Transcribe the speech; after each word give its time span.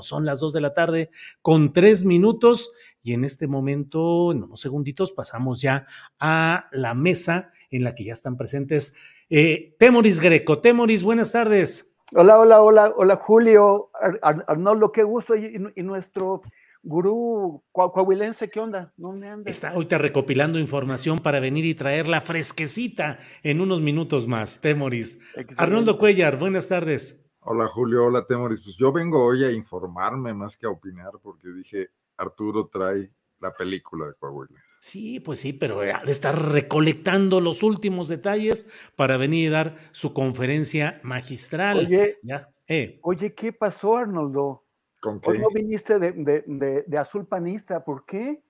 Son 0.00 0.24
las 0.24 0.40
2 0.40 0.52
de 0.52 0.60
la 0.60 0.74
tarde 0.74 1.10
con 1.42 1.72
tres 1.72 2.04
minutos 2.04 2.72
y 3.02 3.12
en 3.12 3.24
este 3.24 3.46
momento, 3.46 4.32
en 4.32 4.42
unos 4.42 4.60
segunditos, 4.60 5.12
pasamos 5.12 5.60
ya 5.60 5.86
a 6.18 6.66
la 6.72 6.94
mesa 6.94 7.52
en 7.70 7.84
la 7.84 7.94
que 7.94 8.02
ya 8.02 8.12
están 8.12 8.36
presentes 8.36 8.96
eh, 9.30 9.76
Temoris 9.78 10.18
Greco. 10.18 10.58
Temoris, 10.58 11.04
buenas 11.04 11.30
tardes. 11.30 11.94
Hola, 12.16 12.36
hola, 12.38 12.62
hola, 12.62 12.94
hola 12.96 13.16
Julio, 13.16 13.90
Ar 14.22 14.44
Arnoldo, 14.48 14.90
qué 14.90 15.04
gusto. 15.04 15.36
Y, 15.36 15.56
y 15.76 15.82
nuestro 15.84 16.42
gurú 16.82 17.62
coahuilense, 17.70 18.50
¿qué 18.50 18.58
onda? 18.58 18.92
¿Dónde 18.96 19.28
anda? 19.28 19.48
Está 19.48 19.70
ahorita 19.70 19.98
recopilando 19.98 20.58
información 20.58 21.20
para 21.20 21.38
venir 21.38 21.64
y 21.64 21.74
traerla 21.74 22.20
fresquecita 22.20 23.18
en 23.44 23.60
unos 23.60 23.80
minutos 23.80 24.26
más, 24.26 24.60
Temoris. 24.60 25.20
Arnoldo 25.56 25.96
Cuellar, 25.96 26.38
buenas 26.40 26.66
tardes. 26.66 27.25
Hola 27.48 27.68
Julio, 27.68 28.06
hola 28.06 28.26
Temoris. 28.26 28.60
Pues 28.60 28.76
yo 28.76 28.90
vengo 28.90 29.24
hoy 29.24 29.44
a 29.44 29.52
informarme 29.52 30.34
más 30.34 30.56
que 30.56 30.66
a 30.66 30.70
opinar 30.70 31.12
porque 31.22 31.48
dije, 31.50 31.90
Arturo 32.16 32.66
trae 32.66 33.12
la 33.38 33.54
película 33.54 34.08
de 34.08 34.14
Coahuila. 34.14 34.60
Sí, 34.80 35.20
pues 35.20 35.38
sí, 35.38 35.52
pero 35.52 35.78
ha 35.80 36.04
de 36.04 36.10
estar 36.10 36.36
recolectando 36.50 37.40
los 37.40 37.62
últimos 37.62 38.08
detalles 38.08 38.66
para 38.96 39.16
venir 39.16 39.46
y 39.46 39.50
dar 39.50 39.76
su 39.92 40.12
conferencia 40.12 40.98
magistral. 41.04 41.86
Oye, 41.86 42.18
ya, 42.24 42.52
eh. 42.66 42.98
oye 43.04 43.32
¿qué 43.32 43.52
pasó, 43.52 43.96
Arnoldo? 43.96 44.64
¿Con 45.00 45.20
qué? 45.20 45.30
Hoy 45.30 45.38
no 45.38 45.48
viniste 45.54 46.00
de, 46.00 46.10
de, 46.10 46.42
de, 46.48 46.82
de 46.84 46.98
azul 46.98 47.28
panista, 47.28 47.84
¿por 47.84 48.04
qué? 48.04 48.42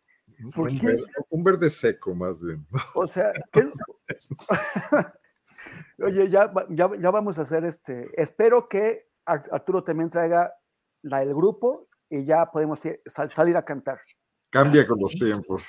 ¿Por 0.54 0.70
un, 0.70 0.80
qué? 0.80 0.86
Verde, 0.86 1.04
un 1.28 1.44
verde 1.44 1.68
seco, 1.68 2.14
más 2.14 2.42
bien. 2.42 2.66
O 2.94 3.06
sea, 3.06 3.30
¿qué? 3.52 3.68
Oye, 5.98 6.28
ya, 6.30 6.52
ya, 6.70 6.90
ya, 7.00 7.10
vamos 7.10 7.38
a 7.38 7.42
hacer 7.42 7.64
este. 7.64 8.10
Espero 8.20 8.68
que 8.68 9.08
Arturo 9.24 9.82
también 9.82 10.10
traiga 10.10 10.52
la 11.02 11.20
del 11.20 11.34
grupo 11.34 11.88
y 12.08 12.24
ya 12.24 12.50
podemos 12.50 12.80
sal, 13.06 13.30
salir 13.30 13.56
a 13.56 13.64
cantar. 13.64 13.98
Cambia 14.50 14.86
con 14.86 14.98
los 15.00 15.10
tiempos. 15.12 15.68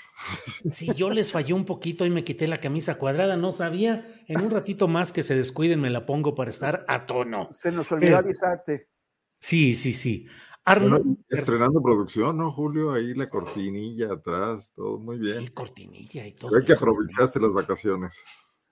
Si 0.70 0.94
yo 0.94 1.10
les 1.10 1.32
fallé 1.32 1.54
un 1.54 1.66
poquito 1.66 2.06
y 2.06 2.10
me 2.10 2.24
quité 2.24 2.48
la 2.48 2.60
camisa 2.60 2.96
cuadrada, 2.96 3.36
no 3.36 3.52
sabía. 3.52 4.06
En 4.28 4.42
un 4.42 4.52
ratito 4.52 4.88
más 4.88 5.12
que 5.12 5.24
se 5.24 5.36
descuiden, 5.36 5.82
me 5.82 5.90
la 5.90 6.06
pongo 6.06 6.36
para 6.36 6.50
estar 6.50 6.86
a 6.88 7.06
tono. 7.06 7.50
Se 7.52 7.72
nos 7.72 7.92
olvidó 7.92 8.18
Pero, 8.18 8.18
avisarte. 8.20 8.90
Sí, 9.40 9.74
sí, 9.74 9.94
sí. 9.94 10.28
Arnold, 10.64 11.04
bueno, 11.04 11.18
estrenando 11.30 11.82
producción, 11.82 12.38
¿no, 12.38 12.52
Julio? 12.52 12.92
Ahí 12.92 13.14
la 13.14 13.30
cortinilla 13.30 14.14
atrás, 14.14 14.74
todo 14.76 15.00
muy 15.00 15.18
bien. 15.18 15.40
Sí, 15.40 15.48
cortinilla 15.50 16.28
y 16.28 16.34
todo. 16.34 16.52
Creo 16.52 16.66
que 16.66 16.74
aprovechaste 16.74 17.40
las 17.40 17.54
vacaciones. 17.54 18.24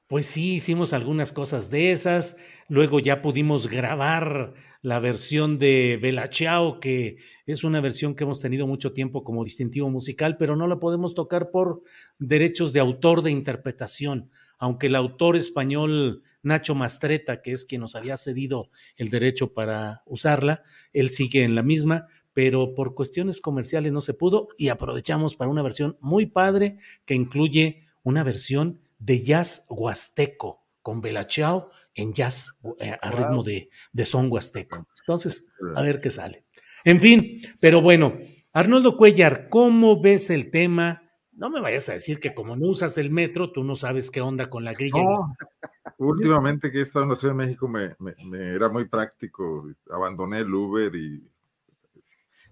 Pues 0.08 0.28
sí, 0.28 0.54
hicimos 0.54 0.94
algunas 0.94 1.34
cosas 1.34 1.72
de 1.72 1.92
esas. 1.92 2.38
Luego 2.70 3.00
ya 3.00 3.24
pudimos 3.24 3.68
grabar 3.68 4.54
la 4.84 5.00
versión 5.00 5.58
de 5.58 5.98
Bella 6.00 6.30
Ciao, 6.30 6.80
que 6.80 7.18
es 7.48 7.64
una 7.64 7.82
versión 7.82 8.14
que 8.14 8.24
hemos 8.24 8.40
tenido 8.40 8.68
mucho 8.68 8.94
tiempo 8.94 9.24
como 9.24 9.44
distintivo 9.44 9.90
musical, 9.90 10.38
pero 10.38 10.56
no 10.56 10.68
la 10.68 10.80
podemos 10.80 11.16
tocar 11.16 11.50
por 11.50 11.82
derechos 12.20 12.72
de 12.72 12.82
autor 12.82 13.24
de 13.24 13.32
interpretación. 13.32 14.30
Aunque 14.60 14.88
el 14.88 14.96
autor 14.96 15.38
español 15.38 16.22
Nacho 16.44 16.76
Mastreta, 16.76 17.42
que 17.42 17.54
es 17.54 17.66
quien 17.66 17.82
nos 17.82 17.96
había 17.96 18.16
cedido 18.16 18.70
el 18.98 19.10
derecho 19.10 19.56
para 19.56 20.04
usarla, 20.06 20.62
él 20.94 21.10
sigue 21.10 21.42
en 21.44 21.56
la 21.56 21.64
misma, 21.64 22.06
pero 22.32 22.76
por 22.76 22.94
cuestiones 22.94 23.42
comerciales 23.42 23.92
no 23.92 24.02
se 24.02 24.14
pudo 24.14 24.50
y 24.56 24.70
aprovechamos 24.70 25.36
para 25.36 25.50
una 25.50 25.64
versión 25.64 25.98
muy 26.00 26.28
padre 26.28 26.78
que 27.06 27.16
incluye 27.16 27.88
una 28.04 28.24
versión 28.24 28.85
de 28.98 29.24
jazz 29.24 29.66
huasteco 29.70 30.66
con 30.82 31.02
Belachao 31.02 31.70
en 31.96 32.14
jazz 32.14 32.60
eh, 32.80 32.96
a 33.02 33.12
ritmo 33.12 33.44
de, 33.44 33.70
de, 33.92 34.06
son 34.06 34.32
huasteco. 34.32 34.88
Entonces, 35.00 35.48
a 35.76 35.82
ver 35.82 36.02
qué 36.02 36.12
sale. 36.12 36.46
En 36.84 37.00
fin, 37.00 37.42
pero 37.60 37.82
bueno, 37.82 38.18
Arnoldo 38.54 38.96
Cuellar, 38.96 39.50
¿cómo 39.50 40.02
ves 40.02 40.30
el 40.30 40.52
tema? 40.52 41.02
No 41.32 41.50
me 41.50 41.60
vayas 41.60 41.90
a 41.90 41.94
decir 41.94 42.20
que 42.20 42.34
como 42.34 42.56
no 42.56 42.68
usas 42.68 42.98
el 42.98 43.12
metro, 43.12 43.52
tú 43.52 43.64
no 43.64 43.76
sabes 43.76 44.12
qué 44.12 44.22
onda 44.22 44.50
con 44.50 44.64
la 44.64 44.74
grilla. 44.74 45.02
No, 45.02 45.36
últimamente 45.98 46.72
que 46.72 46.80
he 46.80 46.82
estado 46.82 47.04
en 47.04 47.10
la 47.10 47.16
Ciudad 47.16 47.34
de 47.34 47.46
México 47.46 47.68
me, 47.68 47.96
me, 48.00 48.14
me 48.26 48.54
era 48.54 48.70
muy 48.70 48.86
práctico. 48.86 49.68
Abandoné 49.90 50.40
el 50.40 50.54
Uber 50.54 50.96
y 50.96 51.28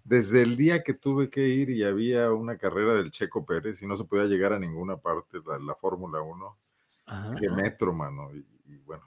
desde 0.04 0.42
el 0.42 0.58
día 0.58 0.84
que 0.84 0.94
tuve 0.94 1.30
que 1.30 1.48
ir 1.48 1.70
y 1.70 1.84
había 1.84 2.32
una 2.32 2.58
carrera 2.58 2.96
del 2.96 3.12
Checo 3.12 3.46
Pérez 3.46 3.82
y 3.82 3.88
no 3.88 3.96
se 3.96 4.04
podía 4.04 4.26
llegar 4.26 4.54
a 4.54 4.60
ninguna 4.60 4.98
parte, 4.98 5.40
la, 5.46 5.58
la 5.60 5.76
Fórmula 5.76 6.22
1, 6.22 6.58
que 7.40 7.50
metro, 7.50 7.94
mano. 7.94 8.30
Y, 8.34 8.46
y, 8.74 8.78
bueno, 8.80 9.04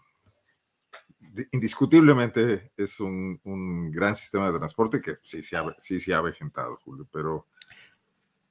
indiscutiblemente 1.52 2.72
es 2.76 3.00
un, 3.00 3.38
un, 3.44 3.90
gran 3.90 4.16
sistema 4.16 4.50
de 4.50 4.58
transporte 4.58 5.00
que 5.00 5.16
sí 5.22 5.42
se 5.42 5.56
ha, 5.56 5.74
sí, 5.78 5.98
sí 5.98 6.12
ha 6.12 6.18
avejentado, 6.18 6.76
Julio, 6.76 7.06
pero 7.12 7.46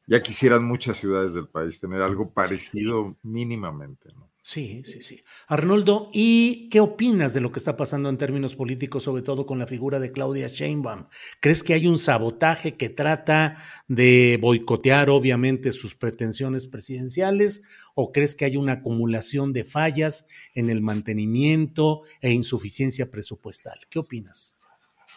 ya 0.05 0.21
quisieran 0.21 0.63
muchas 0.63 0.97
ciudades 0.97 1.33
del 1.33 1.47
país 1.47 1.79
tener 1.79 2.01
algo 2.01 2.31
parecido 2.31 3.09
sí. 3.09 3.17
mínimamente, 3.23 4.09
¿no? 4.13 4.24
Sí, 4.47 4.83
sí, 4.85 5.01
sí. 5.01 5.23
Arnoldo, 5.47 6.11
¿y 6.13 6.69
qué 6.69 6.79
opinas 6.79 7.33
de 7.33 7.41
lo 7.41 7.51
que 7.51 7.57
está 7.57 7.75
pasando 7.75 8.09
en 8.09 8.19
términos 8.19 8.55
políticos, 8.55 9.01
sobre 9.01 9.23
todo 9.23 9.47
con 9.47 9.57
la 9.57 9.65
figura 9.65 9.99
de 9.99 10.11
Claudia 10.11 10.47
Sheinbaum? 10.47 11.07
¿Crees 11.41 11.63
que 11.63 11.73
hay 11.73 11.87
un 11.87 11.97
sabotaje 11.97 12.77
que 12.77 12.89
trata 12.89 13.57
de 13.87 14.37
boicotear, 14.39 15.09
obviamente, 15.09 15.71
sus 15.71 15.95
pretensiones 15.95 16.67
presidenciales? 16.67 17.63
¿O 17.95 18.11
crees 18.11 18.35
que 18.35 18.45
hay 18.45 18.55
una 18.55 18.73
acumulación 18.73 19.51
de 19.51 19.63
fallas 19.63 20.27
en 20.53 20.69
el 20.69 20.79
mantenimiento 20.79 22.03
e 22.21 22.29
insuficiencia 22.29 23.09
presupuestal? 23.09 23.79
¿Qué 23.89 23.97
opinas? 23.97 24.59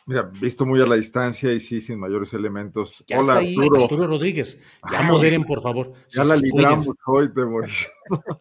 Mira, 0.08 0.22
visto 0.22 0.64
muy 0.64 0.80
a 0.80 0.86
la 0.86 0.94
distancia 0.94 1.52
y 1.52 1.60
sí, 1.60 1.82
sin 1.82 1.98
mayores 2.00 2.32
elementos. 2.32 3.04
Ya 3.06 3.18
Hola, 3.18 3.34
está 3.34 3.38
ahí, 3.40 3.54
Arturo. 3.58 3.82
Arturo 3.82 4.06
Rodríguez. 4.06 4.58
Ya 4.90 5.00
Ay, 5.00 5.06
moderen, 5.06 5.44
por 5.44 5.60
favor. 5.60 5.92
Ya 6.08 6.22
sí, 6.24 6.28
la 6.30 6.36
libramos 6.36 6.86
cuídense. 6.86 7.02
hoy, 7.04 7.28
te 7.34 7.42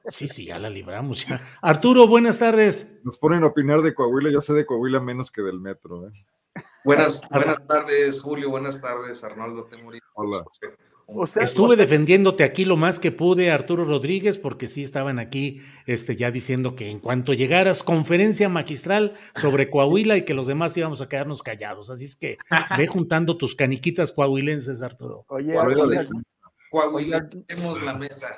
Sí, 0.10 0.30
sí, 0.30 0.46
ya 0.46 0.60
la 0.60 0.70
libramos. 0.70 1.28
Ya. 1.28 1.42
Arturo, 1.62 2.08
buenas 2.08 2.40
tardes. 2.40 2.98
Nos 3.04 3.18
ponen 3.18 3.44
a 3.44 3.48
opinar 3.48 3.82
de 3.82 3.94
Coahuila. 3.94 4.32
Yo 4.32 4.40
sé 4.40 4.54
de 4.54 4.66
Coahuila 4.66 5.02
menos 5.02 5.30
que 5.30 5.42
del 5.42 5.60
metro. 5.60 6.08
¿eh? 6.08 6.12
Buenas, 6.86 7.22
buenas 7.30 7.68
tardes, 7.68 8.22
Julio. 8.22 8.50
Buenas 8.50 8.80
tardes, 8.80 9.22
Arnoldo 9.26 9.66
Temurí. 9.66 10.00
Hola. 10.14 10.46
O 11.10 11.26
sea, 11.26 11.42
Estuve 11.42 11.74
o 11.74 11.76
sea, 11.76 11.86
defendiéndote 11.86 12.44
aquí 12.44 12.66
lo 12.66 12.76
más 12.76 13.00
que 13.00 13.14
pude, 13.14 13.50
Arturo 13.50 13.86
Rodríguez, 13.86 14.38
porque 14.38 14.68
sí 14.68 14.84
estaban 14.84 15.20
aquí 15.20 15.62
este, 15.86 16.18
ya 16.18 16.32
diciendo 16.32 16.76
que 16.76 16.90
en 16.90 17.00
cuanto 17.00 17.34
llegaras, 17.34 17.82
conferencia 17.82 18.50
magistral 18.50 19.14
sobre 19.34 19.70
Coahuila 19.72 20.18
y 20.18 20.24
que 20.24 20.34
los 20.34 20.48
demás 20.48 20.76
íbamos 20.76 21.02
a 21.02 21.08
quedarnos 21.08 21.42
callados. 21.42 21.90
Así 21.90 22.06
es 22.06 22.18
que 22.18 22.38
ve 22.78 22.88
juntando 22.88 23.38
tus 23.38 23.56
caniquitas 23.56 24.12
coahuilenses, 24.12 24.82
Arturo. 24.82 25.26
Oye, 25.30 25.54
Coahuila, 25.54 26.08
Coahuila 26.70 27.30
tenemos 27.30 27.82
la 27.84 27.94
mesa. 27.94 28.36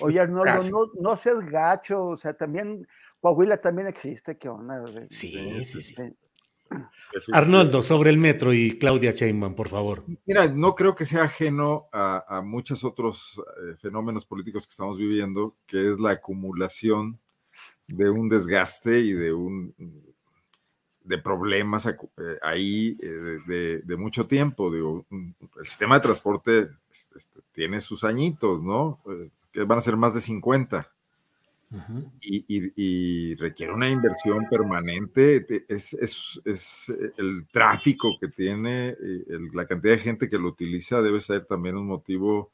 Oye, 0.00 0.18
Arnoldo, 0.18 0.58
no, 0.70 1.10
no 1.10 1.16
seas 1.16 1.38
gacho, 1.40 2.06
o 2.06 2.16
sea, 2.16 2.32
también 2.32 2.86
Coahuila 3.20 3.58
también 3.58 3.86
existe, 3.86 4.36
¿qué 4.36 4.48
onda? 4.48 4.82
Sí, 5.10 5.64
sí, 5.64 5.82
sí. 5.82 5.94
Arnoldo, 7.32 7.82
sobre 7.82 8.10
el 8.10 8.18
metro 8.18 8.52
y 8.52 8.78
Claudia 8.78 9.12
Sheinbaum, 9.12 9.54
por 9.54 9.68
favor. 9.68 10.04
Mira, 10.26 10.48
no 10.48 10.74
creo 10.74 10.94
que 10.94 11.04
sea 11.04 11.24
ajeno 11.24 11.88
a, 11.92 12.24
a 12.38 12.42
muchos 12.42 12.84
otros 12.84 13.40
eh, 13.62 13.76
fenómenos 13.80 14.24
políticos 14.24 14.66
que 14.66 14.72
estamos 14.72 14.96
viviendo, 14.96 15.56
que 15.66 15.92
es 15.92 15.98
la 15.98 16.10
acumulación 16.10 17.18
de 17.88 18.08
un 18.08 18.28
desgaste 18.28 19.00
y 19.00 19.12
de 19.12 19.32
un 19.32 19.74
de 21.02 21.18
problemas 21.18 21.86
eh, 21.86 21.96
ahí 22.42 22.96
eh, 23.02 23.80
de, 23.84 23.96
mucho 23.96 24.26
tiempo. 24.26 24.70
Digo, 24.70 25.06
el 25.10 25.66
sistema 25.66 25.96
de 25.96 26.02
transporte 26.02 26.68
este, 26.90 27.40
tiene 27.52 27.80
sus 27.80 28.04
añitos, 28.04 28.62
¿no? 28.62 29.00
que 29.50 29.64
van 29.64 29.78
a 29.78 29.82
ser 29.82 29.96
más 29.96 30.14
de 30.14 30.20
50 30.20 30.88
y, 32.22 33.34
requiere 33.36 33.72
una 33.72 33.88
inversión 33.88 34.46
permanente. 34.50 35.46
Es, 35.68 35.94
eh, 36.44 37.12
el 37.16 37.46
tráfico 37.52 38.16
que 38.20 38.28
tiene, 38.28 38.88
eh, 38.90 39.24
la 39.52 39.66
cantidad 39.66 39.94
de 39.94 40.00
gente 40.00 40.28
que 40.28 40.38
lo 40.38 40.48
utiliza 40.48 41.00
debe 41.00 41.20
ser 41.20 41.46
también 41.46 41.76
un 41.76 41.86
motivo 41.86 42.50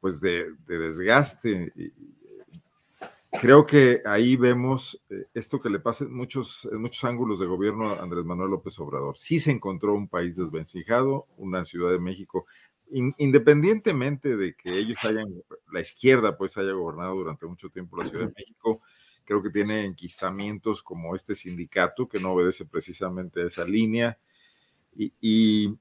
pues 0.00 0.20
de, 0.20 0.46
desgaste. 0.66 1.72
Creo 3.40 3.64
que 3.64 4.02
ahí 4.04 4.36
vemos 4.36 5.00
eh, 5.08 5.26
esto 5.32 5.60
que 5.60 5.70
le 5.70 5.80
pasa 5.80 6.04
en 6.04 6.12
muchos, 6.12 6.68
en 6.70 6.82
muchos 6.82 7.02
ángulos 7.04 7.40
de 7.40 7.46
gobierno 7.46 7.90
a 7.90 8.02
Andrés 8.02 8.24
Manuel 8.24 8.50
López 8.50 8.78
Obrador. 8.78 9.16
Sí 9.16 9.38
se 9.38 9.50
encontró 9.50 9.94
un 9.94 10.06
país 10.06 10.36
desvencijado, 10.36 11.24
una 11.38 11.64
Ciudad 11.64 11.92
de 11.92 11.98
México 11.98 12.46
independientemente 12.92 14.36
de 14.36 14.54
que 14.54 14.78
ellos 14.78 14.96
hayan, 15.04 15.26
la 15.72 15.80
izquierda 15.80 16.36
pues 16.36 16.56
haya 16.58 16.72
gobernado 16.72 17.14
durante 17.14 17.46
mucho 17.46 17.70
tiempo 17.70 17.96
la 17.96 18.08
Ciudad 18.08 18.26
de 18.26 18.34
México, 18.36 18.82
creo 19.24 19.42
que 19.42 19.50
tiene 19.50 19.84
enquistamientos 19.84 20.82
como 20.82 21.14
este 21.14 21.34
sindicato 21.34 22.08
que 22.08 22.20
no 22.20 22.32
obedece 22.32 22.66
precisamente 22.66 23.42
a 23.42 23.46
esa 23.46 23.64
línea 23.64 24.18
y, 24.94 25.78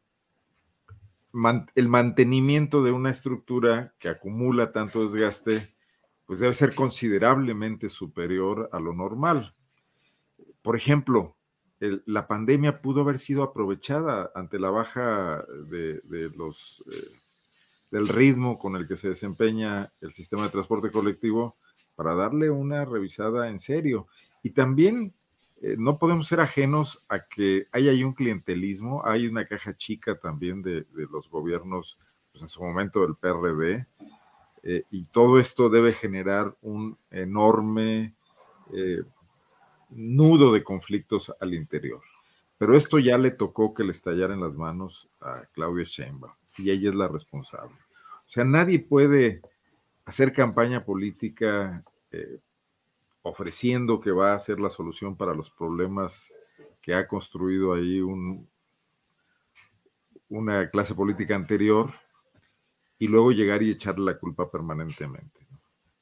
el 1.75 1.87
mantenimiento 1.87 2.83
de 2.83 2.91
una 2.91 3.09
estructura 3.09 3.93
que 3.99 4.09
acumula 4.09 4.73
tanto 4.73 5.03
desgaste, 5.03 5.73
pues 6.25 6.39
debe 6.39 6.53
ser 6.53 6.75
considerablemente 6.75 7.87
superior 7.87 8.69
a 8.73 8.81
lo 8.81 8.93
normal. 8.93 9.55
Por 10.61 10.75
ejemplo, 10.75 11.37
la 12.05 12.27
pandemia 12.27 12.81
pudo 12.81 13.01
haber 13.01 13.17
sido 13.17 13.41
aprovechada 13.41 14.31
ante 14.35 14.59
la 14.59 14.69
baja 14.69 15.43
de, 15.69 16.01
los, 16.37 16.83
eh, 16.91 17.09
del 17.89 18.07
ritmo 18.07 18.59
con 18.59 18.75
el 18.75 18.87
que 18.87 18.95
se 18.95 19.09
desempeña 19.09 19.91
el 19.99 20.13
sistema 20.13 20.43
de 20.43 20.49
transporte 20.49 20.91
colectivo 20.91 21.57
para 21.95 22.13
darle 22.13 22.51
una 22.51 22.85
revisada 22.85 23.49
en 23.49 23.57
serio. 23.57 24.07
Y 24.43 24.51
también 24.51 25.13
eh, 25.61 25.75
no 25.77 25.97
podemos 25.97 26.27
ser 26.27 26.39
ajenos 26.39 27.03
a 27.09 27.19
que 27.19 27.67
hay 27.71 28.03
un 28.03 28.13
clientelismo, 28.13 29.01
hay 29.03 29.25
una 29.25 29.45
caja 29.45 29.75
chica 29.75 30.19
también 30.19 30.61
de, 30.61 30.85
los 30.93 31.29
gobiernos, 31.29 31.97
pues 32.31 32.43
en 32.43 32.47
su 32.47 32.63
momento 32.63 33.01
del 33.01 33.15
PRD, 33.15 33.87
eh, 34.63 34.83
y 34.91 35.05
todo 35.05 35.39
esto 35.39 35.69
debe 35.69 35.93
generar 35.93 36.55
un 36.61 36.95
enorme 37.09 38.13
nudo 39.91 40.53
de 40.53 40.63
conflictos 40.63 41.33
al 41.39 41.53
interior. 41.53 42.01
Pero 42.57 42.75
esto 42.75 42.99
ya 42.99 43.17
le 43.17 43.31
tocó 43.31 43.73
que 43.73 43.83
le 43.83 43.91
estallara 43.91 44.33
en 44.33 44.41
las 44.41 44.55
manos 44.55 45.09
a 45.19 45.43
Claudia 45.53 45.83
Sheinbaum 45.83 46.33
y 46.57 46.71
ella 46.71 46.89
es 46.89 46.95
la 46.95 47.07
responsable. 47.07 47.75
O 48.27 48.29
sea, 48.29 48.45
nadie 48.45 48.79
puede 48.79 49.41
hacer 50.05 50.33
campaña 50.33 50.83
política 50.85 51.83
eh, 52.11 52.39
ofreciendo 53.21 53.99
que 53.99 54.11
va 54.11 54.33
a 54.33 54.39
ser 54.39 54.59
la 54.59 54.69
solución 54.69 55.15
para 55.15 55.33
los 55.33 55.49
problemas 55.51 56.33
que 56.81 56.93
ha 56.93 57.07
construido 57.07 57.73
ahí 57.73 58.01
un, 58.01 58.47
una 60.29 60.69
clase 60.69 60.95
política 60.95 61.35
anterior 61.35 61.93
y 62.97 63.07
luego 63.07 63.31
llegar 63.31 63.61
y 63.63 63.71
echarle 63.71 64.05
la 64.05 64.19
culpa 64.19 64.49
permanentemente. 64.49 65.47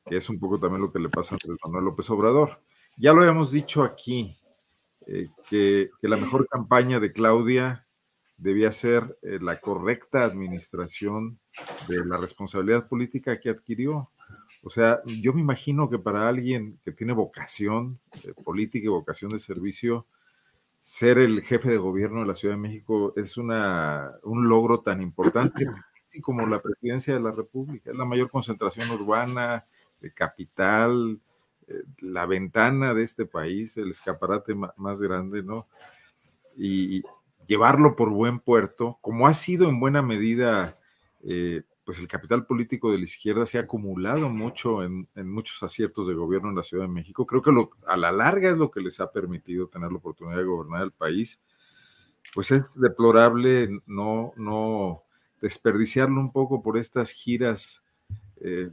Que 0.06 0.18
es 0.18 0.30
un 0.30 0.40
poco 0.40 0.60
también 0.60 0.82
lo 0.82 0.92
que 0.92 1.00
le 1.00 1.10
pasa 1.10 1.36
a 1.36 1.68
Manuel 1.68 1.86
López 1.86 2.10
Obrador. 2.10 2.62
Ya 3.02 3.14
lo 3.14 3.22
habíamos 3.22 3.54
dicho 3.54 3.82
aquí, 3.82 4.38
eh, 5.08 5.30
que, 5.50 5.90
la 6.02 6.18
mejor 6.18 6.46
campaña 6.50 7.00
de 7.00 7.14
Claudia 7.14 7.88
debía 8.36 8.74
ser 8.74 9.18
eh, 9.22 9.40
la 9.42 9.62
correcta 9.62 10.26
administración 10.26 11.40
de 11.88 12.06
la 12.06 12.18
responsabilidad 12.18 12.90
política 12.90 13.40
que 13.40 13.52
adquirió. 13.52 14.12
O 14.64 14.70
sea, 14.70 15.00
yo 15.06 15.32
me 15.32 15.40
imagino 15.40 15.90
que 15.90 15.98
para 15.98 16.28
alguien 16.28 16.78
que 16.84 16.92
tiene 16.92 17.14
vocación 17.14 18.02
eh, 18.26 18.34
política 18.44 18.88
y 18.88 18.90
vocación 18.90 19.32
de 19.32 19.40
servicio, 19.40 20.06
ser 20.82 21.20
el 21.20 21.42
jefe 21.42 21.70
de 21.70 21.78
gobierno 21.78 22.20
de 22.20 22.28
la 22.28 22.36
Ciudad 22.36 22.56
de 22.56 22.62
México 22.62 23.14
es 23.16 23.38
una, 23.38 24.12
un 24.24 24.50
logro 24.50 24.82
tan 24.82 25.02
importante 25.02 25.66
como 26.22 26.46
la 26.46 26.62
presidencia 26.62 27.14
de 27.14 27.22
la 27.22 27.32
República. 27.32 27.92
Es 27.92 27.98
la 27.98 28.04
mayor 28.04 28.30
concentración 28.30 28.92
urbana, 28.92 29.66
de 30.02 30.14
capital, 30.14 31.22
la 32.00 32.26
ventana 32.26 32.94
de 32.94 33.04
este 33.04 33.26
país, 33.26 33.78
el 33.78 33.92
escaparate 33.92 34.56
más 34.56 35.02
grande, 35.02 35.44
¿no? 35.44 35.68
Y 36.56 37.04
llevarlo 37.50 37.96
por 37.96 38.12
buen 38.12 38.40
puerto, 38.40 39.00
como 39.02 39.28
ha 39.28 39.34
sido 39.34 39.70
en 39.70 39.80
buena 39.80 40.04
medida, 40.04 40.78
eh, 41.24 41.64
pues 41.84 41.98
el 41.98 42.08
capital 42.08 42.46
político 42.46 42.92
de 42.92 43.00
la 43.00 43.06
izquierda 43.06 43.48
se 43.48 43.58
ha 43.58 43.62
acumulado 43.62 44.30
mucho 44.30 44.84
en, 44.84 45.08
muchos 45.16 45.64
aciertos 45.64 46.08
de 46.08 46.14
gobierno 46.14 46.50
en 46.50 46.56
la 46.56 46.62
Ciudad 46.62 46.84
de 46.84 46.94
México. 46.94 47.26
Creo 47.26 47.42
que 47.42 47.52
a 47.88 47.98
la 47.98 48.12
larga 48.12 48.52
es 48.52 48.58
lo 48.58 48.70
que 48.70 48.82
les 48.82 49.00
ha 49.00 49.12
permitido 49.12 49.68
tener 49.68 49.92
la 49.92 49.98
oportunidad 49.98 50.38
de 50.38 50.44
gobernar 50.44 50.84
el 50.84 50.92
país. 50.92 51.42
Pues 52.36 52.52
es 52.52 52.80
deplorable 52.80 53.82
no, 53.88 54.34
no 54.38 55.04
desperdiciarlo 55.42 56.20
un 56.20 56.32
poco 56.32 56.62
por 56.62 56.78
estas 56.78 57.10
giras 57.10 57.84
eh, 58.42 58.70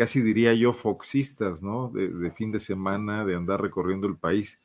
casi 0.00 0.22
diría 0.22 0.54
yo, 0.54 0.72
foxistas, 0.72 1.62
¿no? 1.62 1.90
De, 1.90 2.30
fin 2.30 2.50
de 2.50 2.58
semana, 2.58 3.26
de 3.26 3.36
andar 3.36 3.60
recorriendo 3.60 4.06
el 4.06 4.16
país. 4.16 4.58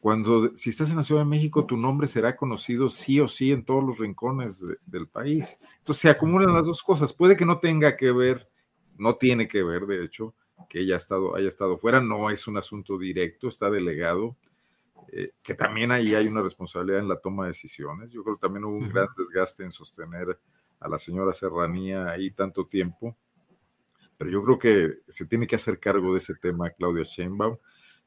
Cuando, 0.00 0.50
si 0.56 0.70
estás 0.70 0.90
en 0.90 0.96
la 0.96 1.04
Ciudad 1.04 1.20
de 1.20 1.28
México, 1.28 1.64
tu 1.64 1.76
nombre 1.76 2.08
será 2.08 2.34
conocido 2.34 2.88
sí 2.88 3.20
o 3.20 3.28
sí 3.28 3.52
en 3.52 3.64
todos 3.64 3.84
los 3.84 4.00
rincones 4.00 4.66
del 4.84 5.06
país. 5.06 5.60
Entonces 5.78 6.00
se 6.00 6.10
acumulan 6.10 6.52
las 6.52 6.66
dos 6.66 6.82
cosas. 6.82 7.12
Puede 7.12 7.36
que 7.36 7.46
no 7.46 7.60
tenga 7.60 7.96
que 7.96 8.10
ver, 8.10 8.48
no 8.98 9.14
tiene 9.14 9.46
que 9.46 9.62
ver, 9.62 9.86
de 9.86 10.04
hecho, 10.04 10.34
que 10.68 10.80
ella 10.80 10.96
estado, 10.96 11.36
haya 11.36 11.48
estado 11.48 11.78
fuera, 11.78 12.00
no 12.00 12.28
es 12.28 12.48
un 12.48 12.56
asunto 12.56 12.98
directo, 12.98 13.46
está 13.46 13.70
delegado, 13.70 14.36
eh, 15.12 15.34
que 15.40 15.54
también 15.54 15.92
ahí 15.92 16.16
hay 16.16 16.26
una 16.26 16.42
responsabilidad 16.42 16.98
en 16.98 17.06
la 17.06 17.20
toma 17.20 17.44
de 17.44 17.50
decisiones. 17.50 18.10
Yo 18.10 18.24
creo 18.24 18.34
que 18.34 18.40
también 18.40 18.64
hubo 18.64 18.76
un 18.76 18.88
gran 18.88 19.06
desgaste 19.16 19.62
en 19.62 19.70
sostener 19.70 20.36
a 20.80 20.88
la 20.88 20.98
señora 20.98 21.32
Serranía 21.32 22.10
ahí 22.10 22.32
tanto 22.32 22.66
tiempo 22.66 23.16
pero 24.16 24.30
yo 24.30 24.44
creo 24.44 24.58
que 24.58 24.98
se 25.08 25.26
tiene 25.26 25.46
que 25.46 25.56
hacer 25.56 25.78
cargo 25.78 26.12
de 26.12 26.18
ese 26.18 26.34
tema 26.34 26.70
Claudia 26.70 27.04
Sheinbaum. 27.04 27.56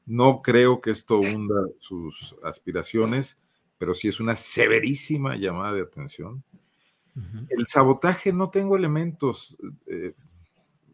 No 0.06 0.40
creo 0.42 0.80
que 0.80 0.90
esto 0.90 1.18
hunda 1.18 1.60
sus 1.78 2.34
aspiraciones, 2.42 3.36
pero 3.76 3.94
sí 3.94 4.08
es 4.08 4.20
una 4.20 4.36
severísima 4.36 5.36
llamada 5.36 5.74
de 5.74 5.82
atención. 5.82 6.42
El 7.48 7.66
sabotaje 7.66 8.32
no 8.32 8.48
tengo 8.50 8.76
elementos 8.76 9.58
eh, 9.86 10.14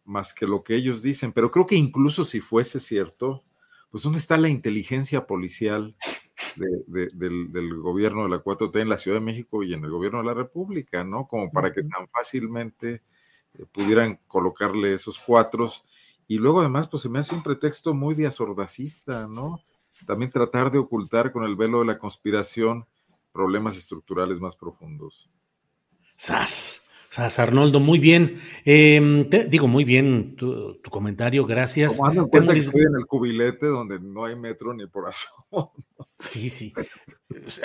más 0.04 0.33
que 0.33 0.47
lo 0.47 0.62
que 0.62 0.75
ellos 0.75 1.02
dicen, 1.02 1.33
pero 1.33 1.50
creo 1.50 1.66
que 1.66 1.75
incluso 1.75 2.25
si 2.25 2.40
fuese 2.40 2.80
cierto, 2.80 3.44
pues 3.90 4.04
¿dónde 4.04 4.18
está 4.18 4.37
la 4.38 4.49
inteligencia 4.49 5.26
policial 5.26 5.94
del, 6.56 7.50
del, 7.52 7.80
gobierno 7.80 8.25
de 8.25 8.30
la 8.30 8.42
4T 8.42 8.80
en 8.80 8.88
la 8.88 8.97
Ciudad 8.97 9.18
de 9.18 9.25
México 9.25 9.62
y 9.62 9.73
en 9.73 9.85
el 9.85 9.90
gobierno 9.90 10.18
de 10.18 10.25
la 10.25 10.35
República, 10.35 11.04
¿no? 11.04 11.26
Como 11.26 11.50
para 11.50 11.73
que 11.73 11.83
tan 11.83 12.09
fácilmente 12.09 13.02
pudieran 13.73 14.19
colocarle 14.27 14.95
esos 14.95 15.19
cuatros. 15.19 15.85
Y 16.27 16.39
luego 16.39 16.61
además, 16.61 16.89
pues 16.89 17.03
se 17.03 17.09
me 17.09 17.19
hace 17.19 17.35
un 17.35 17.43
pretexto 17.43 17.95
muy 17.95 18.15
diasordacista, 18.15 19.27
¿no? 19.27 19.61
También 20.07 20.31
tratar 20.31 20.71
de 20.71 20.79
ocultar 20.79 21.33
con 21.33 21.45
el 21.45 21.57
velo 21.57 21.81
de 21.81 21.87
la 21.87 21.99
conspiración 21.99 22.87
problemas 23.33 23.77
estructurales 23.77 24.39
más 24.39 24.57
profundos. 24.57 25.31
¡Sas! 26.17 26.89
¡Sas, 27.09 27.39
Arnoldo! 27.39 27.81
Muy 27.81 27.99
bien. 27.99 28.37
Em, 28.65 29.29
te, 29.29 29.45
digo, 29.45 29.69
muy 29.69 29.85
bien 29.85 30.35
tu, 30.37 30.81
comentario, 30.91 31.45
gracias. 31.47 31.97
Tomando 31.97 32.29
en 32.33 32.49
que 32.49 32.59
estoy 32.59 32.83
en 32.83 32.97
el 32.99 33.07
cubilete 33.07 33.67
donde 33.67 34.01
no 34.01 34.25
hay 34.25 34.37
metro 34.37 34.75
ni 34.75 34.87
por 34.87 35.09
asomo. 35.09 35.73
Sí, 36.19 36.51
sí. 36.51 36.73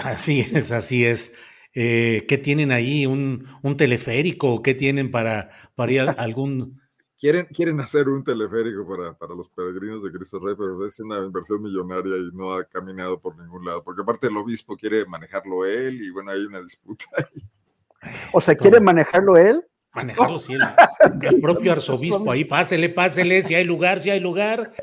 Así 0.04 0.42
es, 0.42 0.72
así 0.72 1.06
es. 1.06 1.34
Eh, 1.82 2.26
¿Qué 2.28 2.38
tienen 2.38 2.74
ahí? 2.74 3.06
¿Un, 3.06 3.48
un 3.62 3.78
teleférico? 3.78 4.56
¿O 4.56 4.62
qué 4.62 4.74
tienen 4.74 5.12
para, 5.12 5.50
para 5.76 5.92
ir 5.94 6.02
a 6.02 6.04
algún... 6.18 6.82
Quieren, 7.18 7.46
quieren 7.46 7.80
hacer 7.80 8.10
un 8.10 8.22
teleférico 8.22 8.86
para, 8.86 9.18
para 9.18 9.34
los 9.34 9.48
peregrinos 9.48 10.04
de 10.04 10.12
Cristo 10.12 10.40
Rey, 10.40 10.56
pero 10.58 10.86
es 10.86 11.00
una 11.00 11.20
inversión 11.20 11.62
millonaria 11.62 12.18
y 12.18 12.36
no 12.36 12.54
ha 12.54 12.66
caminado 12.66 13.22
por 13.22 13.38
ningún 13.38 13.64
lado, 13.64 13.82
porque 13.82 14.02
aparte 14.02 14.28
el 14.28 14.36
obispo 14.36 14.76
quiere 14.76 15.06
manejarlo 15.06 15.66
él 15.66 16.02
y 16.02 16.10
bueno, 16.10 16.32
hay 16.32 16.42
una 16.42 16.62
disputa 16.62 17.06
ahí. 17.18 17.44
O 18.34 18.42
sea, 18.42 18.56
¿quiere 18.56 18.82
manejarlo 18.82 19.38
él? 19.38 19.66
Manejarlo, 19.94 20.40
sí, 20.40 20.54
el, 20.54 20.60
propio 21.42 21.72
arzobispo 21.72 22.30
ahí, 22.30 22.44
pásele, 22.44 22.90
pásele, 22.90 23.42
si 23.44 23.56
hay 23.56 23.64
lugar, 23.64 24.02
si 24.02 24.10
hay 24.10 24.20
lugar. 24.20 24.74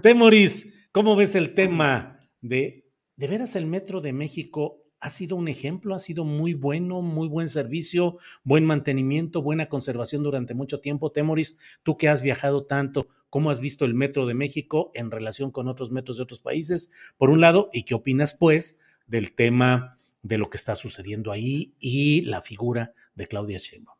Temoris, 0.00 0.88
¿cómo 0.92 1.16
ves 1.16 1.34
el 1.34 1.54
tema 1.54 2.20
de 2.40 2.80
¿De 3.20 3.28
veras 3.28 3.54
el 3.54 3.66
Metro 3.66 4.00
de 4.00 4.14
México 4.14 4.80
ha 5.00 5.10
sido 5.10 5.36
un 5.36 5.48
ejemplo, 5.48 5.94
ha 5.94 5.98
sido 5.98 6.24
muy 6.24 6.52
bueno, 6.54 7.00
muy 7.00 7.26
buen 7.26 7.48
servicio, 7.48 8.18
buen 8.44 8.64
mantenimiento, 8.66 9.42
buena 9.42 9.68
conservación 9.68 10.22
durante 10.22 10.54
mucho 10.54 10.80
tiempo. 10.80 11.10
Temoris, 11.10 11.58
tú 11.82 11.96
que 11.96 12.08
has 12.08 12.20
viajado 12.20 12.66
tanto, 12.66 13.08
¿cómo 13.30 13.50
has 13.50 13.60
visto 13.60 13.86
el 13.86 13.94
Metro 13.94 14.26
de 14.26 14.34
México 14.34 14.90
en 14.94 15.10
relación 15.10 15.50
con 15.50 15.68
otros 15.68 15.90
metros 15.90 16.18
de 16.18 16.24
otros 16.24 16.40
países? 16.40 16.92
Por 17.16 17.30
un 17.30 17.40
lado, 17.40 17.70
¿y 17.72 17.84
qué 17.84 17.94
opinas 17.94 18.34
pues 18.34 18.80
del 19.06 19.34
tema 19.34 19.96
de 20.22 20.36
lo 20.36 20.50
que 20.50 20.58
está 20.58 20.76
sucediendo 20.76 21.32
ahí 21.32 21.74
y 21.78 22.20
la 22.22 22.42
figura 22.42 22.92
de 23.14 23.26
Claudia 23.26 23.58
Sheinbaum? 23.58 23.96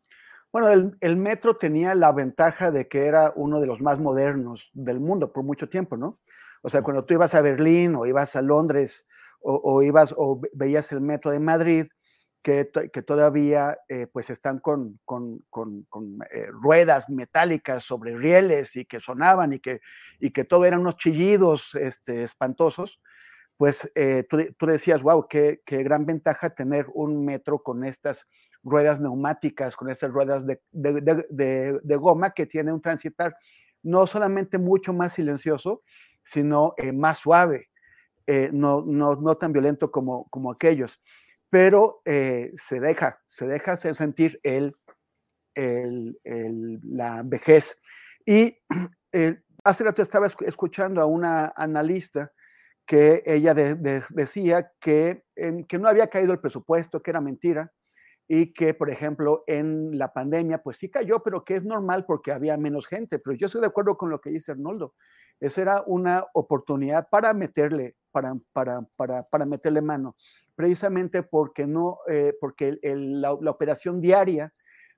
Bueno, 0.52 0.68
el, 0.68 0.96
el, 1.00 1.16
metro 1.16 1.56
tenía 1.56 1.94
la 1.94 2.12
ventaja 2.12 2.72
de 2.72 2.88
que 2.88 3.06
era 3.06 3.32
uno 3.36 3.60
de 3.60 3.68
los 3.68 3.80
más 3.80 4.00
modernos 4.00 4.70
del 4.74 4.98
mundo 4.98 5.32
por 5.32 5.44
mucho 5.44 5.68
tiempo, 5.68 5.96
¿no? 5.96 6.18
O 6.60 6.68
sea, 6.68 6.82
cuando 6.82 7.04
tú 7.04 7.14
ibas 7.14 7.34
a 7.34 7.40
Berlín 7.40 7.94
o 7.94 8.04
ibas 8.04 8.36
a 8.36 8.42
Londres 8.42 9.06
o, 9.42 9.82
ibas 9.82 10.14
o 10.16 10.40
veías 10.52 10.92
el 10.92 11.00
metro 11.00 11.30
de 11.30 11.40
Madrid, 11.40 11.86
que, 12.42 12.70
que 12.92 13.02
todavía 13.02 13.78
eh, 13.88 14.06
pues 14.06 14.30
están 14.30 14.60
con, 14.60 14.98
con, 15.04 15.44
con, 15.50 15.82
con 15.90 16.18
eh, 16.30 16.46
ruedas 16.50 17.10
metálicas 17.10 17.84
sobre 17.84 18.16
rieles 18.16 18.76
y 18.76 18.86
que 18.86 19.00
sonaban 19.00 19.52
y 19.52 19.60
que, 19.60 19.80
y 20.18 20.30
que 20.30 20.44
todo 20.44 20.64
eran 20.64 20.80
unos 20.80 20.96
chillidos 20.96 21.74
este, 21.74 22.22
espantosos, 22.22 23.00
pues 23.56 23.90
eh, 23.94 24.24
tú, 24.28 24.38
tú, 24.56 24.66
decías, 24.66 25.02
wow, 25.02 25.26
qué, 25.28 25.60
qué, 25.66 25.82
gran 25.82 26.06
ventaja 26.06 26.48
tener 26.50 26.86
un 26.94 27.24
metro 27.26 27.62
con 27.62 27.84
estas 27.84 28.26
ruedas 28.62 29.00
neumáticas, 29.00 29.76
con 29.76 29.90
estas 29.90 30.10
ruedas 30.10 30.46
de, 30.46 30.62
de, 30.70 31.26
de, 31.28 31.78
de 31.82 31.96
goma 31.96 32.30
que 32.30 32.46
tiene 32.46 32.72
un 32.72 32.80
transitar 32.80 33.36
no 33.82 34.06
solamente 34.06 34.58
mucho 34.58 34.94
más 34.94 35.12
silencioso, 35.12 35.82
sino 36.22 36.74
más 36.94 37.18
suave. 37.18 37.70
Eh, 38.26 38.50
no, 38.52 38.82
no, 38.86 39.16
no, 39.16 39.36
tan 39.36 39.52
violento 39.52 39.90
como, 39.90 40.28
como 40.30 40.52
aquellos, 40.52 41.00
pero 41.48 42.00
eh, 42.04 42.52
se 42.56 42.78
deja, 42.80 43.20
se 43.26 43.46
deja 43.48 43.76
sentir 43.76 44.38
el, 44.42 44.76
el, 45.54 46.18
la 46.82 47.22
vejez. 47.24 47.80
Y 48.24 48.56
eh, 49.12 49.40
hace 49.64 49.84
rato 49.84 50.02
estaba 50.02 50.26
escuchando 50.26 51.00
a 51.00 51.06
una 51.06 51.52
analista 51.56 52.32
que 52.86 53.22
ella 53.24 53.54
decía 53.54 54.72
que, 54.80 55.24
que 55.68 55.78
no 55.78 55.88
había 55.88 56.08
caído 56.08 56.32
el 56.32 56.40
presupuesto, 56.40 57.02
que 57.02 57.10
era 57.12 57.20
mentira, 57.20 57.72
y 58.32 58.52
que, 58.52 58.74
por 58.74 58.90
ejemplo, 58.90 59.42
en 59.48 59.98
la 59.98 60.12
pandemia, 60.12 60.62
pues 60.62 60.76
sí 60.76 60.88
cayó, 60.88 61.20
pero 61.20 61.44
que 61.44 61.56
es 61.56 61.64
normal 61.64 62.04
porque 62.06 62.30
había 62.30 62.56
menos 62.56 62.86
gente. 62.86 63.18
Pero 63.18 63.36
yo 63.36 63.46
estoy 63.46 63.60
de 63.60 63.66
acuerdo 63.66 63.96
con 63.96 64.08
lo 64.08 64.20
que 64.20 64.30
dice 64.30 64.52
Arnoldo. 64.52 64.94
Esa 65.40 65.62
era 65.62 65.82
una 65.84 66.24
oportunidad 66.34 67.08
para 67.10 67.34
meterle, 67.34 67.96
para, 68.10 68.34
para, 68.52 68.82
para, 68.96 69.22
para 69.22 69.46
meterle 69.46 69.80
mano, 69.80 70.16
precisamente 70.54 71.22
porque, 71.22 71.66
no, 71.66 71.98
eh, 72.08 72.34
porque 72.40 72.78
la, 72.82 73.32
operación 73.32 74.00
diaria 74.00 74.52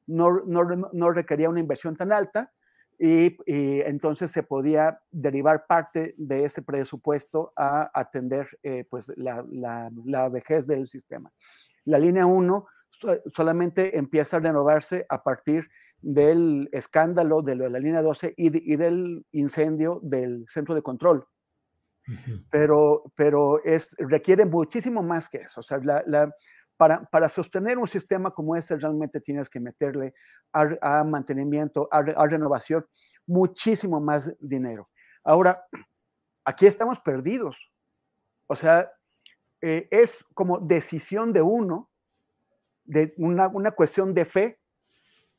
no, 0.07 0.45
no, 0.47 0.64
no, 0.92 1.11
requería 1.11 1.49
una 1.49 1.61
inversión 1.61 1.95
tan 1.95 2.12
alta 2.12 2.52
y, 2.99 3.37
entonces 3.47 4.31
se 4.31 4.42
podía 4.42 5.00
derivar 5.11 5.66
parte 5.66 6.14
de 6.16 6.45
ese 6.45 6.62
presupuesto 6.62 7.52
a 7.57 7.90
atender 7.92 8.47
eh, 8.62 8.85
pues 8.88 9.11
la, 9.16 9.45
la, 9.50 9.90
la 10.04 10.28
vejez 10.28 10.66
del 10.66 10.87
sistema. 10.87 11.33
La 11.85 11.99
línea 11.99 12.26
1 12.26 12.66
solamente 13.33 13.99
empieza 13.99 14.37
a 14.37 14.40
renovarse 14.40 15.07
a 15.09 15.23
partir 15.23 15.69
del 16.00 16.69
escándalo 16.73 17.42
de 17.42 17.57
la 17.57 17.78
línea 17.78 18.02
12 18.02 18.35
y, 18.37 18.73
y 18.73 18.76
del 18.76 19.25
incendio 19.33 20.00
del 20.02 20.45
centro 20.49 20.75
de 20.75 20.83
control. 20.83 21.26
Uh 22.12 22.31
-huh. 22.31 22.47
Pero, 22.50 23.04
pero 23.14 23.62
es, 23.64 23.95
requiere 23.99 24.45
muchísimo 24.45 25.02
más 25.02 25.28
que 25.28 25.38
eso. 25.38 25.61
O 25.61 25.62
sea, 25.62 25.78
la, 25.78 26.02
la, 26.07 26.31
para, 26.76 27.04
para, 27.04 27.28
sostener 27.28 27.78
un 27.78 27.87
sistema 27.87 28.31
como 28.31 28.57
este, 28.57 28.76
realmente 28.76 29.21
tienes 29.21 29.49
que 29.49 29.61
meterle 29.61 30.14
a, 30.52 30.69
a 30.81 31.04
mantenimiento, 31.04 31.88
a, 31.90 31.99
a, 31.99 32.26
renovación, 32.26 32.87
muchísimo 33.26 34.00
más 34.00 34.35
dinero. 34.40 34.90
Ahora, 35.25 35.64
aquí 36.45 36.66
estamos 36.66 37.00
perdidos. 37.00 37.73
O 38.47 38.57
sea, 38.57 38.90
eh, 39.61 39.88
es 39.90 40.25
como 40.35 40.59
decisión 40.59 41.33
de 41.33 41.42
uno 41.42 41.88
de 42.85 43.14
una, 43.16 43.49
una 43.49 43.71
cuestión 43.71 44.12
de 44.12 44.25
fe, 44.25 44.61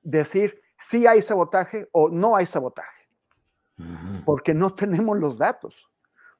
decir 0.01 0.62
si 0.80 1.06
hay 1.06 1.22
sabotaje 1.22 1.88
o 1.92 2.10
no 2.10 2.36
hay 2.36 2.46
sabotaje, 2.46 3.10
uh 3.77 3.84
-huh. 3.84 4.25
porque 4.25 4.53
no 4.53 4.74
tenemos 4.74 5.18
los 5.18 5.38
datos, 5.38 5.89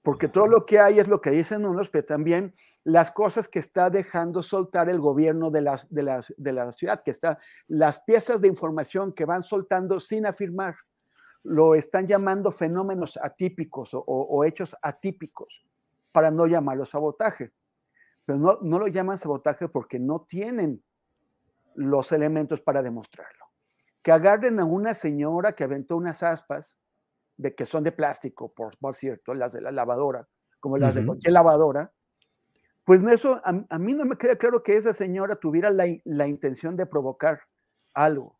porque 0.03 0.27
todo 0.27 0.48
lo 0.48 0.65
que 0.65 0.79
hay 0.79 1.00
es 1.00 1.07
lo 1.07 1.22
que 1.22 1.31
dicen 1.31 1.65
unos, 1.65 1.89
pero 1.89 2.05
también 2.05 2.53
las 2.83 3.12
cosas 3.12 3.48
que 3.48 3.60
está 3.60 3.89
dejando 3.89 4.43
soltar 4.43 4.89
el 4.89 5.00
gobierno 5.00 5.50
de, 5.50 5.62
las, 5.62 5.89
de, 5.89 6.03
las, 6.03 6.33
de 6.38 6.51
la 6.51 6.72
ciudad, 6.74 7.01
que 7.01 7.12
está, 7.12 7.39
las 7.67 8.01
piezas 8.01 8.41
de 8.41 8.50
información 8.50 9.13
que 9.13 9.24
van 9.24 9.43
soltando 9.43 10.01
sin 10.01 10.25
afirmar, 10.25 10.75
lo 11.43 11.74
están 11.74 12.05
llamando 12.05 12.51
fenómenos 12.51 13.17
atípicos 13.22 13.91
o, 13.93 14.43
hechos 14.43 14.75
atípicos, 14.81 15.65
para 16.12 16.31
no 16.31 16.48
llamarlo 16.48 16.86
sabotaje. 16.86 17.53
Pero 18.25 18.38
no, 18.38 18.60
no 18.62 18.79
lo 18.79 18.88
llaman 18.88 19.17
sabotaje 19.17 19.69
porque 19.69 20.00
no 20.00 20.25
tienen 20.27 20.83
los 21.75 22.12
elementos 22.12 22.62
para 22.62 22.83
demostrarlo. 22.83 23.45
Que 24.01 24.12
agarren 24.12 24.60
a 24.60 24.65
una 24.65 24.93
señora 24.93 25.53
que 25.53 25.63
aventó 25.63 25.95
unas 25.95 26.24
aspas, 26.24 26.77
de 27.38 27.56
que 27.56 27.66
son 27.66 27.84
de 27.84 27.92
plástico, 27.92 28.54
por, 28.54 28.78
por 28.78 28.96
cierto, 28.96 29.34
las 29.34 29.54
de 29.54 29.62
la 29.62 29.72
lavadora, 29.72 30.28
como 30.60 30.78
las 30.78 30.94
uh 30.94 30.98
-huh. 30.98 31.02
de 31.02 31.06
cualquier 31.08 31.34
lavadora, 31.34 31.92
pues 32.84 33.02
eso, 33.04 33.42
a, 33.44 33.66
a, 33.70 33.80
mí 33.80 33.94
no 33.94 34.06
me 34.06 34.18
queda 34.18 34.36
claro 34.36 34.62
que 34.62 34.75
esa 34.75 34.94
señora 34.94 35.36
tuviera 35.38 35.70
la, 35.70 35.86
la, 36.04 36.28
intención 36.28 36.75
de 36.75 36.86
provocar 36.86 37.42
algo. 37.94 38.38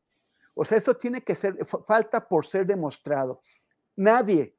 O 0.54 0.66
sea, 0.66 0.78
eso 0.78 0.96
tiene 0.96 1.22
que 1.22 1.36
ser, 1.36 1.58
falta 1.66 2.28
por 2.28 2.46
ser 2.46 2.66
demostrado. 2.66 3.42
Nadie, 3.96 4.56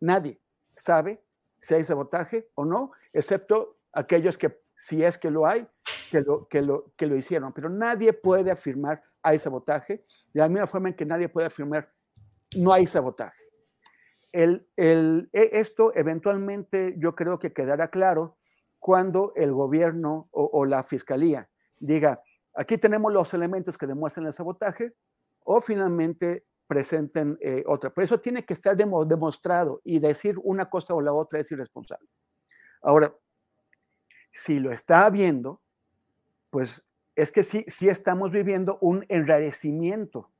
nadie 0.00 0.40
sabe 0.74 1.22
si 1.60 1.74
hay 1.74 1.84
sabotaje 1.84 2.50
o 2.54 2.64
no, 2.64 2.92
excepto 3.12 3.78
aquellos 3.92 4.36
que, 4.36 4.60
si 4.76 5.04
es 5.04 5.18
que 5.18 5.30
lo 5.30 5.46
hay, 5.46 5.66
que 6.10 6.20
lo, 6.20 6.48
que 6.48 6.60
lo, 6.60 6.92
que 6.96 7.06
lo 7.06 7.16
hicieron. 7.16 7.52
Pero 7.52 7.68
nadie 7.68 8.12
puede 8.12 8.50
afirmar 8.50 9.02
hay 9.22 9.38
sabotaje, 9.38 10.04
de 10.32 10.40
la 10.40 10.48
misma 10.48 10.66
forma 10.66 10.88
en 10.88 10.96
que 10.96 11.06
nadie 11.06 11.28
puede 11.28 11.46
afirmar 11.46 11.88
no 12.56 12.72
hay 12.72 12.86
sabotaje. 12.86 13.51
El, 14.32 14.66
e, 14.76 15.28
esto 15.32 15.92
eventualmente 15.94 16.94
yo 16.98 17.14
creo 17.14 17.38
que 17.38 17.52
quedará 17.52 17.88
claro 17.88 18.38
cuando 18.78 19.32
el 19.36 19.52
gobierno 19.52 20.28
o, 20.32 20.64
la 20.64 20.82
fiscalía 20.82 21.48
diga, 21.78 22.22
aquí 22.54 22.78
tenemos 22.78 23.12
los 23.12 23.32
elementos 23.34 23.78
que 23.78 23.86
demuestran 23.86 24.26
el 24.26 24.32
sabotaje, 24.32 24.94
o 25.44 25.60
finalmente 25.60 26.44
presenten 26.66 27.38
eh, 27.40 27.62
otra. 27.66 27.90
Pero 27.90 28.04
eso 28.04 28.20
tiene 28.20 28.44
que 28.44 28.54
estar 28.54 28.76
demo, 28.76 29.04
demostrado 29.04 29.80
y 29.84 29.98
decir 29.98 30.36
una 30.42 30.68
cosa 30.70 30.94
o 30.94 31.00
la 31.00 31.12
otra 31.12 31.40
es 31.40 31.50
irresponsable. 31.52 32.08
Ahora, 32.80 33.14
si 34.32 34.58
lo 34.58 34.72
está 34.72 35.08
viendo, 35.10 35.60
pues 36.50 36.82
es 37.14 37.30
que 37.30 37.42
sí, 37.44 37.64
sí 37.68 37.88
estamos 37.88 38.30
viviendo 38.30 38.78
un 38.80 39.04
enrarecimiento 39.08 40.31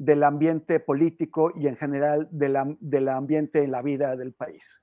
del 0.00 0.24
ambiente 0.24 0.80
político 0.80 1.52
y 1.54 1.66
en 1.66 1.76
general 1.76 2.26
de 2.30 2.48
la, 2.48 2.74
del 2.80 3.10
ambiente 3.10 3.62
en 3.62 3.70
la 3.70 3.82
vida 3.82 4.16
del 4.16 4.32
país. 4.32 4.80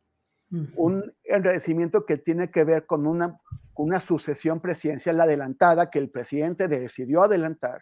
Uh 0.52 0.58
-huh. 0.58 0.74
Un 0.76 1.14
enrarecimiento 1.24 2.06
que 2.06 2.18
tiene 2.18 2.52
que 2.52 2.64
ver 2.64 2.86
con 2.86 3.08
una, 3.08 3.42
una 3.74 4.00
sucesión 4.00 4.60
presidencial 4.60 5.20
adelantada 5.20 5.90
que 5.90 5.98
el 5.98 6.12
presidente 6.12 6.68
decidió 6.68 7.24
adelantar, 7.24 7.82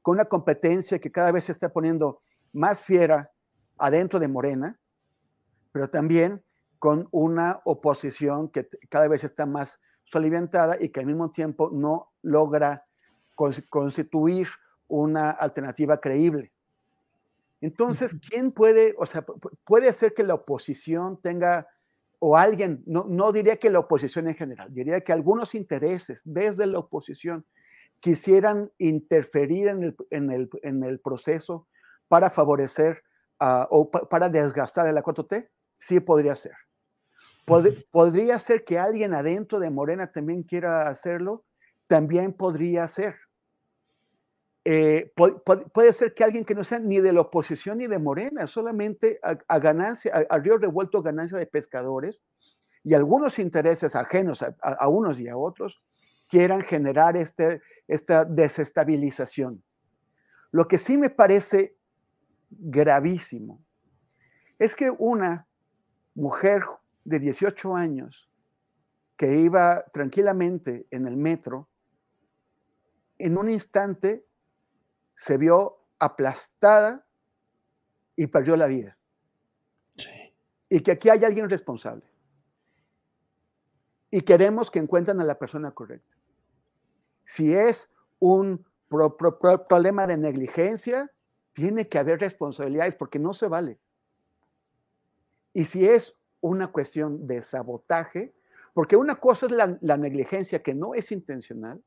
con 0.00 0.14
una 0.14 0.24
competencia 0.24 0.98
que 0.98 1.12
cada 1.12 1.32
vez 1.32 1.44
se 1.44 1.52
está 1.52 1.68
poniendo 1.68 2.22
más 2.54 2.80
fiera 2.80 3.30
adentro 3.76 4.18
de 4.18 4.28
Morena, 4.28 4.80
pero 5.70 5.90
también 5.90 6.42
con 6.78 7.08
una 7.10 7.60
oposición 7.66 8.48
que 8.48 8.66
cada 8.88 9.06
vez 9.06 9.22
está 9.22 9.44
más 9.44 9.78
soliviantada 10.04 10.78
y 10.80 10.88
que 10.88 11.00
al 11.00 11.06
mismo 11.06 11.30
tiempo 11.30 11.68
no 11.70 12.10
logra 12.22 12.86
constituir 13.68 14.48
una 14.88 15.30
alternativa 15.30 16.00
creíble. 16.00 16.53
Entonces, 17.64 18.14
¿quién 18.28 18.52
puede, 18.52 18.94
o 18.98 19.06
sea, 19.06 19.24
puede 19.64 19.88
hacer 19.88 20.12
que 20.12 20.22
la 20.22 20.34
oposición 20.34 21.18
tenga, 21.22 21.66
o 22.18 22.36
alguien, 22.36 22.82
no, 22.84 23.06
no 23.08 23.32
diría 23.32 23.56
que 23.56 23.70
la 23.70 23.78
oposición 23.78 24.28
en 24.28 24.34
general, 24.34 24.68
diría 24.74 25.00
que 25.00 25.12
algunos 25.12 25.54
intereses 25.54 26.20
desde 26.26 26.66
la 26.66 26.78
oposición 26.78 27.46
quisieran 28.00 28.70
interferir 28.76 29.68
en 29.68 29.82
el, 29.82 29.96
en 30.10 30.30
el, 30.30 30.50
en 30.62 30.84
el 30.84 31.00
proceso 31.00 31.66
para 32.06 32.28
favorecer 32.28 33.02
uh, 33.40 33.64
o 33.70 33.90
pa 33.90 34.06
para 34.10 34.28
desgastar 34.28 34.86
a 34.86 34.92
la 34.92 35.02
4T? 35.02 35.48
Sí 35.78 36.00
podría 36.00 36.36
ser. 36.36 36.56
Pod 37.46 37.68
podría 37.90 38.38
ser 38.40 38.64
que 38.64 38.78
alguien 38.78 39.14
adentro 39.14 39.58
de 39.58 39.70
Morena 39.70 40.12
también 40.12 40.42
quiera 40.42 40.86
hacerlo, 40.86 41.46
también 41.86 42.34
podría 42.34 42.86
ser. 42.88 43.16
Eh, 44.66 45.12
puede 45.72 45.92
ser 45.92 46.14
que 46.14 46.24
alguien 46.24 46.44
que 46.44 46.54
no 46.54 46.64
sea 46.64 46.78
ni 46.78 46.98
de 46.98 47.12
la 47.12 47.20
oposición 47.20 47.78
ni 47.78 47.86
de 47.86 47.98
Morena, 47.98 48.46
solamente 48.46 49.20
a, 49.22 49.36
a 49.46 49.58
ganancia, 49.58 50.12
a, 50.14 50.34
a, 50.34 50.38
río 50.38 50.56
revuelto 50.56 51.02
ganancia 51.02 51.36
de 51.36 51.46
pescadores, 51.46 52.20
y 52.84 52.92
algunos 52.92 53.38
intereses 53.38 53.96
ajenos 53.96 54.42
a, 54.42 54.88
unos 54.88 55.18
y 55.18 55.28
a 55.28 55.36
otros 55.36 55.82
quieran 56.28 56.60
generar 56.60 57.16
este, 57.16 57.62
esta 57.88 58.26
desestabilización. 58.26 59.64
Lo 60.52 60.68
que 60.68 60.78
sí 60.78 60.98
me 60.98 61.08
parece 61.08 61.76
gravísimo 62.50 63.64
es 64.58 64.76
que 64.76 64.90
una 64.90 65.48
mujer 66.14 66.62
de 67.04 67.18
18 67.18 67.74
años 67.74 68.30
que 69.16 69.38
iba 69.38 69.84
tranquilamente 69.92 70.86
en 70.90 71.06
el 71.06 71.16
metro, 71.16 71.68
en 73.18 73.38
un 73.38 73.48
instante 73.48 74.26
se 75.14 75.38
vio 75.38 75.78
aplastada 75.98 77.06
y 78.16 78.26
perdió 78.26 78.56
la 78.56 78.66
vida. 78.66 78.96
Y 80.68 80.80
que 80.80 80.92
aquí 80.92 81.08
hay 81.08 81.24
alguien 81.24 81.48
responsable. 81.48 82.04
Y 84.10 84.22
queremos 84.22 84.70
que 84.70 84.78
encuentren 84.78 85.20
a 85.20 85.24
la 85.24 85.38
persona 85.38 85.72
correcta. 85.72 86.16
Si 87.24 87.54
es 87.54 87.90
un 88.18 88.64
problema 88.88 90.06
de 90.06 90.16
negligencia, 90.16 91.10
tiene 91.52 91.88
que 91.88 91.98
haber 91.98 92.20
responsabilidades 92.20 92.96
porque 92.96 93.18
no 93.18 93.34
se 93.34 93.48
vale. 93.48 93.78
Y 95.52 95.64
si 95.64 95.86
es 95.86 96.16
una 96.40 96.68
cuestión 96.68 97.26
de 97.26 97.42
sabotaje, 97.42 98.34
porque 98.72 98.96
una 98.96 99.16
cosa 99.16 99.46
es 99.46 99.52
la, 99.52 99.78
la 99.80 99.96
negligencia 99.96 100.62
que 100.62 100.74
no 100.74 100.94
es 100.94 101.12
intencional 101.12 101.82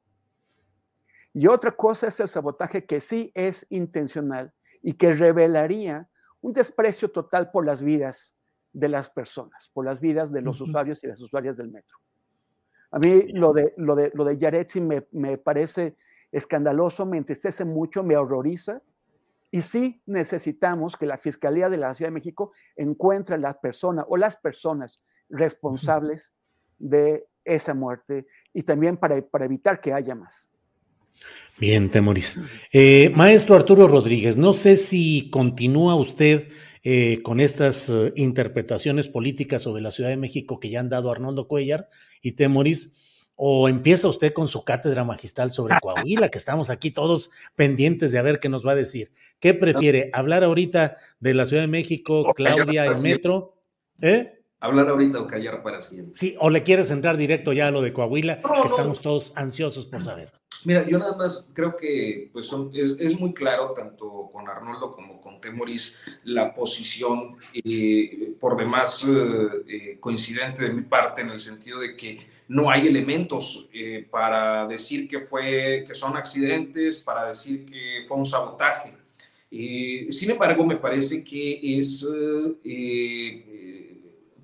y 1.37 1.45
otra 1.45 1.69
cosa 1.69 2.07
es 2.07 2.19
el 2.19 2.29
sabotaje 2.29 2.87
que 2.87 2.99
sí 2.99 3.31
es 3.35 3.67
intencional 3.69 4.51
y 4.81 4.93
que 4.93 5.13
revelaría 5.13 6.09
un 6.41 6.51
desprecio 6.51 7.11
total 7.11 7.51
por 7.51 7.63
las 7.63 7.83
vidas 7.83 8.35
de 8.73 8.89
las 8.89 9.11
personas, 9.11 9.69
por 9.71 9.85
las 9.85 9.99
vidas 10.01 10.31
de 10.31 10.41
los 10.41 10.59
usuarios 10.61 11.03
y 11.03 11.07
las 11.07 11.21
usuarias 11.21 11.55
del 11.55 11.69
metro. 11.69 11.95
A 12.89 12.97
mí 12.97 13.27
lo 13.33 13.53
de, 13.53 13.71
lo 13.77 13.93
de, 13.93 14.11
lo 14.15 14.25
de 14.25 14.35
Yaretsi 14.35 14.81
me, 14.81 15.05
me 15.11 15.37
parece 15.37 15.95
escandaloso, 16.31 17.05
me 17.05 17.19
entristece 17.19 17.65
mucho, 17.65 18.03
me 18.03 18.17
horroriza. 18.17 18.81
Y 19.51 19.61
sí 19.61 20.01
necesitamos 20.07 20.97
que 20.97 21.05
la 21.05 21.19
Fiscalía 21.19 21.69
de 21.69 21.77
la 21.77 21.93
Ciudad 21.93 22.09
de 22.09 22.15
México 22.15 22.51
encuentre 22.75 23.35
a 23.35 23.37
la 23.37 23.61
persona 23.61 24.03
o 24.09 24.17
las 24.17 24.37
personas 24.37 25.03
responsables 25.29 26.33
de 26.79 27.27
esa 27.45 27.75
muerte 27.75 28.25
y 28.53 28.63
también 28.63 28.97
para, 28.97 29.21
para 29.21 29.45
evitar 29.45 29.79
que 29.79 29.93
haya 29.93 30.15
más. 30.15 30.49
Bien, 31.59 31.89
Temoris. 31.89 32.39
Eh, 32.71 33.11
maestro 33.15 33.55
Arturo 33.55 33.87
Rodríguez, 33.87 34.37
no 34.37 34.53
sé 34.53 34.77
si 34.77 35.29
continúa 35.31 35.95
usted 35.95 36.49
eh, 36.83 37.21
con 37.23 37.39
estas 37.39 37.89
eh, 37.89 38.13
interpretaciones 38.15 39.07
políticas 39.07 39.63
sobre 39.63 39.81
la 39.81 39.91
Ciudad 39.91 40.09
de 40.09 40.17
México 40.17 40.59
que 40.59 40.69
ya 40.69 40.79
han 40.79 40.89
dado 40.89 41.11
Arnoldo 41.11 41.47
Cuellar 41.47 41.89
y 42.21 42.33
Temoris, 42.33 42.95
o 43.35 43.69
empieza 43.69 44.07
usted 44.07 44.33
con 44.33 44.47
su 44.47 44.63
cátedra 44.63 45.03
magistral 45.03 45.51
sobre 45.51 45.75
Coahuila, 45.81 46.29
que 46.29 46.37
estamos 46.37 46.69
aquí 46.69 46.91
todos 46.91 47.31
pendientes 47.55 48.11
de 48.11 48.19
a 48.19 48.21
ver 48.23 48.39
qué 48.39 48.49
nos 48.49 48.65
va 48.65 48.71
a 48.71 48.75
decir. 48.75 49.11
¿Qué 49.39 49.53
prefiere? 49.53 50.09
¿Hablar 50.13 50.43
ahorita 50.43 50.97
de 51.19 51.33
la 51.33 51.45
Ciudad 51.45 51.63
de 51.63 51.67
México, 51.67 52.33
Claudia, 52.35 52.85
el 52.85 53.01
metro? 53.01 53.55
¿Eh? 54.01 54.33
hablar 54.59 54.89
ahorita 54.89 55.19
o 55.19 55.27
callar 55.27 55.61
para 55.61 55.81
siempre. 55.81 56.13
Sí, 56.15 56.35
o 56.39 56.49
le 56.49 56.63
quieres 56.63 56.89
entrar 56.91 57.17
directo 57.17 57.53
ya 57.53 57.67
a 57.67 57.71
lo 57.71 57.81
de 57.81 57.93
Coahuila, 57.93 58.41
que 58.41 58.67
estamos 58.67 59.01
todos 59.01 59.33
ansiosos 59.35 59.85
por 59.85 60.01
saber. 60.01 60.31
Mira, 60.67 60.85
yo 60.85 60.99
nada 60.99 61.15
más 61.15 61.47
creo 61.53 61.77
que 61.77 62.29
pues 62.33 62.51
es, 62.73 63.17
muy 63.17 63.33
claro, 63.33 63.71
tanto 63.71 64.29
con 64.33 64.49
Arnoldo 64.49 64.91
como 64.91 65.21
con 65.21 65.39
Temoris, 65.39 65.95
la 66.25 66.53
posición 66.53 67.37
eh, 67.53 68.33
por 68.37 68.57
demás 68.57 69.01
eh, 69.07 69.47
eh, 69.65 69.97
coincidente 69.97 70.63
de 70.63 70.73
mi 70.73 70.81
parte 70.81 71.21
en 71.21 71.29
el 71.29 71.39
sentido 71.39 71.79
de 71.79 71.95
que 71.95 72.19
no 72.49 72.69
hay 72.69 72.85
elementos 72.85 73.65
para 74.11 74.67
decir 74.67 75.07
que, 75.07 75.21
fue, 75.21 75.85
que 75.87 75.93
son 75.93 76.17
accidentes, 76.17 76.97
para 76.97 77.29
decir 77.29 77.65
que 77.65 78.01
fue 78.05 78.17
un 78.17 78.25
sabotaje. 78.25 78.93
sin 79.49 80.31
embargo, 80.31 80.65
me 80.65 80.75
parece 80.75 81.23
que 81.23 81.79
es 81.79 82.05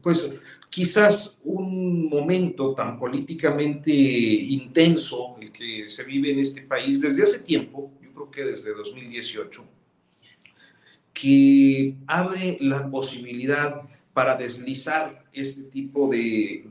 pues 0.01 0.31
quizás 0.73 1.37
un 1.43 2.09
momento 2.09 2.73
tan 2.73 2.97
políticamente 2.97 3.91
intenso 3.91 5.35
el 5.39 5.51
que 5.51 5.87
se 5.87 6.03
vive 6.03 6.31
en 6.31 6.39
este 6.39 6.63
país 6.63 6.99
desde 6.99 7.21
hace 7.21 7.41
tiempo, 7.41 7.91
yo 8.01 8.11
creo 8.11 8.31
que 8.31 8.43
desde 8.43 8.73
2018, 8.73 9.63
que 11.13 11.93
abre 12.07 12.57
la 12.59 12.89
posibilidad 12.89 13.83
para 14.15 14.33
deslizar 14.33 15.23
este 15.31 15.61
tipo 15.65 16.07
de, 16.07 16.65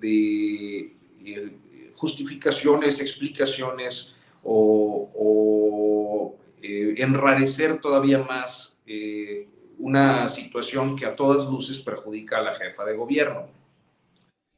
eh, 1.25 1.53
justificaciones, 1.95 3.01
explicaciones 3.01 4.13
o, 4.43 6.35
eh, 6.61 6.95
enrarecer 6.97 7.81
todavía 7.81 8.19
más 8.19 8.77
eh, 8.85 9.47
una 9.79 10.29
situación 10.29 10.97
que 10.97 11.07
a 11.07 11.15
todas 11.15 11.49
luces 11.49 11.79
perjudica 11.79 12.39
a 12.39 12.43
la 12.43 12.57
jefa 12.57 12.85
de 12.85 12.97
gobierno. 12.97 13.62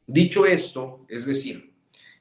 Dicho 0.06 0.44
esto, 0.44 1.06
es 1.08 1.24
decir, 1.24 1.72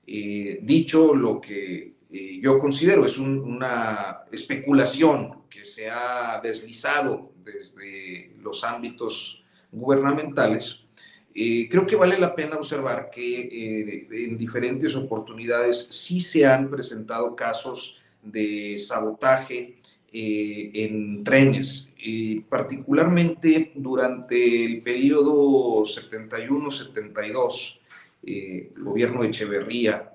eh, 0.07 0.59
dicho 0.61 1.13
lo 1.13 1.41
que 1.41 1.95
eh, 2.09 2.39
yo 2.41 2.57
considero 2.57 3.05
es 3.05 3.17
una 3.17 4.19
especulación 4.31 5.43
que 5.49 5.65
se 5.65 5.89
ha 5.89 6.39
deslizado 6.41 7.33
desde 7.43 8.35
los 8.41 8.63
ámbitos 8.63 9.43
gubernamentales, 9.71 10.79
eh, 11.35 11.67
creo 11.69 11.85
que 11.85 11.95
vale 11.95 12.17
la 12.17 12.35
pena 12.35 12.57
observar 12.57 13.09
que 13.09 14.07
en 14.11 14.37
diferentes 14.37 14.95
oportunidades 14.95 15.87
sí 15.89 16.21
se 16.21 16.45
han 16.45 16.69
presentado 16.69 17.35
casos 17.35 17.97
de 18.21 18.77
sabotaje 18.77 19.75
en 20.11 21.23
trenes, 21.23 21.89
particularmente 22.49 23.71
durante 23.75 24.65
el 24.65 24.81
periodo 24.81 25.83
71-72, 25.83 27.79
eh, 28.25 28.71
gobierno 28.77 29.21
de 29.21 29.29
Echeverría, 29.29 30.13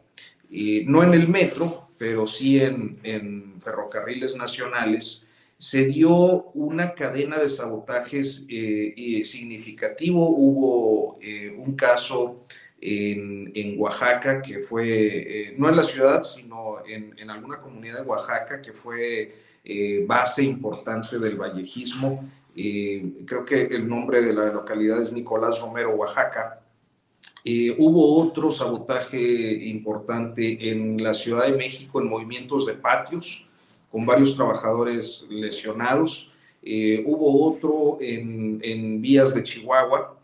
no 0.86 1.02
en 1.02 1.14
el 1.14 1.28
metro, 1.28 1.88
pero 1.96 2.26
sí 2.26 2.60
en, 2.60 3.54
ferrocarriles 3.60 4.36
nacionales, 4.36 5.26
se 5.56 5.86
dio 5.86 6.50
una 6.52 6.94
cadena 6.94 7.38
de 7.38 7.48
sabotajes 7.48 8.44
eh, 8.48 9.22
significativo. 9.24 10.28
Hubo 10.28 11.18
eh, 11.20 11.50
un 11.50 11.74
caso 11.74 12.44
en, 12.80 13.74
Oaxaca 13.78 14.40
que 14.40 14.60
fue, 14.60 15.54
no 15.56 15.68
en 15.68 15.76
la 15.76 15.82
ciudad, 15.82 16.22
sino 16.22 16.86
en, 16.86 17.18
en 17.18 17.30
alguna 17.30 17.60
comunidad 17.60 18.02
de 18.02 18.06
Oaxaca 18.08 18.62
que 18.62 18.72
fue 18.72 19.47
eh, 19.70 20.02
base 20.06 20.42
importante 20.42 21.18
del 21.18 21.36
vallejismo. 21.36 22.26
creo 22.54 23.44
que 23.44 23.66
el 23.66 23.86
nombre 23.86 24.22
de 24.22 24.32
la 24.32 24.46
localidad 24.46 25.00
es 25.02 25.12
Nicolás 25.12 25.60
Romero, 25.60 25.94
Oaxaca. 25.94 26.62
Eh, 27.44 27.74
hubo 27.76 28.16
otro 28.16 28.50
sabotaje 28.50 29.20
importante 29.68 30.70
en 30.70 31.02
la 31.02 31.12
Ciudad 31.12 31.46
de 31.46 31.52
México 31.52 32.00
en 32.00 32.08
movimientos 32.08 32.64
de 32.64 32.72
patios, 32.72 33.46
con 33.92 34.06
varios 34.06 34.34
trabajadores 34.34 35.26
lesionados. 35.28 36.30
Eh, 36.62 37.02
hubo 37.06 37.46
otro 37.46 37.98
en, 38.00 39.02
vías 39.02 39.34
de 39.34 39.42
Chihuahua. 39.42 40.18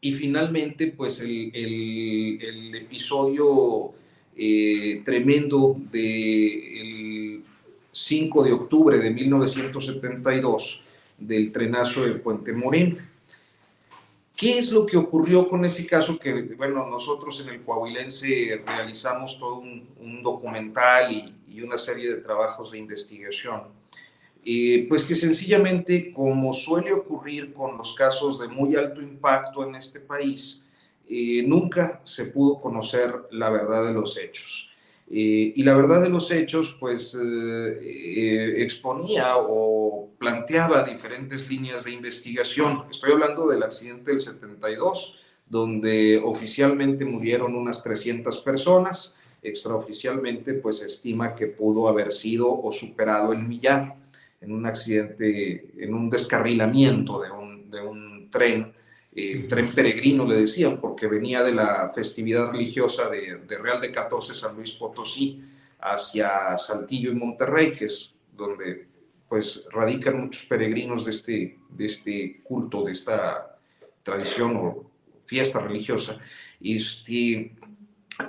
Y 0.00 0.12
finalmente, 0.14 0.88
pues 0.88 1.20
el, 1.20 1.50
el 1.54 2.74
episodio 2.74 3.92
tremendo 5.04 5.76
del 5.92 7.44
5 7.94 8.42
de 8.42 8.52
octubre 8.52 8.98
de 8.98 9.10
1972 9.10 10.82
del 11.16 11.52
trenazo 11.52 12.02
del 12.02 12.20
Puente 12.20 12.52
Moreno. 12.52 12.96
¿Qué 14.36 14.58
es 14.58 14.72
lo 14.72 14.84
que 14.84 14.96
ocurrió 14.96 15.48
con 15.48 15.64
ese 15.64 15.86
caso? 15.86 16.18
Que, 16.18 16.42
bueno, 16.56 16.88
nosotros 16.90 17.40
en 17.40 17.54
el 17.54 17.62
Coahuilense 17.62 18.62
realizamos 18.66 19.38
todo 19.38 19.58
un, 19.58 20.22
documental 20.24 21.34
y, 21.48 21.60
una 21.60 21.78
serie 21.78 22.08
de 22.08 22.16
trabajos 22.16 22.72
de 22.72 22.78
investigación. 22.78 23.62
Eh, 24.44 24.86
pues 24.88 25.04
que 25.04 25.14
sencillamente, 25.14 26.12
como 26.12 26.52
suele 26.52 26.92
ocurrir 26.92 27.54
con 27.54 27.78
los 27.78 27.94
casos 27.94 28.40
de 28.40 28.48
muy 28.48 28.74
alto 28.74 29.00
impacto 29.00 29.64
en 29.64 29.76
este 29.76 30.00
país, 30.00 30.64
eh, 31.08 31.44
nunca 31.46 32.00
se 32.02 32.26
pudo 32.26 32.58
conocer 32.58 33.14
la 33.30 33.50
verdad 33.50 33.86
de 33.86 33.92
los 33.92 34.18
hechos. 34.18 34.73
Eh, 35.06 35.52
y 35.54 35.62
la 35.62 35.74
verdad 35.74 36.02
de 36.02 36.08
los 36.08 36.30
hechos, 36.30 36.76
pues, 36.80 37.14
eh, 37.14 37.78
eh, 37.82 38.62
exponía 38.62 39.36
o 39.36 40.10
planteaba 40.18 40.82
diferentes 40.82 41.50
líneas 41.50 41.84
de 41.84 41.92
investigación. 41.92 42.84
Estoy 42.90 43.12
hablando 43.12 43.46
del 43.46 43.62
accidente 43.62 44.12
del 44.12 44.20
72, 44.20 45.16
donde 45.46 46.20
oficialmente 46.24 47.04
murieron 47.04 47.54
unas 47.54 47.82
300 47.82 48.38
personas, 48.40 49.14
extraoficialmente, 49.42 50.54
pues, 50.54 50.78
se 50.78 50.86
estima 50.86 51.34
que 51.34 51.48
pudo 51.48 51.86
haber 51.86 52.10
sido 52.10 52.50
o 52.50 52.72
superado 52.72 53.34
el 53.34 53.42
millar 53.42 53.96
en 54.40 54.52
un 54.52 54.64
accidente, 54.64 55.70
en 55.76 55.92
un 55.94 56.08
descarrilamiento 56.08 57.20
de 57.20 57.30
un, 57.30 57.70
de 57.70 57.80
un 57.82 58.30
tren 58.30 58.72
el 59.14 59.46
tren 59.46 59.70
peregrino 59.70 60.26
le 60.26 60.36
decían, 60.36 60.80
porque 60.80 61.06
venía 61.06 61.42
de 61.42 61.52
la 61.52 61.88
festividad 61.94 62.50
religiosa 62.50 63.08
de, 63.08 63.38
Real 63.58 63.80
de 63.80 63.92
14 63.92 64.34
San 64.34 64.56
Luis 64.56 64.72
Potosí 64.72 65.42
hacia 65.80 66.58
Saltillo 66.58 67.12
y 67.12 67.14
Monterrey, 67.14 67.72
que 67.72 67.84
es 67.84 68.12
donde 68.36 68.88
pues 69.28 69.64
radican 69.70 70.20
muchos 70.20 70.44
peregrinos 70.46 71.04
de 71.04 71.10
este, 71.10 71.58
de 71.70 71.84
este 71.84 72.40
culto, 72.42 72.82
de 72.82 72.92
esta 72.92 73.58
tradición 74.02 74.56
o 74.56 74.90
fiesta 75.24 75.60
religiosa. 75.60 76.18
Este, 76.60 77.52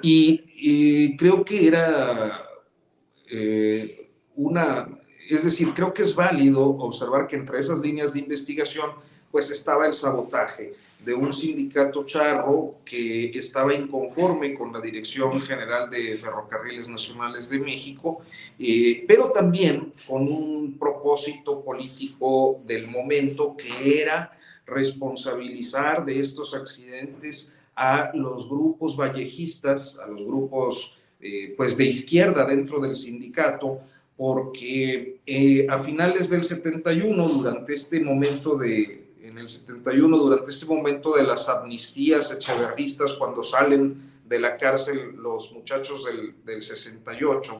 y, 0.02 1.18
creo 1.18 1.44
que 1.44 1.68
era 1.68 2.44
eh, 3.30 4.12
una, 4.36 4.88
es 5.30 5.44
decir, 5.44 5.74
creo 5.74 5.94
que 5.94 6.04
es 6.04 6.16
válido 6.16 6.64
observar 6.64 7.28
que 7.28 7.36
entre 7.36 7.60
esas 7.60 7.80
líneas 7.80 8.14
de 8.14 8.20
investigación 8.20 8.92
pues 9.36 9.52
estaba 9.52 9.86
el 9.86 9.92
sabotaje 9.92 10.76
de 11.04 11.14
un 11.14 11.34
sindicato 11.34 12.06
charro 12.06 12.76
que 12.86 13.38
estaba 13.38 13.74
inconforme 13.74 14.54
con 14.54 14.72
la 14.72 14.80
Dirección 14.80 15.42
General 15.42 15.90
de 15.90 16.16
Ferrocarriles 16.16 16.88
Nacionales 16.88 17.50
de 17.50 17.60
México, 17.60 18.22
eh, 18.58 19.04
pero 19.06 19.34
también 19.34 19.92
con 20.08 20.22
un 20.22 20.78
propósito 20.80 21.62
político 21.62 22.62
del 22.66 22.88
momento 22.88 23.58
que 23.58 24.02
era 24.02 24.32
responsabilizar 24.66 26.06
de 26.06 26.18
estos 26.18 26.56
accidentes 26.56 27.54
a 27.76 28.12
los 28.14 28.48
grupos 28.48 28.96
vallejistas, 28.96 30.00
a 30.00 30.08
los 30.08 30.26
grupos 30.26 30.94
eh, 31.20 31.54
pues 31.58 31.76
de 31.76 31.84
izquierda 31.88 32.46
dentro 32.46 32.80
del 32.80 32.96
sindicato, 32.96 33.82
porque 34.16 35.18
eh, 35.26 35.68
a 35.70 35.78
finales 35.78 36.30
del 36.30 36.44
71, 36.44 37.28
durante 37.28 37.74
este 37.74 38.00
momento 38.00 38.56
de, 38.56 39.05
en 39.36 39.42
el 39.42 39.48
71, 39.50 40.18
durante 40.18 40.50
este 40.50 40.66
momento 40.66 41.14
de 41.14 41.24
las 41.24 41.50
amnistías 41.50 42.32
echeverristas, 42.32 43.14
cuando 43.14 43.44
salen 43.44 44.14
de 44.24 44.40
la 44.40 44.56
cárcel 44.56 45.14
los 45.18 45.52
muchachos 45.52 46.06
del, 46.06 46.36
del 46.46 46.62
68, 46.62 47.60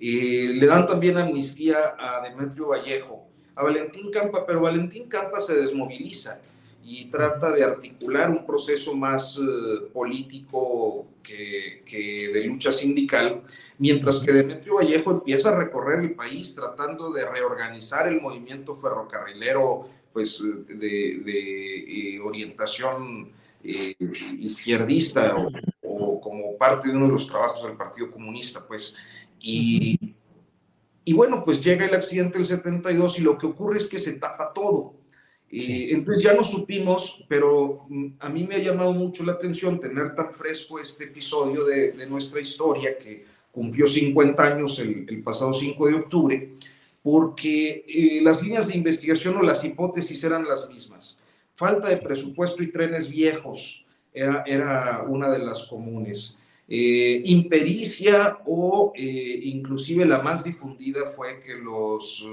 eh, 0.00 0.48
le 0.54 0.66
dan 0.66 0.86
también 0.86 1.18
amnistía 1.18 1.94
a 1.98 2.22
Demetrio 2.22 2.68
Vallejo, 2.68 3.26
a 3.54 3.64
Valentín 3.64 4.10
Campa, 4.10 4.46
pero 4.46 4.62
Valentín 4.62 5.08
Campa 5.08 5.40
se 5.40 5.56
desmoviliza 5.56 6.40
y 6.82 7.04
trata 7.06 7.52
de 7.52 7.62
articular 7.62 8.30
un 8.30 8.46
proceso 8.46 8.94
más 8.94 9.38
eh, 9.38 9.88
político 9.92 11.06
que, 11.22 11.82
que, 11.84 12.30
de 12.32 12.44
lucha 12.44 12.72
sindical, 12.72 13.42
mientras 13.78 14.20
que 14.20 14.32
Demetrio 14.32 14.76
Vallejo 14.76 15.10
empieza 15.10 15.50
a 15.50 15.58
recorrer 15.58 16.00
el 16.00 16.14
país 16.14 16.54
tratando 16.54 17.10
de 17.10 17.28
reorganizar 17.28 18.08
el 18.08 18.22
movimiento 18.22 18.74
ferrocarrilero 18.74 19.95
pues, 20.16 20.42
de, 20.66 21.22
eh, 21.26 22.18
orientación 22.20 23.32
eh, 23.62 23.94
izquierdista 24.38 25.36
o, 25.82 26.18
como 26.18 26.56
parte 26.56 26.88
de 26.88 26.96
uno 26.96 27.04
de 27.04 27.12
los 27.12 27.26
trabajos 27.26 27.64
del 27.64 27.76
Partido 27.76 28.08
Comunista, 28.08 28.66
pues. 28.66 28.94
Y, 29.38 30.14
y 31.04 31.12
bueno, 31.12 31.44
pues 31.44 31.62
llega 31.62 31.84
el 31.84 31.94
accidente 31.94 32.38
del 32.38 32.46
72 32.46 33.18
y 33.18 33.22
lo 33.24 33.36
que 33.36 33.44
ocurre 33.44 33.76
es 33.76 33.90
que 33.90 33.98
se 33.98 34.14
tapa 34.14 34.54
todo. 34.54 34.94
y 35.50 35.92
entonces 35.92 36.24
ya 36.24 36.32
no 36.32 36.42
supimos, 36.42 37.22
pero 37.28 37.84
mm, 37.86 38.06
a 38.18 38.30
mí 38.30 38.46
me 38.46 38.54
ha 38.54 38.60
llamado 38.60 38.94
mucho 38.94 39.22
la 39.22 39.32
atención 39.32 39.78
tener 39.78 40.14
tan 40.14 40.32
fresco 40.32 40.80
este 40.80 41.04
episodio 41.04 41.62
de, 41.66 41.92
de 41.92 42.06
nuestra 42.06 42.40
historia 42.40 42.96
que 42.96 43.26
cumplió 43.52 43.86
50 43.86 44.42
años 44.42 44.78
el, 44.78 45.04
el 45.10 45.22
pasado 45.22 45.52
5 45.52 45.86
de 45.88 45.94
octubre 45.94 46.56
porque 47.06 47.84
eh, 47.86 48.20
las 48.20 48.42
líneas 48.42 48.66
de 48.66 48.74
investigación 48.74 49.36
o 49.36 49.42
las 49.42 49.64
hipótesis 49.64 50.24
eran 50.24 50.44
las 50.44 50.68
mismas. 50.68 51.20
Falta 51.54 51.88
de 51.88 51.98
presupuesto 51.98 52.64
y 52.64 52.70
trenes 52.72 53.08
viejos 53.08 53.84
era, 54.12 54.42
era 54.44 55.04
una 55.06 55.30
de 55.30 55.38
las 55.38 55.68
comunes. 55.68 56.36
Eh, 56.68 57.22
impericia 57.26 58.38
o 58.44 58.92
eh, 58.96 59.38
inclusive 59.44 60.04
la 60.04 60.20
más 60.20 60.42
difundida 60.42 61.06
fue 61.06 61.40
que 61.42 61.54
los 61.54 62.28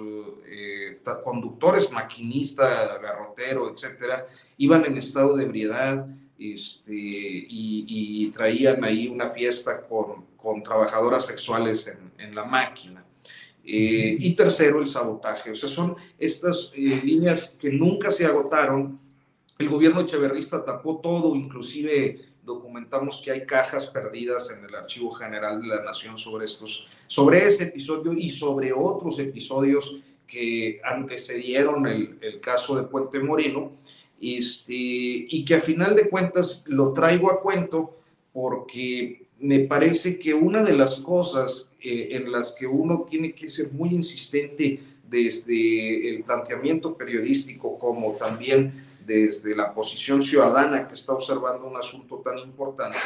conductores, 1.23 1.91
maquinista, 1.91 2.97
garrotero, 2.97 3.71
etcétera, 3.71 4.25
iban 4.57 4.85
en 4.85 4.97
estado 4.97 5.37
de 5.37 5.43
ebriedad 5.43 6.07
este, 6.39 6.95
y, 6.95 8.27
traían 8.33 8.83
ahí 8.83 9.07
una 9.07 9.27
fiesta 9.27 9.81
con, 9.81 10.25
con 10.35 10.63
trabajadoras 10.63 11.27
sexuales 11.27 11.85
en, 11.85 12.11
en 12.17 12.33
la 12.33 12.43
máquina. 12.43 13.05
Eh, 13.65 14.17
y 14.19 14.35
tercero, 14.35 14.79
el 14.79 14.85
sabotaje. 14.85 15.51
O 15.51 15.55
sea, 15.55 15.69
son 15.69 15.95
estas 16.19 16.71
eh, 16.75 17.01
líneas 17.03 17.55
que 17.59 17.69
nunca 17.69 18.11
se 18.11 18.25
agotaron. 18.25 18.99
El 19.57 19.69
gobierno 19.69 20.01
echeverrista 20.01 20.63
tapó 20.63 20.99
todo, 20.99 21.35
inclusive 21.35 22.19
documentamos 22.43 23.21
que 23.23 23.31
hay 23.31 23.45
cajas 23.45 23.87
perdidas 23.87 24.51
en 24.51 24.65
el 24.65 24.75
Archivo 24.75 25.11
General 25.11 25.61
de 25.61 25.67
la 25.67 25.81
Nación 25.81 26.17
sobre 26.17 26.43
estos, 26.43 26.87
sobre 27.07 27.45
ese 27.45 27.65
episodio 27.65 28.11
y 28.11 28.29
sobre 28.29 28.73
otros 28.73 29.17
episodios 29.19 30.01
que 30.27 30.81
antecedieron 30.83 31.87
el, 31.87 32.17
el 32.19 32.41
caso 32.41 32.75
de 32.75 32.83
Puente 32.83 33.19
Moreno, 33.19 33.71
este, 34.19 34.73
y 34.73 35.45
que 35.45 35.55
a 35.55 35.61
final 35.61 35.95
de 35.95 36.09
cuentas 36.09 36.63
lo 36.67 36.91
traigo 36.91 37.31
a 37.31 37.39
cuento 37.39 37.97
porque 38.33 39.22
me 39.43 39.59
parece 39.59 40.17
que 40.17 40.33
una 40.33 40.63
de 40.63 40.71
las 40.71 41.01
cosas 41.01 41.69
eh, 41.81 42.09
en 42.11 42.31
las 42.31 42.55
que 42.57 42.65
uno 42.65 43.05
tiene 43.05 43.35
que 43.35 43.49
ser 43.49 43.73
muy 43.73 43.89
insistente 43.89 44.79
desde 45.03 46.09
el 46.09 46.23
planteamiento 46.23 46.95
periodístico 46.95 47.77
como 47.77 48.15
también 48.15 48.85
desde 49.05 49.53
la 49.53 49.73
posición 49.73 50.21
ciudadana 50.21 50.87
que 50.87 50.93
está 50.93 51.11
observando 51.11 51.67
un 51.67 51.75
asunto 51.75 52.21
tan 52.23 52.39
importante, 52.39 52.97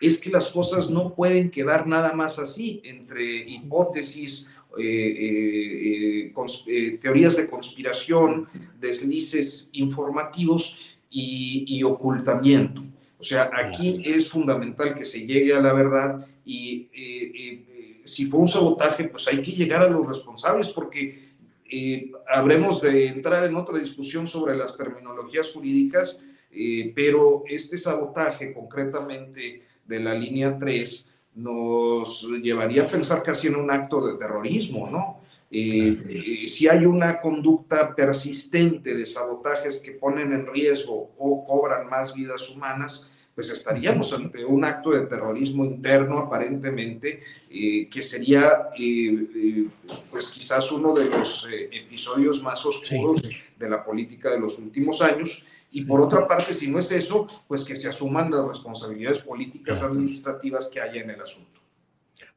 es 0.00 0.18
que 0.18 0.30
las 0.30 0.50
cosas 0.50 0.90
no 0.90 1.14
pueden 1.14 1.48
quedar 1.48 1.86
nada 1.86 2.12
más 2.12 2.40
así 2.40 2.82
entre 2.84 3.48
hipótesis, 3.48 4.48
eh, 4.76 6.32
eh, 6.66 6.98
teorías 7.00 7.36
de 7.36 7.46
conspiración, 7.46 8.48
deslices 8.80 9.68
informativos 9.72 10.76
y, 11.08 11.64
y 11.68 11.84
ocultamiento. 11.84 12.82
O 13.24 13.26
sea, 13.26 13.50
aquí 13.54 14.02
es 14.04 14.28
fundamental 14.28 14.94
que 14.94 15.04
se 15.04 15.26
llegue 15.26 15.54
a 15.54 15.60
la 15.60 15.72
verdad 15.72 16.26
y 16.44 16.90
si 18.04 18.26
fue 18.26 18.40
un 18.40 18.48
sabotaje, 18.48 19.04
pues 19.04 19.26
hay 19.28 19.40
que 19.40 19.52
llegar 19.52 19.82
a 19.82 19.88
los 19.88 20.06
responsables 20.06 20.68
porque 20.68 21.34
eh, 21.70 22.12
habremos 22.28 22.82
de 22.82 23.08
entrar 23.08 23.44
en 23.44 23.56
otra 23.56 23.78
discusión 23.78 24.26
sobre 24.26 24.54
las 24.56 24.76
terminologías 24.76 25.52
jurídicas, 25.52 26.20
eh, 26.50 26.92
pero 26.94 27.44
este 27.48 27.78
sabotaje 27.78 28.52
concretamente 28.52 29.62
de 29.84 30.00
la 30.00 30.14
línea 30.14 30.58
3 30.58 31.10
nos 31.36 32.28
llevaría 32.42 32.84
a 32.84 32.86
pensar 32.86 33.22
casi 33.22 33.48
en 33.48 33.56
un 33.56 33.70
acto 33.70 34.06
de 34.06 34.18
terrorismo, 34.18 34.88
¿no? 34.88 35.20
Eh, 35.50 36.46
si 36.48 36.68
hay 36.68 36.84
una 36.84 37.20
conducta 37.20 37.94
persistente 37.94 38.94
de 38.94 39.06
sabotajes 39.06 39.80
que 39.80 39.92
ponen 39.92 40.32
en 40.32 40.46
riesgo 40.46 41.12
o 41.16 41.44
cobran 41.44 41.88
más 41.88 42.12
vidas 42.12 42.50
humanas, 42.50 43.08
pues 43.34 43.50
estaríamos 43.50 44.12
ante 44.12 44.44
un 44.44 44.64
acto 44.64 44.90
de 44.90 45.06
terrorismo 45.06 45.64
interno 45.64 46.18
aparentemente, 46.20 47.22
eh, 47.50 47.88
que 47.88 48.02
sería 48.02 48.68
eh, 48.78 49.26
eh, 49.34 49.66
pues 50.10 50.28
quizás 50.28 50.70
uno 50.70 50.94
de 50.94 51.06
los 51.06 51.46
episodios 51.50 52.42
más 52.42 52.64
oscuros 52.64 53.28
de 53.58 53.68
la 53.68 53.84
política 53.84 54.30
de 54.30 54.40
los 54.40 54.58
últimos 54.58 55.02
años. 55.02 55.42
Y 55.72 55.84
por 55.84 56.00
otra 56.00 56.28
parte, 56.28 56.52
si 56.52 56.68
no 56.68 56.78
es 56.78 56.92
eso, 56.92 57.26
pues 57.48 57.64
que 57.64 57.74
se 57.74 57.88
asuman 57.88 58.30
las 58.30 58.46
responsabilidades 58.46 59.18
políticas 59.18 59.82
administrativas 59.82 60.70
que 60.72 60.80
haya 60.80 61.02
en 61.02 61.10
el 61.10 61.20
asunto. 61.20 61.60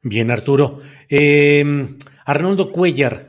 Bien, 0.02 0.30
Arturo. 0.32 0.80
Em, 1.08 1.96
Arnoldo 2.24 2.72
Cuellar, 2.72 3.28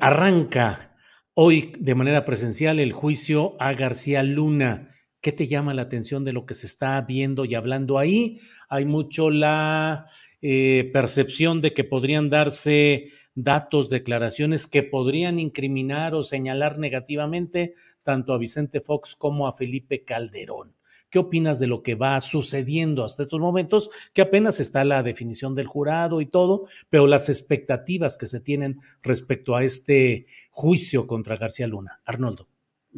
arranca 0.00 0.94
hoy 1.32 1.72
de 1.78 1.94
manera 1.94 2.26
presencial 2.26 2.78
el 2.78 2.92
juicio 2.92 3.56
a 3.58 3.72
García 3.72 4.22
Luna. 4.22 4.93
¿Qué 5.24 5.32
te 5.32 5.48
llama 5.48 5.72
la 5.72 5.80
atención 5.80 6.22
de 6.22 6.34
lo 6.34 6.44
que 6.44 6.52
se 6.52 6.66
está 6.66 7.00
viendo 7.00 7.46
y 7.46 7.54
hablando 7.54 7.98
ahí? 7.98 8.42
Hay 8.68 8.84
mucho 8.84 9.30
la 9.30 10.06
eh, 10.42 10.90
percepción 10.92 11.62
de 11.62 11.72
que 11.72 11.82
podrían 11.82 12.28
darse 12.28 13.08
datos, 13.34 13.88
declaraciones 13.88 14.66
que 14.66 14.82
podrían 14.82 15.38
incriminar 15.38 16.14
o 16.14 16.22
señalar 16.22 16.78
negativamente 16.78 17.72
tanto 18.02 18.34
a 18.34 18.38
Vicente 18.38 18.82
Fox 18.82 19.16
como 19.16 19.48
a 19.48 19.54
Felipe 19.54 20.04
Calderón. 20.04 20.74
¿Qué 21.08 21.20
opinas 21.20 21.58
de 21.58 21.68
lo 21.68 21.82
que 21.82 21.94
va 21.94 22.20
sucediendo 22.20 23.02
hasta 23.02 23.22
estos 23.22 23.40
momentos? 23.40 23.88
Que 24.12 24.20
apenas 24.20 24.60
está 24.60 24.84
la 24.84 25.02
definición 25.02 25.54
del 25.54 25.68
jurado 25.68 26.20
y 26.20 26.26
todo, 26.26 26.66
pero 26.90 27.06
las 27.06 27.30
expectativas 27.30 28.18
que 28.18 28.26
se 28.26 28.40
tienen 28.40 28.78
respecto 29.02 29.56
a 29.56 29.64
este 29.64 30.26
juicio 30.50 31.06
contra 31.06 31.38
García 31.38 31.66
Luna. 31.66 32.02
Arnoldo. 32.04 32.46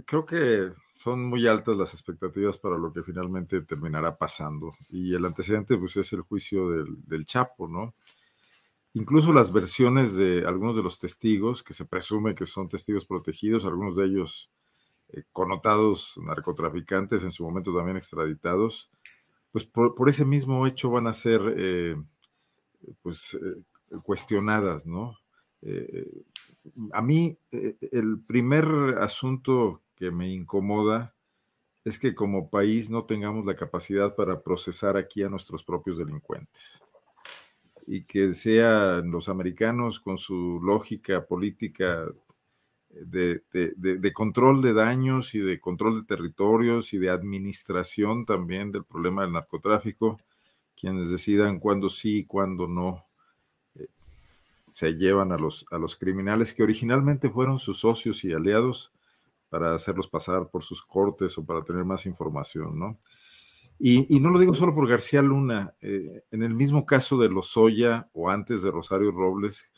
Creo 0.05 0.27
que 0.27 0.73
son 1.07 1.25
muy 1.25 1.47
altas 1.47 1.77
las 1.77 1.95
expectativas 1.95 2.59
para 2.59 2.77
lo 2.77 2.93
que 2.93 3.01
finalmente 3.01 3.61
terminará 3.61 4.19
pasando. 4.19 4.73
Y 4.89 5.15
el 5.15 5.25
antecedente, 5.25 5.79
pues, 5.79 5.97
es 5.99 6.13
el 6.13 6.23
juicio 6.23 6.69
del, 6.69 7.25
Chapo, 7.25 7.69
¿no? 7.69 7.95
Incluso 8.93 9.33
las 9.33 9.53
versiones 9.53 10.17
de 10.17 10.45
algunos 10.45 10.75
de 10.75 10.83
los 10.83 10.99
testigos, 10.99 11.63
que 11.63 11.75
se 11.75 11.85
presume 11.85 12.35
que 12.35 12.45
son 12.45 12.69
testigos 12.69 13.07
protegidos, 13.07 13.65
algunos 13.65 13.95
de 13.95 14.05
ellos 14.05 14.51
eh, 15.11 15.23
connotados 15.31 16.19
narcotraficantes, 16.21 17.23
en 17.23 17.31
su 17.31 17.45
momento 17.45 17.73
también 17.73 17.97
extraditados, 17.97 18.91
pues 19.53 19.65
por, 19.65 20.09
ese 20.09 20.25
mismo 20.25 20.67
hecho 20.67 20.91
van 20.91 21.07
a 21.07 21.15
ser 21.15 21.41
eh, 21.57 21.95
pues, 23.01 23.35
eh, 23.35 23.63
cuestionadas, 24.03 24.87
¿no? 24.87 25.17
a 26.93 27.03
mí 27.03 27.37
el 27.51 28.21
primer 28.25 28.67
asunto 29.01 29.83
que 29.97 30.11
me 30.11 30.29
incomoda 30.29 31.15
es 31.85 31.99
que 31.99 32.15
como 32.15 32.51
país 32.51 32.91
no 32.91 33.05
tengamos 33.05 33.47
la 33.47 33.55
capacidad 33.55 34.15
para 34.15 34.43
procesar 34.43 34.97
aquí 34.97 35.23
a 35.23 35.29
nuestros 35.29 35.63
propios 35.63 35.99
delincuentes. 35.99 36.83
Y 37.87 38.03
que 38.03 38.35
sean 38.35 39.11
los 39.11 39.29
americanos 39.29 40.01
con 40.01 40.19
su 40.19 40.61
lógica 40.61 41.25
política 41.25 42.09
de, 42.91 44.13
control 44.13 44.63
de 44.63 44.73
daños 44.73 45.35
y 45.35 45.39
de 45.39 45.61
control 45.61 46.01
de 46.01 46.07
territorios 46.07 46.93
y 46.93 46.99
de 46.99 47.11
administración 47.11 48.25
también 48.27 48.73
del 48.73 48.85
problema 48.85 49.23
del 49.23 49.33
narcotráfico, 49.33 50.21
quienes 50.79 51.11
decidan 51.11 51.61
cuándo 51.61 51.89
sí 51.89 52.19
y 52.19 52.25
cuándo 52.25 52.67
no 52.67 53.07
eh, 53.77 53.87
se 54.73 54.95
llevan 54.95 55.31
a 55.31 55.39
los, 55.39 55.67
a 55.71 55.79
los 55.79 55.97
criminales 55.97 56.53
que 56.53 56.65
originalmente 56.65 57.31
fueron 57.31 57.61
sus 57.61 57.79
socios 57.79 58.25
y 58.25 58.33
aliados 58.33 58.93
para 59.49 59.75
hacerlos 59.75 60.09
pasar 60.09 60.49
por 60.49 60.63
sus 60.63 60.83
cortes 60.83 61.37
o 61.39 61.45
para 61.45 61.63
tener 61.63 61.85
más 61.85 62.07
información, 62.07 62.79
¿no? 62.79 62.99
Y, 63.79 64.21
no 64.21 64.31
lo 64.31 64.39
digo 64.39 64.55
solo 64.55 64.75
por 64.75 64.89
García 64.89 65.21
Luna, 65.21 65.75
eh, 65.83 66.25
en 66.31 66.43
el 66.43 66.55
mismo 66.55 66.87
caso 66.87 67.19
de 67.19 67.29
Lozoya 67.29 68.09
o 68.15 68.31
antes 68.31 68.63
de 68.63 68.71
Rosario 68.71 69.13
Robles, 69.13 69.71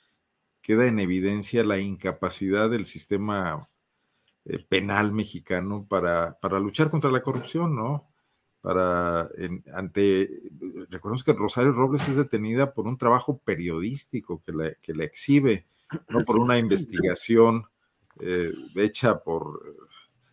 queda 0.61 0.87
en 0.87 1.01
evidencia 1.01 1.65
la 1.65 1.79
incapacidad 1.79 2.71
del 2.71 2.87
sistema 2.87 3.69
eh, 4.45 4.65
penal 4.69 5.13
mexicano 5.13 5.85
para, 5.89 6.39
para, 6.39 6.61
luchar 6.61 6.91
contra 6.91 7.11
la 7.11 7.23
corrupción, 7.23 7.75
¿no? 7.75 8.09
Para, 8.61 9.29
ante, 9.75 10.43
recordemos 10.91 11.25
que 11.25 11.33
Rosario 11.33 11.73
Robles 11.73 12.09
es 12.09 12.17
detenida 12.17 12.75
por 12.75 12.87
un 12.87 12.99
trabajo 12.99 13.39
periodístico 13.39 14.43
que 14.45 14.53
la, 14.53 14.75
que 14.75 14.93
exhibe, 14.93 15.67
no 16.09 16.21
por 16.25 16.39
una 16.39 16.59
investigación 16.59 17.65
eh, 18.21 18.53
hecha 18.77 19.19
por, 19.21 19.63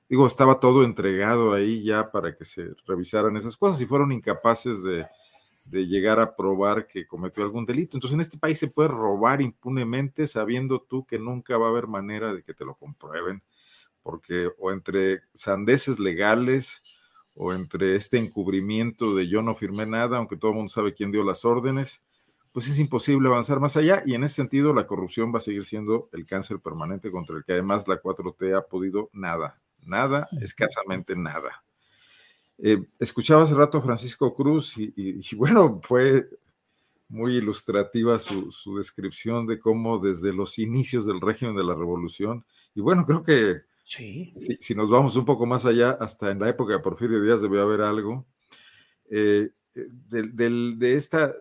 digo, 0.10 0.28
estaba 0.28 0.60
todo 0.60 0.84
entregado 0.84 1.54
ahí 1.54 1.84
ya 1.84 2.12
para 2.12 2.36
que 2.36 2.46
se 2.46 2.74
revisaran 2.86 3.38
esas 3.38 3.58
cosas 3.58 3.82
y 3.82 3.86
fueron 3.86 4.12
incapaces 4.12 4.84
de, 4.84 5.06
de 5.66 5.88
llegar 5.88 6.20
a 6.20 6.36
probar 6.36 6.88
que 6.88 7.08
cometió 7.08 7.44
algún 7.44 7.66
delito. 7.66 7.98
Entonces 7.98 8.16
en 8.16 8.22
este 8.22 8.38
país 8.38 8.58
se 8.58 8.70
puede 8.70 8.90
robar 8.90 9.42
impunemente 9.42 10.28
sabiendo 10.28 10.82
tú 10.82 11.06
que 11.06 11.20
nunca 11.20 11.58
va 11.58 11.68
a 11.68 11.70
haber 11.70 11.88
manera 11.88 12.34
de 12.34 12.44
que 12.44 12.54
te 12.54 12.66
lo 12.66 12.76
comprueben, 12.76 13.44
porque 14.04 14.52
o 14.60 14.72
entre 14.72 15.22
sandeces 15.34 16.00
legales 16.00 16.84
o 17.36 17.54
entre 17.54 17.96
este 17.96 18.18
encubrimiento 18.18 19.16
de 19.16 19.28
yo 19.28 19.42
no 19.42 19.56
firmé 19.56 19.86
nada, 19.86 20.18
aunque 20.18 20.38
todo 20.38 20.52
el 20.52 20.58
mundo 20.58 20.70
sabe 20.70 20.94
quién 20.94 21.12
dio 21.12 21.24
las 21.24 21.44
órdenes, 21.44 22.06
pues 22.56 22.70
es 22.70 22.80
imposible 22.80 23.28
avanzar 23.28 23.60
más 23.60 23.76
allá 23.76 24.02
y 24.06 24.14
en 24.14 24.24
ese 24.24 24.36
sentido 24.36 24.74
la 24.74 24.88
corrupción 24.88 25.34
va 25.36 25.40
a 25.40 25.42
seguir 25.42 25.66
siendo 25.66 26.08
el 26.14 26.26
cáncer 26.26 26.62
permanente 26.62 27.12
contra 27.12 27.36
el 27.36 27.44
que 27.44 27.52
además 27.52 27.86
la 27.86 28.02
4T 28.02 28.58
ha 28.58 28.66
podido 28.66 29.10
nada, 29.12 29.60
nada, 29.86 30.30
escasamente 30.40 31.18
nada. 31.18 31.66
Eh, 32.58 32.82
escuchaba 32.98 33.44
hace 33.44 33.56
rato 33.56 33.80
a 33.80 33.82
Francisco 33.82 34.34
Cruz 34.34 34.74
y, 34.78 35.36
bueno, 35.36 35.82
fue 35.84 36.30
muy 37.10 37.36
ilustrativa 37.36 38.18
su, 38.20 38.78
descripción 38.78 39.46
de 39.48 39.60
cómo 39.60 40.00
desde 40.00 40.32
los 40.32 40.58
inicios 40.58 41.06
del 41.06 41.20
régimen 41.20 41.58
de 41.58 41.64
la 41.66 41.76
revolución, 41.76 42.46
y 42.74 42.80
bueno, 42.80 43.06
creo 43.06 43.22
que 43.22 43.64
sí. 43.84 44.34
si, 44.62 44.76
nos 44.76 44.90
vamos 44.90 45.18
un 45.18 45.26
poco 45.26 45.46
más 45.46 45.66
allá, 45.66 45.98
hasta 46.00 46.32
en 46.32 46.40
la 46.40 46.48
época 46.48 46.72
de 46.72 46.80
Porfirio 46.80 47.22
Díaz 47.22 47.42
debió 47.42 47.64
haber 47.64 47.82
algo, 47.82 48.26
eh, 49.10 49.50
de 49.74 50.96
esta, 50.96 51.36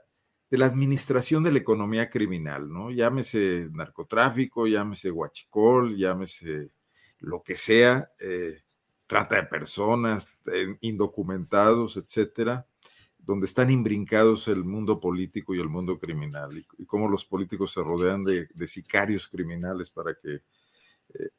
de 0.55 0.59
la 0.59 0.67
administración 0.67 1.43
de 1.43 1.51
la 1.51 1.59
economía 1.59 2.09
criminal, 2.09 2.73
¿no? 2.73 2.93
Llámese 2.93 3.69
narcotráfico, 3.73 4.69
llámese 4.69 5.11
guachicol, 5.11 5.97
llámese 5.97 6.71
lo 7.19 7.43
que 7.43 7.57
sea, 7.57 8.13
eh, 8.21 8.61
trata 9.05 9.35
de 9.35 9.49
personas, 9.49 10.31
indocumentados, 10.81 11.97
etcétera, 11.97 12.69
donde 13.19 13.47
están 13.47 13.69
imbrincados 13.69 14.47
el 14.47 14.63
mundo 14.63 15.01
político 15.01 15.57
y 15.57 15.61
el 15.61 15.69
mundo 15.69 15.99
criminal, 15.99 16.57
y, 16.57 16.87
cómo 16.87 17.09
los 17.09 17.25
políticos 17.25 17.73
se 17.73 17.83
rodean 17.83 18.23
de, 18.23 18.47
sicarios 18.69 19.27
criminales 19.27 19.91
para 19.91 20.15
que, 20.15 20.35
eh, 20.35 21.31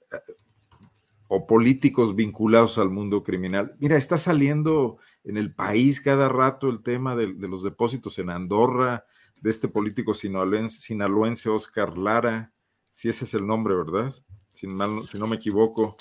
o 1.35 1.45
políticos 1.45 2.15
vinculados 2.15 2.77
al 2.77 2.89
mundo 2.89 3.21
criminal. 3.21 3.75
Mira, 3.79 3.97
está 3.97 4.17
saliendo 4.17 4.97
en 5.25 5.35
el 5.35 5.53
país 5.53 5.99
cada 5.99 6.29
rato 6.29 6.69
el 6.69 6.81
tema 6.81 7.15
de, 7.15 7.27
los 7.27 7.61
depósitos 7.61 8.17
en 8.19 8.29
Andorra, 8.29 9.05
de 9.41 9.49
este 9.49 9.67
político 9.67 10.13
sinaloense, 10.13 10.79
sinaloense 10.79 11.49
Oscar 11.49 11.97
Lara, 11.97 12.53
si 12.89 13.09
ese 13.09 13.25
es 13.25 13.33
el 13.33 13.45
nombre, 13.45 13.75
¿verdad? 13.75 14.13
si 14.53 14.67
no 14.67 15.27
me 15.27 15.35
equivoco 15.35 15.97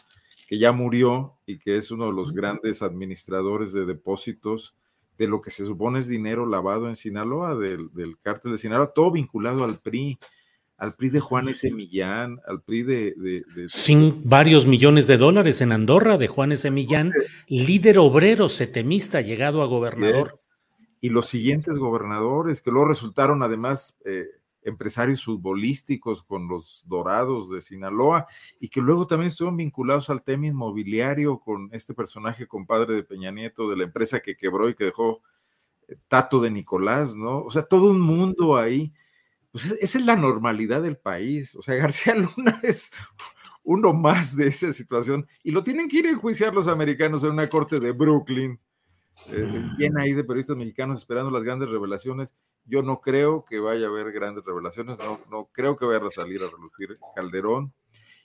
que 0.46 0.58
ya 0.58 0.70
murió 0.70 1.36
y 1.46 1.58
que 1.58 1.78
es 1.78 1.90
uno 1.90 2.06
de 2.06 2.12
los 2.12 2.32
grandes 2.32 2.82
administradores 2.82 3.72
de 3.72 3.86
depósitos 3.86 4.76
de 5.18 5.26
lo 5.26 5.40
que 5.40 5.50
se 5.50 5.64
supone 5.64 5.98
es 5.98 6.06
dinero 6.06 6.46
lavado 6.46 6.88
en 6.88 6.94
Sinaloa, 6.94 7.56
del, 7.56 7.90
cártel 8.22 8.52
de 8.52 8.58
Sinaloa, 8.58 8.92
todo 8.94 9.10
vinculado 9.10 9.64
al 9.64 9.80
PRI, 9.80 10.18
al 10.76 10.94
PRI 10.94 11.10
de 11.10 11.20
Juan 11.20 11.48
S. 11.48 11.70
Millán, 11.70 12.40
al 12.46 12.62
PRI 12.62 12.82
de... 12.82 13.44
Sin 13.68 14.28
varios 14.28 14.66
millones 14.66 15.06
de 15.06 15.16
dólares 15.16 15.60
en 15.60 15.72
Andorra 15.72 16.18
de 16.18 16.28
Juan 16.28 16.52
S. 16.52 16.70
Millán, 16.70 17.12
líder 17.48 17.98
obrero 17.98 18.48
setemista 18.48 19.20
llegado 19.20 19.62
a 19.62 19.66
gobernador. 19.66 20.32
Y 21.00 21.10
los 21.10 21.28
siguientes 21.28 21.76
gobernadores, 21.76 22.60
que 22.60 22.70
luego 22.70 22.88
resultaron 22.88 23.42
además... 23.42 23.96
Eh, 24.04 24.26
empresarios 24.64 25.24
futbolísticos 25.24 26.22
con 26.22 26.48
los 26.48 26.82
Dorados 26.86 27.50
de 27.50 27.62
Sinaloa 27.62 28.26
y 28.58 28.68
que 28.68 28.80
luego 28.80 29.06
también 29.06 29.28
estuvieron 29.28 29.58
vinculados 29.58 30.10
al 30.10 30.22
tema 30.22 30.46
inmobiliario 30.46 31.38
con 31.38 31.68
este 31.72 31.94
personaje 31.94 32.46
compadre 32.46 32.94
de 32.94 33.04
Peña 33.04 33.30
Nieto 33.30 33.68
de 33.68 33.76
la 33.76 33.84
empresa 33.84 34.20
que 34.20 34.36
quebró 34.36 34.68
y 34.68 34.74
que 34.74 34.84
dejó 34.84 35.22
eh, 35.88 35.96
Tato 36.08 36.40
de 36.40 36.50
Nicolás, 36.50 37.14
¿no? 37.14 37.40
O 37.42 37.50
sea, 37.50 37.62
todo 37.62 37.90
un 37.90 38.00
mundo 38.00 38.56
ahí. 38.56 38.92
Pues 39.54 39.70
e-, 39.70 39.78
esa 39.80 39.98
es 39.98 40.04
la 40.04 40.16
normalidad 40.16 40.82
del 40.82 40.96
país. 40.96 41.54
O 41.54 41.62
sea, 41.62 41.74
García 41.76 42.14
Luna 42.14 42.60
es 42.62 42.90
uno 43.62 43.92
más 43.94 44.36
de 44.36 44.48
esa 44.48 44.72
situación 44.72 45.26
y 45.42 45.52
lo 45.52 45.64
tienen 45.64 45.88
que 45.88 45.98
ir 45.98 46.06
a 46.06 46.10
enjuiciar 46.10 46.52
los 46.52 46.66
americanos 46.66 47.22
en 47.22 47.30
una 47.30 47.48
corte 47.48 47.78
de 47.80 47.92
Brooklyn. 47.92 48.60
Eh, 49.28 49.62
bien 49.78 49.96
ahí 49.96 50.12
de 50.12 50.24
periodistas 50.24 50.56
mexicanos 50.56 50.98
esperando 50.98 51.30
las 51.30 51.44
grandes 51.44 51.68
revelaciones 51.68 52.34
yo 52.66 52.82
no 52.82 53.00
creo 53.00 53.44
que 53.44 53.60
vaya 53.60 53.86
a 53.86 53.90
haber 53.90 54.12
grandes 54.12 54.44
revelaciones, 54.44 54.98
no, 54.98 55.20
no 55.30 55.48
creo 55.52 55.76
que 55.76 55.84
vaya 55.84 56.04
a 56.04 56.10
salir 56.10 56.40
a 56.42 56.50
relucir 56.50 56.98
Calderón 57.14 57.72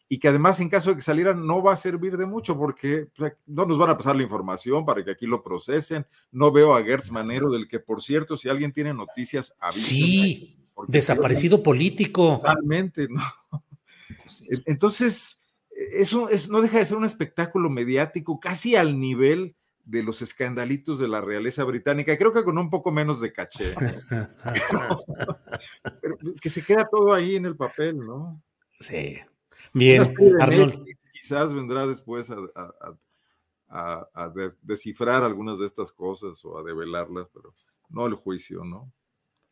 y 0.08 0.18
que 0.18 0.28
además 0.28 0.60
en 0.60 0.70
caso 0.70 0.90
de 0.90 0.96
que 0.96 1.02
salieran 1.02 1.46
no 1.46 1.62
va 1.62 1.74
a 1.74 1.78
servir 1.78 2.18
de 2.18 2.26
mucho 2.26 2.58
porque 2.58 3.10
no 3.46 3.66
nos 3.66 3.78
van 3.78 3.92
a 3.92 3.98
pasar 3.98 4.16
la 4.16 4.24
información 4.24 4.84
para 4.84 5.06
que 5.06 5.12
aquí 5.12 5.28
lo 5.28 5.44
procesen. 5.44 6.08
No 6.32 6.52
veo 6.52 6.76
a 6.76 6.84
Gertz 6.84 7.12
Manero, 7.12 7.52
del 7.52 7.68
que 7.68 7.80
por 7.80 8.02
cierto, 8.02 8.36
si 8.36 8.50
alguien 8.50 8.74
tiene 8.74 8.92
noticias, 8.92 9.54
Sí, 9.70 10.59
desaparecido 10.88 11.64
político. 11.64 12.38
Totalmente, 12.38 13.08
¿no? 13.10 13.22
Entonces, 14.66 15.42
eso 15.72 16.30
es, 16.30 16.50
no 16.50 16.62
deja 16.62 16.80
de 16.80 16.86
ser 16.86 16.98
un 16.98 17.06
espectáculo 17.06 17.70
mediático 17.70 18.40
casi 18.40 18.76
al 18.76 19.00
nivel 19.00 19.56
de 19.90 20.04
los 20.04 20.22
escandalitos 20.22 21.00
de 21.00 21.08
la 21.08 21.20
realeza 21.20 21.64
británica, 21.64 22.16
creo 22.16 22.32
que 22.32 22.44
con 22.44 22.60
un 22.60 22.70
poco 22.70 22.92
menos 22.92 23.22
de 23.22 23.32
caché, 23.32 23.74
pero, 26.02 26.18
que 26.40 26.50
se 26.50 26.64
queda 26.64 26.88
todo 26.88 27.12
ahí 27.12 27.36
en 27.36 27.46
el 27.46 27.56
papel, 27.56 27.98
¿no? 27.98 28.40
Sí. 28.80 29.18
Bien, 29.74 30.16
Arnold. 30.40 30.86
quizás 31.12 31.56
vendrá 31.56 31.88
después 31.88 32.32
a, 32.32 32.38
descifrar 34.62 35.24
algunas 35.24 35.58
de 35.60 35.66
estas 35.66 35.92
cosas 35.92 36.46
o 36.46 36.60
a 36.60 36.64
develarlas, 36.64 37.28
pero 37.34 37.52
no 37.90 38.06
el 38.06 38.14
juicio, 38.14 38.64
¿no? 38.64 38.94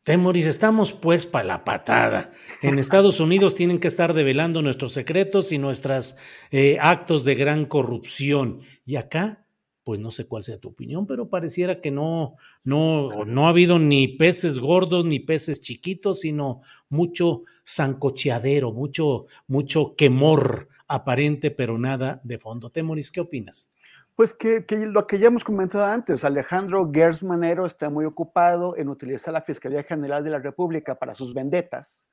Temoris, 0.02 0.46
estamos 0.46 0.92
pues 0.92 1.26
para 1.26 1.44
la 1.44 1.64
patada. 1.64 2.30
En 2.62 2.78
Estados 2.78 3.20
Unidos 3.20 3.54
tienen 3.54 3.78
que 3.78 3.88
estar 3.88 4.14
develando 4.14 4.62
nuestros 4.62 4.92
secretos 4.92 5.52
y 5.52 5.58
nuestros 5.58 6.16
eh, 6.50 6.78
actos 6.80 7.24
de 7.24 7.34
gran 7.34 7.66
corrupción. 7.66 8.60
Y 8.86 8.96
acá 8.96 9.44
pues 9.88 10.00
no 10.00 10.10
sé 10.10 10.26
cuál 10.26 10.42
sea 10.42 10.58
tu 10.58 10.68
opinión, 10.68 11.06
pero 11.06 11.30
pareciera 11.30 11.80
que 11.80 11.90
no, 11.90 12.34
no, 12.62 13.24
no 13.24 13.46
ha 13.46 13.48
habido 13.48 13.78
ni 13.78 14.06
peces 14.06 14.58
gordos 14.58 15.06
ni 15.06 15.18
peces 15.18 15.62
chiquitos, 15.62 16.20
sino 16.20 16.60
mucho 16.90 17.44
zancocheadero, 17.66 18.74
mucho, 18.74 19.28
mucho 19.46 19.94
quemor 19.96 20.68
aparente, 20.88 21.50
pero 21.50 21.78
nada 21.78 22.20
de 22.22 22.38
fondo. 22.38 22.68
Temoris, 22.68 23.10
¿qué 23.10 23.20
opinas? 23.20 23.70
Pues 24.18 24.34
que, 24.34 24.64
lo 24.68 25.06
que 25.06 25.20
ya 25.20 25.28
hemos 25.28 25.44
comentado 25.44 25.84
antes, 25.84 26.24
Alejandro 26.24 26.90
Gersmanero 26.92 27.66
está 27.66 27.88
muy 27.88 28.04
ocupado 28.04 28.76
en 28.76 28.88
utilizar 28.88 29.32
la 29.32 29.42
Fiscalía 29.42 29.84
General 29.84 30.24
de 30.24 30.30
la 30.30 30.40
República 30.40 30.96
para 30.96 31.14
sus 31.14 31.32
vendetas, 31.32 32.04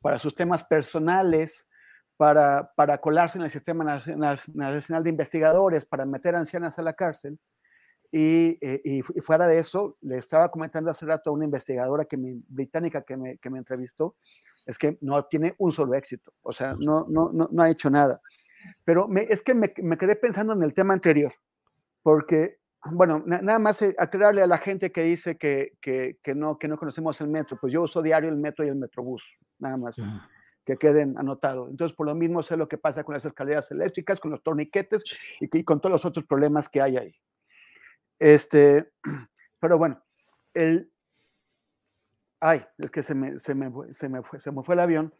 para 0.00 0.20
sus 0.20 0.36
temas 0.36 0.62
personales, 0.62 1.66
para, 2.16 2.72
para 2.76 2.98
colarse 2.98 3.38
en 3.38 3.44
el 3.44 3.50
Sistema 3.50 3.82
Nacional 4.54 5.02
de 5.02 5.10
Investigadores, 5.10 5.84
para 5.84 6.06
meter 6.06 6.36
ancianas 6.36 6.78
a 6.78 6.82
la 6.82 6.92
cárcel. 6.92 7.40
Y, 8.12 8.56
eh, 8.60 8.80
y, 8.84 9.02
fuera 9.02 9.48
de 9.48 9.58
eso, 9.58 9.98
le 10.00 10.14
estaba 10.14 10.52
comentando 10.52 10.92
hace 10.92 11.06
rato 11.06 11.30
a 11.30 11.32
una 11.32 11.44
investigadora 11.44 12.04
que 12.04 12.18
me, 12.18 12.36
británica 12.46 13.02
que 13.02 13.16
me, 13.16 13.36
que 13.38 13.50
me 13.50 13.58
entrevistó, 13.58 14.14
es 14.64 14.78
que 14.78 14.96
no 15.00 15.24
tiene 15.24 15.56
un 15.58 15.72
solo 15.72 15.94
éxito, 15.94 16.32
o 16.40 16.52
sea, 16.52 16.76
no, 16.78 17.04
no, 17.08 17.32
no 17.32 17.62
ha 17.62 17.68
hecho 17.68 17.90
nada. 17.90 18.20
Pero 18.84 19.08
me, 19.08 19.22
es 19.22 19.42
que 19.42 19.54
me, 19.54 19.72
me, 19.82 19.96
quedé 19.96 20.16
pensando 20.16 20.52
en 20.52 20.62
el 20.62 20.74
tema 20.74 20.94
anterior, 20.94 21.32
porque, 22.02 22.58
bueno, 22.92 23.22
nada 23.26 23.58
más 23.58 23.82
eh, 23.82 23.94
aclararle 23.98 24.42
a 24.42 24.46
la 24.46 24.58
gente 24.58 24.92
que 24.92 25.02
dice 25.02 25.36
que, 25.36 25.74
que, 25.80 26.18
que, 26.22 26.34
no, 26.34 26.58
que 26.58 26.68
no 26.68 26.76
conocemos 26.76 27.20
el 27.20 27.28
metro, 27.28 27.58
pues 27.60 27.72
yo 27.72 27.82
uso 27.82 28.02
diario 28.02 28.28
el 28.28 28.36
metro 28.36 28.64
y 28.64 28.68
el 28.68 28.76
metrobús, 28.76 29.22
nada 29.58 29.76
más. 29.76 29.96
Que 30.64 30.76
queden 30.76 31.16
anotados. 31.16 31.70
Entonces, 31.70 31.96
por 31.96 32.06
lo 32.06 32.14
mismo 32.14 32.42
sé 32.42 32.56
lo 32.56 32.68
que 32.68 32.76
pasa 32.76 33.02
con 33.02 33.14
las 33.14 33.24
escaleras 33.24 33.70
eléctricas, 33.70 34.20
con 34.20 34.30
los 34.30 34.42
torniquetes 34.42 35.02
y, 35.40 35.58
y 35.58 35.64
con 35.64 35.80
todos 35.80 35.92
los 35.92 36.04
otros 36.04 36.26
problemas 36.26 36.68
que 36.68 36.82
hay 36.82 36.96
ahí. 36.98 37.14
Este, 38.18 38.92
pero 39.60 39.78
bueno, 39.78 40.02
el, 40.54 40.90
ay, 42.40 42.64
es 42.78 42.90
que 42.90 43.02
se 43.02 43.14
me, 43.14 43.38
se 43.38 43.54
me, 43.54 43.70
se 43.92 44.08
me, 44.08 44.22
fue, 44.22 44.40
se 44.40 44.50
me 44.50 44.62
fue 44.62 44.74
el 44.74 44.80
avión, 44.80 45.14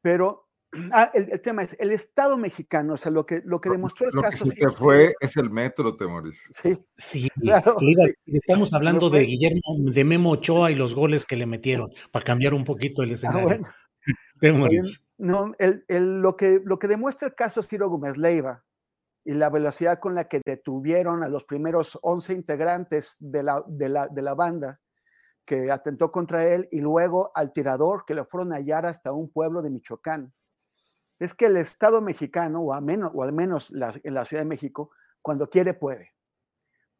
pero 0.00 0.48
ah, 0.92 1.10
el, 1.14 1.32
el, 1.32 1.40
tema 1.40 1.62
es 1.62 1.76
el 1.78 1.90
Estado 1.90 2.36
mexicano, 2.36 2.94
o 2.94 2.96
sea, 2.96 3.10
lo 3.10 3.26
que, 3.26 3.42
lo 3.44 3.60
que 3.60 3.70
demostró 3.70 4.08
el 4.08 4.14
lo 4.14 4.22
caso. 4.22 4.44
Que 4.44 4.50
se 4.50 4.56
te 4.56 4.70
fue 4.70 5.14
es 5.20 5.36
el 5.36 5.50
metro, 5.50 5.96
Temoris. 5.96 6.48
Sí, 6.52 6.76
sí, 6.96 7.28
claro, 7.40 7.76
sí. 7.78 7.94
Estamos 8.26 8.72
hablando 8.74 9.10
de 9.10 9.20
Guillermo, 9.20 9.60
de 9.78 10.04
Memo 10.04 10.30
Ochoa 10.30 10.70
y 10.70 10.74
los 10.74 10.94
goles 10.94 11.26
que 11.26 11.36
le 11.36 11.46
metieron, 11.46 11.90
para 12.10 12.24
cambiar 12.24 12.54
un 12.54 12.64
poquito 12.64 13.02
el 13.02 13.12
escenario. 13.12 13.40
Ah, 13.40 13.44
bueno. 13.44 13.68
Temoris. 14.40 15.04
No, 15.16 15.52
el, 15.58 15.84
el, 15.88 16.20
lo, 16.20 16.36
que, 16.36 16.60
lo 16.64 16.78
que 16.78 16.88
demuestra 16.88 17.28
el 17.28 17.34
caso 17.34 17.62
Ciro 17.62 17.88
Gómez 17.88 18.16
Leiva 18.16 18.64
y 19.24 19.32
la 19.32 19.48
velocidad 19.48 19.98
con 20.00 20.14
la 20.14 20.28
que 20.28 20.42
detuvieron 20.44 21.22
a 21.22 21.28
los 21.28 21.44
primeros 21.44 21.98
11 22.02 22.34
integrantes 22.34 23.16
de 23.20 23.42
la, 23.42 23.64
de 23.66 23.88
la, 23.88 24.08
de 24.08 24.22
la 24.22 24.34
banda 24.34 24.80
que 25.44 25.70
atentó 25.70 26.10
contra 26.10 26.46
él 26.46 26.68
y 26.70 26.80
luego 26.80 27.30
al 27.34 27.52
tirador 27.52 28.04
que 28.06 28.14
lo 28.14 28.24
fueron 28.24 28.52
a 28.52 28.56
hallar 28.56 28.86
hasta 28.86 29.12
un 29.12 29.30
pueblo 29.30 29.62
de 29.62 29.70
Michoacán. 29.70 30.32
Es 31.18 31.34
que 31.34 31.46
el 31.46 31.56
Estado 31.56 32.00
mexicano, 32.00 32.60
o, 32.60 32.72
a 32.72 32.80
menos, 32.80 33.12
o 33.14 33.22
al 33.22 33.32
menos 33.32 33.70
la, 33.70 33.94
en 34.02 34.14
la 34.14 34.24
Ciudad 34.24 34.42
de 34.42 34.48
México, 34.48 34.90
cuando 35.22 35.48
quiere 35.48 35.74
puede. 35.74 36.12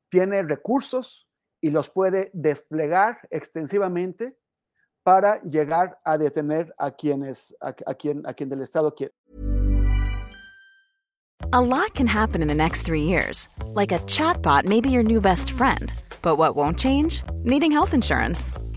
Tiene 0.09 0.43
recursos 0.43 1.29
y 1.61 1.71
los 1.71 1.91
puede 1.91 2.31
desplegar 2.33 3.19
extensivamente 3.31 4.37
para 5.03 5.41
llegar 5.43 5.99
a 6.05 6.17
detener 6.17 6.75
a 6.79 6.91
quienes 6.91 7.55
a, 7.61 7.75
a 7.87 7.95
quien 7.95 8.27
a 8.27 8.33
quien 8.35 8.49
del 8.49 8.63
Estado 8.63 8.95
quiere. 8.95 9.15
A 11.53 11.61
lot 11.61 11.95
can 11.95 12.07
happen 12.07 12.43
in 12.43 12.49
the 12.49 12.55
next 12.55 12.83
three 12.83 13.03
years. 13.03 13.49
Like 13.75 13.93
a 13.93 13.99
chatbot 14.07 14.65
may 14.65 14.81
be 14.81 14.91
your 14.91 15.03
new 15.03 15.21
best 15.21 15.51
friend. 15.51 15.93
But 16.23 16.37
what 16.37 16.57
won't 16.57 16.79
change? 16.79 17.23
Needing 17.45 17.71
health 17.71 17.93
insurance. 17.93 18.53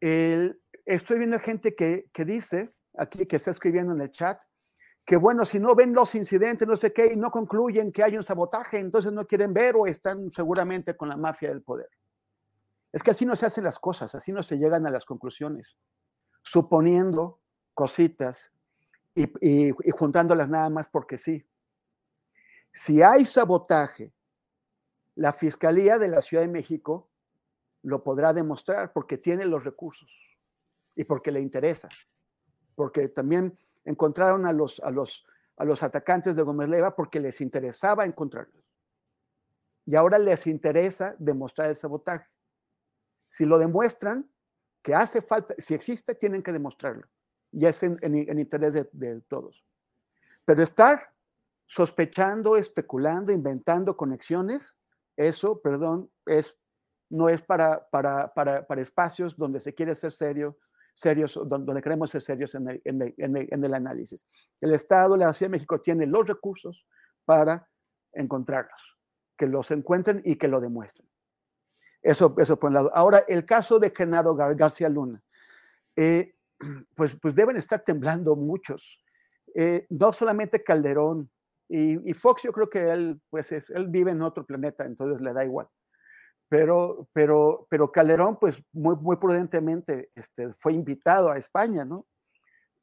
Estoy 0.00 1.18
viendo 1.18 1.38
gente 1.38 1.74
que, 1.74 2.08
que 2.12 2.24
dice, 2.24 2.74
aquí 2.96 3.26
que 3.26 3.36
está 3.36 3.50
escribiendo 3.50 3.92
en 3.92 4.00
el 4.00 4.10
chat, 4.10 4.40
que 5.04 5.16
bueno, 5.16 5.44
si 5.44 5.58
no 5.58 5.74
ven 5.74 5.94
los 5.94 6.14
incidentes, 6.14 6.68
no 6.68 6.76
sé 6.76 6.92
qué, 6.92 7.12
y 7.12 7.16
no 7.16 7.30
concluyen 7.30 7.92
que 7.92 8.02
hay 8.02 8.16
un 8.16 8.22
sabotaje, 8.22 8.78
entonces 8.78 9.10
no 9.10 9.26
quieren 9.26 9.54
ver 9.54 9.74
o 9.76 9.86
están 9.86 10.30
seguramente 10.30 10.96
con 10.96 11.08
la 11.08 11.16
mafia 11.16 11.48
del 11.48 11.62
poder. 11.62 11.88
Es 12.92 13.02
que 13.02 13.12
así 13.12 13.24
no 13.24 13.34
se 13.34 13.46
hacen 13.46 13.64
las 13.64 13.78
cosas, 13.78 14.14
así 14.14 14.32
no 14.32 14.42
se 14.42 14.58
llegan 14.58 14.86
a 14.86 14.90
las 14.90 15.04
conclusiones, 15.04 15.78
suponiendo 16.42 17.40
cositas 17.72 18.52
y, 19.14 19.30
y 19.40 19.90
juntándolas 19.92 20.48
nada 20.50 20.68
más 20.68 20.88
porque 20.88 21.16
sí. 21.16 21.46
Si 22.70 23.02
hay 23.02 23.24
sabotaje, 23.24 24.12
la 25.14 25.32
Fiscalía 25.32 25.98
de 25.98 26.08
la 26.08 26.22
Ciudad 26.22 26.42
de 26.42 26.48
México 26.48 27.07
lo 27.82 28.02
podrá 28.02 28.32
demostrar 28.32 28.92
porque 28.92 29.18
tiene 29.18 29.44
los 29.44 29.64
recursos 29.64 30.10
y 30.94 31.04
porque 31.04 31.30
le 31.30 31.40
interesa, 31.40 31.88
porque 32.74 33.08
también 33.08 33.56
encontraron 33.84 34.46
a 34.46 34.52
los, 34.52 34.80
a 34.80 34.90
los, 34.90 35.24
a 35.56 35.64
los 35.64 35.82
atacantes 35.82 36.36
de 36.36 36.42
Gómez 36.42 36.68
Leiva 36.68 36.94
porque 36.94 37.20
les 37.20 37.40
interesaba 37.40 38.04
encontrarlos. 38.04 38.64
Y 39.86 39.94
ahora 39.94 40.18
les 40.18 40.46
interesa 40.46 41.14
demostrar 41.18 41.70
el 41.70 41.76
sabotaje. 41.76 42.28
Si 43.28 43.46
lo 43.46 43.58
demuestran, 43.58 44.30
que 44.82 44.94
hace 44.94 45.22
falta, 45.22 45.54
si 45.58 45.74
existe, 45.74 46.14
tienen 46.14 46.42
que 46.42 46.52
demostrarlo. 46.52 47.08
Y 47.52 47.64
es 47.64 47.82
en 47.82 48.38
interés 48.38 48.74
de, 48.74 48.88
de 48.92 49.20
todos. 49.22 49.64
Pero 50.44 50.62
estar 50.62 51.14
sospechando, 51.64 52.56
especulando, 52.56 53.32
inventando 53.32 53.96
conexiones, 53.96 54.74
eso, 55.16 55.60
perdón, 55.60 56.10
es, 56.26 56.56
no 57.10 57.28
es 57.28 57.42
para, 57.42 57.88
para, 57.90 58.32
para, 58.32 58.66
para 58.66 58.80
espacios 58.80 59.36
donde 59.36 59.60
se 59.60 59.74
quiere 59.74 59.94
ser 59.94 60.12
serio, 60.12 60.58
serios, 60.94 61.38
donde 61.46 61.80
queremos 61.80 62.10
ser 62.10 62.22
serios 62.22 62.54
en 62.54 62.68
el, 62.68 62.82
en, 62.84 63.02
el, 63.02 63.48
en, 63.50 63.64
el, 63.64 63.74
análisis. 63.74 64.26
El 64.60 64.74
Estado, 64.74 65.16
la 65.16 65.32
Ciudad 65.32 65.50
de 65.50 65.56
México 65.56 65.80
tiene 65.80 66.06
los 66.06 66.26
recursos 66.26 66.86
para 67.24 67.68
encontrarlos, 68.12 68.98
que 69.36 69.46
los 69.46 69.70
encuentren 69.70 70.20
y 70.24 70.36
que 70.36 70.48
lo 70.48 70.60
demuestren. 70.60 71.08
Eso, 72.02 72.34
eso 72.38 72.58
por 72.58 72.68
un 72.68 72.74
lado. 72.74 72.90
Ahora, 72.94 73.24
el 73.28 73.44
caso 73.44 73.78
de 73.78 73.92
Genaro 73.96 74.34
Gar 74.34 74.54
García 74.54 74.88
Luna, 74.88 75.22
eh, 75.96 76.34
pues, 76.94 77.16
pues 77.20 77.34
deben 77.34 77.56
estar 77.56 77.82
temblando 77.84 78.36
muchos. 78.36 79.02
Eh, 79.54 79.86
no 79.90 80.12
solamente 80.12 80.62
Calderón 80.62 81.30
y, 81.68 82.10
y, 82.10 82.14
Fox, 82.14 82.42
yo 82.42 82.52
creo 82.52 82.68
que 82.68 82.90
él, 82.90 83.20
pues 83.30 83.50
es, 83.52 83.70
él 83.70 83.88
vive 83.88 84.10
en 84.10 84.22
otro 84.22 84.44
planeta, 84.44 84.84
entonces 84.84 85.20
le 85.20 85.32
da 85.32 85.44
igual 85.44 85.68
pero, 86.48 87.08
pero, 87.12 87.66
pero 87.68 87.92
Calderón, 87.92 88.38
pues 88.38 88.62
muy, 88.72 88.96
muy 88.96 89.16
prudentemente 89.16 90.10
este, 90.14 90.52
fue 90.54 90.72
invitado 90.72 91.30
a 91.30 91.36
España, 91.36 91.84
¿no? 91.84 92.06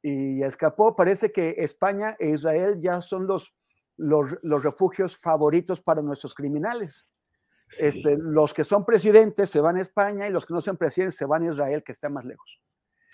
Y 0.02 0.42
escapó. 0.42 0.94
Parece 0.94 1.32
que 1.32 1.56
España 1.58 2.16
e 2.20 2.30
Israel 2.30 2.80
ya 2.80 3.02
son 3.02 3.26
los, 3.26 3.52
los, 3.96 4.36
los 4.42 4.62
refugios 4.62 5.16
favoritos 5.16 5.82
para 5.82 6.00
nuestros 6.02 6.34
criminales. 6.34 7.06
Sí. 7.68 7.86
Este, 7.86 8.16
los 8.16 8.54
que 8.54 8.62
son 8.62 8.84
presidentes 8.84 9.50
se 9.50 9.60
van 9.60 9.76
a 9.76 9.82
España 9.82 10.28
y 10.28 10.30
los 10.30 10.46
que 10.46 10.54
no 10.54 10.60
son 10.60 10.76
presidentes 10.76 11.18
se 11.18 11.26
van 11.26 11.42
a 11.42 11.52
Israel, 11.52 11.82
que 11.82 11.90
está 11.90 12.08
más 12.08 12.24
lejos. 12.24 12.60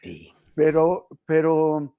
Sí. 0.02 0.30
Pero, 0.54 1.08
pero, 1.24 1.96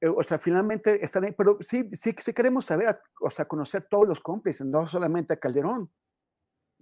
eh, 0.00 0.08
o 0.08 0.22
sea, 0.22 0.38
finalmente 0.38 1.04
están 1.04 1.24
ahí, 1.24 1.34
pero 1.36 1.58
sí, 1.60 1.90
sí, 1.92 2.14
sí 2.16 2.32
queremos 2.32 2.64
saber, 2.64 2.98
o 3.20 3.30
sea, 3.30 3.44
conocer 3.46 3.86
todos 3.90 4.08
los 4.08 4.20
cómplices, 4.20 4.66
no 4.66 4.86
solamente 4.88 5.34
a 5.34 5.36
Calderón. 5.36 5.90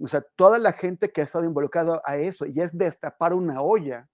O 0.01 0.07
sea, 0.07 0.21
toda 0.37 0.59
la 0.59 0.73
gente 0.73 1.11
que 1.11 1.21
ha 1.21 1.25
estado 1.25 1.45
involucrada 1.45 2.01
a 2.05 2.17
eso, 2.17 2.47
y 2.47 2.61
es 2.61 2.77
destapar 2.77 3.35
una 3.35 3.63
olla 3.63 4.09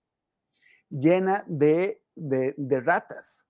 llena 0.88 1.44
de, 1.46 2.02
de, 2.14 2.80
ratas. 2.80 3.44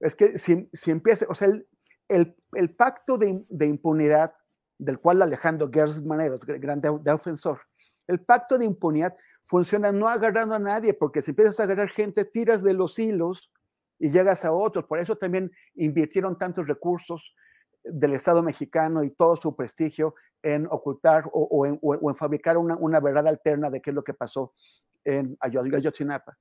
Es 0.00 0.16
que 0.16 0.38
si, 0.38 0.68
si, 0.72 0.90
empieza, 0.90 1.26
o 1.28 1.34
sea, 1.34 1.48
el, 1.48 1.66
el, 2.08 2.36
el 2.52 2.74
pacto 2.74 3.18
de, 3.18 3.44
de, 3.48 3.66
impunidad 3.66 4.34
del 4.78 4.98
cual 4.98 5.22
Alejandro 5.22 5.70
Gers 5.72 6.02
Maneros, 6.02 6.40
gran 6.44 6.80
defensor, 6.80 7.60
el 8.06 8.20
pacto 8.20 8.58
de 8.58 8.64
impunidad 8.64 9.16
funciona 9.44 9.92
no 9.92 10.08
agarrando 10.08 10.54
a 10.54 10.58
nadie, 10.58 10.94
porque 10.94 11.22
si 11.22 11.30
empiezas 11.30 11.58
a 11.60 11.64
agarrar 11.64 11.88
gente, 11.90 12.24
tiras 12.24 12.62
de 12.62 12.74
los 12.74 12.98
hilos 12.98 13.52
y 13.98 14.10
llegas 14.10 14.44
a 14.44 14.52
otros. 14.52 14.84
Por 14.86 14.98
eso 14.98 15.16
también 15.16 15.50
invirtieron 15.74 16.36
tantos 16.36 16.66
recursos 16.66 17.34
del 17.84 18.12
Estado 18.14 18.42
mexicano 18.42 19.02
y 19.02 19.10
todo 19.10 19.36
su 19.36 19.54
prestigio 19.56 20.14
en 20.42 20.66
ocultar 20.70 21.24
o, 21.32 21.66
en, 21.66 21.78
fabricar 22.14 22.56
una, 22.56 23.00
verdad 23.00 23.26
alterna 23.26 23.70
de 23.70 23.80
qué 23.80 23.90
es 23.90 23.94
lo 23.94 24.04
que 24.04 24.14
pasó 24.14 24.54
en 25.04 25.36
Ayotzinapa. 25.40 26.38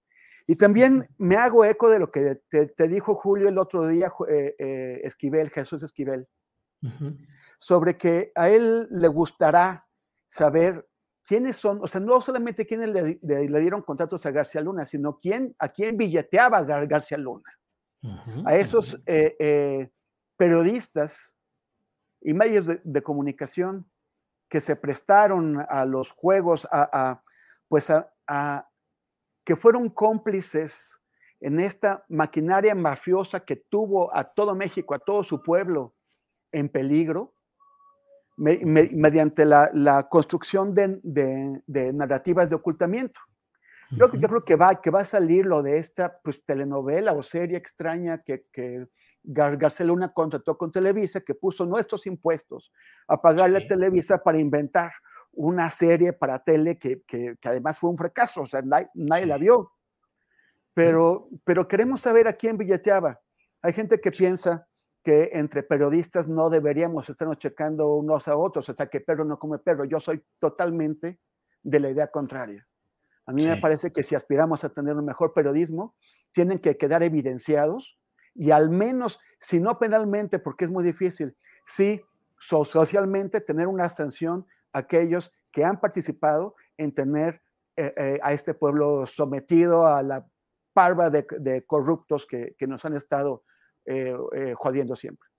Y 0.47 0.55
también 0.55 1.07
me 1.17 1.35
hago 1.35 1.63
eco 1.65 1.89
de 1.89 1.99
lo 1.99 2.11
que 2.11 2.41
te, 2.49 2.87
dijo 2.87 3.15
Julio 3.15 3.47
el 3.47 3.57
otro 3.57 3.87
día, 3.87 4.11
eh, 4.27 4.55
eh, 4.57 5.01
Esquivel, 5.03 5.49
Jesús 5.49 5.83
Esquivel, 5.83 6.27
sobre 7.59 7.95
que 7.95 8.31
a 8.35 8.49
él 8.49 8.87
le 8.89 9.07
gustará 9.07 9.87
saber 10.27 10.87
quiénes 11.23 11.57
son, 11.57 11.79
o 11.81 11.87
sea, 11.87 12.01
no 12.01 12.19
solamente 12.21 12.65
quiénes 12.65 12.89
le, 12.89 13.47
dieron 13.61 13.83
contratos 13.83 14.25
a 14.25 14.31
García 14.31 14.61
Luna, 14.61 14.85
sino 14.85 15.19
quién, 15.19 15.55
a 15.59 15.69
quién 15.69 15.95
billeteaba 15.95 16.63
García 16.63 17.17
Luna. 17.17 17.49
A 18.45 18.55
esos 18.55 18.99
eh, 19.05 19.91
periodistas 20.41 21.35
y 22.19 22.33
medios 22.33 22.65
de, 22.65 23.03
comunicación 23.03 23.87
que 24.49 24.59
se 24.59 24.75
prestaron 24.75 25.63
a 25.69 25.85
los 25.85 26.09
juegos, 26.09 26.67
a, 26.71 27.21
pues 27.67 27.91
a, 27.91 28.67
que 29.43 29.55
fueron 29.55 29.87
cómplices 29.89 30.99
en 31.41 31.59
esta 31.59 32.03
maquinaria 32.09 32.73
mafiosa 32.73 33.41
que 33.41 33.55
tuvo 33.55 34.11
a 34.15 34.23
todo 34.23 34.55
México, 34.55 34.95
a 34.95 34.99
todo 34.99 35.23
su 35.23 35.43
pueblo 35.43 35.93
en 36.51 36.69
peligro, 36.69 37.35
mediante 38.35 39.45
la, 39.45 40.07
construcción 40.09 40.73
de, 40.73 41.93
narrativas 41.93 42.49
de 42.49 42.55
ocultamiento. 42.55 43.19
Yo, 43.91 44.09
creo 44.09 44.43
que 44.43 44.55
va, 44.55 44.81
que 44.81 44.89
va 44.89 45.01
a 45.01 45.05
salir 45.05 45.45
lo 45.45 45.61
de 45.61 45.77
esta 45.77 46.17
pues, 46.23 46.43
telenovela 46.43 47.11
o 47.11 47.21
serie 47.21 47.57
extraña 47.57 48.23
que, 48.23 48.45
que 48.51 48.87
Garceluna 49.23 50.13
contrató 50.13 50.57
con 50.57 50.71
Televisa, 50.71 51.21
que 51.21 51.35
puso 51.35 51.65
nuestros 51.65 52.07
impuestos 52.07 52.71
a 53.07 53.21
pagarle 53.21 53.59
a 53.59 53.67
Televisa 53.67 54.17
para 54.23 54.39
inventar 54.39 54.91
una 55.33 55.69
serie 55.71 56.13
para 56.13 56.43
tele 56.43 56.77
que, 56.77 57.03
además 57.43 57.77
fue 57.77 57.89
un 57.89 57.97
fracaso, 57.97 58.41
o 58.41 58.45
sea, 58.45 58.61
nadie, 58.61 59.25
la 59.25 59.37
vio. 59.37 59.71
Pero, 60.73 61.29
pero 61.43 61.67
queremos 61.67 62.01
saber 62.01 62.27
a 62.27 62.33
quién 62.33 62.57
billeteaba. 62.57 63.19
Hay 63.61 63.73
gente 63.73 63.99
que 63.99 64.11
piensa 64.11 64.67
que 65.03 65.29
entre 65.33 65.63
periodistas 65.63 66.27
no 66.27 66.49
deberíamos 66.49 67.09
estarnos 67.09 67.37
checando 67.37 67.95
unos 67.95 68.27
a 68.27 68.37
otros, 68.37 68.69
o 68.69 68.73
sea, 68.75 68.87
que 68.87 69.01
perro 69.01 69.25
no 69.25 69.39
come 69.39 69.59
perro. 69.59 69.85
Yo 69.85 69.99
soy 69.99 70.23
totalmente 70.39 71.19
de 71.63 71.79
la 71.79 71.89
idea 71.89 72.09
contraria. 72.09 72.67
A 73.25 73.33
mí 73.33 73.45
me 73.45 73.57
parece 73.57 73.91
que 73.91 74.03
si 74.03 74.15
aspiramos 74.15 74.63
a 74.63 74.69
tener 74.69 74.95
un 74.95 75.05
mejor 75.05 75.33
periodismo, 75.33 75.95
tienen 76.31 76.59
que 76.59 76.77
quedar 76.77 77.03
evidenciados 77.03 77.99
y 78.33 78.51
al 78.51 78.69
menos, 78.69 79.19
si 79.39 79.59
no 79.59 79.77
penalmente, 79.79 80.39
porque 80.39 80.65
es 80.65 80.71
muy 80.71 80.83
difícil, 80.83 81.35
sí 81.65 82.01
socialmente 82.39 83.39
tener 83.41 83.67
una 83.67 83.87
sanción 83.89 84.45
a 84.73 84.79
aquellos 84.79 85.31
que 85.51 85.63
han 85.63 85.79
participado 85.79 86.55
en 86.77 86.93
tener 86.93 87.41
eh, 87.75 87.93
eh, 87.95 88.19
a 88.23 88.33
este 88.33 88.53
pueblo 88.53 89.05
sometido 89.05 89.85
a 89.85 90.01
la 90.01 90.25
parva 90.73 91.09
de, 91.09 91.65
corruptos 91.65 92.25
que, 92.25 92.55
nos 92.67 92.83
han 92.85 92.95
estado 92.95 93.43
eh, 93.85 94.15
jodiendo 94.55 94.95
siempre. 94.95 95.30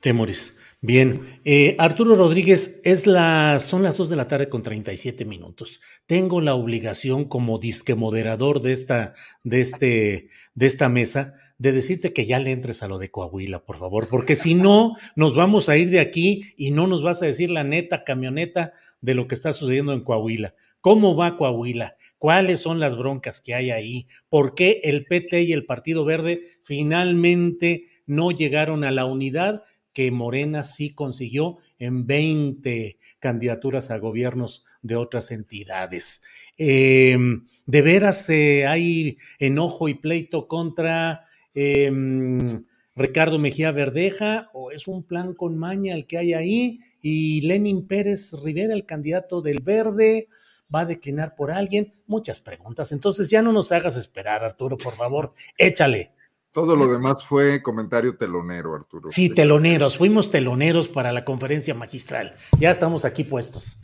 Temoris. 0.00 0.56
Bien, 0.80 1.22
eh, 1.44 1.74
Arturo 1.80 2.14
Rodríguez, 2.14 2.80
es 2.84 3.08
la, 3.08 3.58
son 3.58 3.82
las 3.82 3.96
2 3.96 4.10
de 4.10 4.16
la 4.16 4.28
tarde 4.28 4.48
con 4.48 4.62
37 4.62 5.24
minutos. 5.24 5.80
Tengo 6.06 6.40
la 6.40 6.54
obligación 6.54 7.24
como 7.24 7.58
disque 7.58 7.96
moderador 7.96 8.62
de 8.62 8.72
esta, 8.74 9.12
de, 9.42 9.60
este, 9.60 10.28
de 10.54 10.66
esta 10.66 10.88
mesa 10.88 11.34
de 11.58 11.72
decirte 11.72 12.12
que 12.12 12.26
ya 12.26 12.38
le 12.38 12.52
entres 12.52 12.84
a 12.84 12.88
lo 12.88 12.98
de 12.98 13.10
Coahuila, 13.10 13.64
por 13.64 13.76
favor, 13.76 14.06
porque 14.08 14.36
si 14.36 14.54
no, 14.54 14.94
nos 15.16 15.34
vamos 15.34 15.68
a 15.68 15.76
ir 15.76 15.90
de 15.90 15.98
aquí 15.98 16.54
y 16.56 16.70
no 16.70 16.86
nos 16.86 17.02
vas 17.02 17.20
a 17.22 17.26
decir 17.26 17.50
la 17.50 17.64
neta 17.64 18.04
camioneta 18.04 18.72
de 19.00 19.14
lo 19.14 19.26
que 19.26 19.34
está 19.34 19.52
sucediendo 19.52 19.92
en 19.92 20.04
Coahuila. 20.04 20.54
¿Cómo 20.80 21.16
va 21.16 21.36
Coahuila? 21.36 21.96
¿Cuáles 22.18 22.60
son 22.60 22.78
las 22.78 22.96
broncas 22.96 23.40
que 23.40 23.52
hay 23.52 23.72
ahí? 23.72 24.06
¿Por 24.28 24.54
qué 24.54 24.80
el 24.84 25.06
PT 25.06 25.42
y 25.42 25.52
el 25.52 25.66
Partido 25.66 26.04
Verde 26.04 26.42
finalmente 26.62 27.86
no 28.06 28.30
llegaron 28.30 28.84
a 28.84 28.92
la 28.92 29.04
unidad 29.04 29.64
que 29.98 30.12
Morena 30.12 30.62
sí 30.62 30.90
consiguió 30.94 31.56
en 31.80 32.06
20 32.06 33.00
candidaturas 33.18 33.90
a 33.90 33.98
gobiernos 33.98 34.64
de 34.80 34.94
otras 34.94 35.32
entidades. 35.32 36.22
Em, 36.56 37.48
¿De 37.66 37.82
veras 37.82 38.30
eh, 38.30 38.68
hay 38.68 39.18
enojo 39.40 39.88
y 39.88 39.94
pleito 39.94 40.46
contra 40.46 41.26
em, 41.52 42.64
Ricardo 42.94 43.40
Mejía 43.40 43.72
Verdeja 43.72 44.50
o 44.52 44.70
es 44.70 44.86
un 44.86 45.02
plan 45.02 45.34
con 45.34 45.58
maña 45.58 45.96
el 45.96 46.06
que 46.06 46.18
hay 46.18 46.32
ahí? 46.32 46.78
Y 47.02 47.40
Lenin 47.40 47.88
Pérez 47.88 48.34
Rivera, 48.40 48.74
el 48.74 48.86
candidato 48.86 49.42
del 49.42 49.60
Verde, 49.60 50.28
va 50.72 50.82
a 50.82 50.86
declinar 50.86 51.34
por 51.34 51.50
alguien. 51.50 51.92
Muchas 52.06 52.38
preguntas. 52.38 52.92
Entonces 52.92 53.30
ya 53.30 53.42
no 53.42 53.52
nos 53.52 53.72
hagas 53.72 53.96
esperar, 53.96 54.44
Arturo, 54.44 54.78
por 54.78 54.94
favor, 54.94 55.34
échale. 55.56 56.12
Todo 56.52 56.76
lo 56.76 56.88
demás 56.88 57.24
fue 57.24 57.62
comentario 57.62 58.16
telonero, 58.16 58.74
Arturo. 58.74 59.10
Sí, 59.10 59.32
teloneros, 59.34 59.98
fuimos 59.98 60.30
teloneros 60.30 60.88
para 60.88 61.12
la 61.12 61.24
conferencia 61.24 61.74
magistral. 61.74 62.36
Ya 62.58 62.70
estamos 62.70 63.04
aquí 63.04 63.24
puestos. 63.24 63.76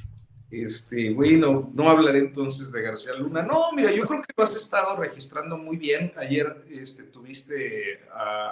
Este, 0.50 1.10
bueno, 1.10 1.70
no 1.74 1.90
hablaré 1.90 2.20
entonces 2.20 2.70
de 2.70 2.80
García 2.80 3.14
Luna. 3.14 3.42
No, 3.42 3.72
mira, 3.72 3.90
yo 3.90 4.06
creo 4.06 4.22
que 4.22 4.32
lo 4.36 4.44
has 4.44 4.54
estado 4.54 4.96
registrando 4.96 5.58
muy 5.58 5.76
bien. 5.76 6.12
Ayer 6.16 6.64
este, 6.70 7.02
tuviste, 7.04 8.00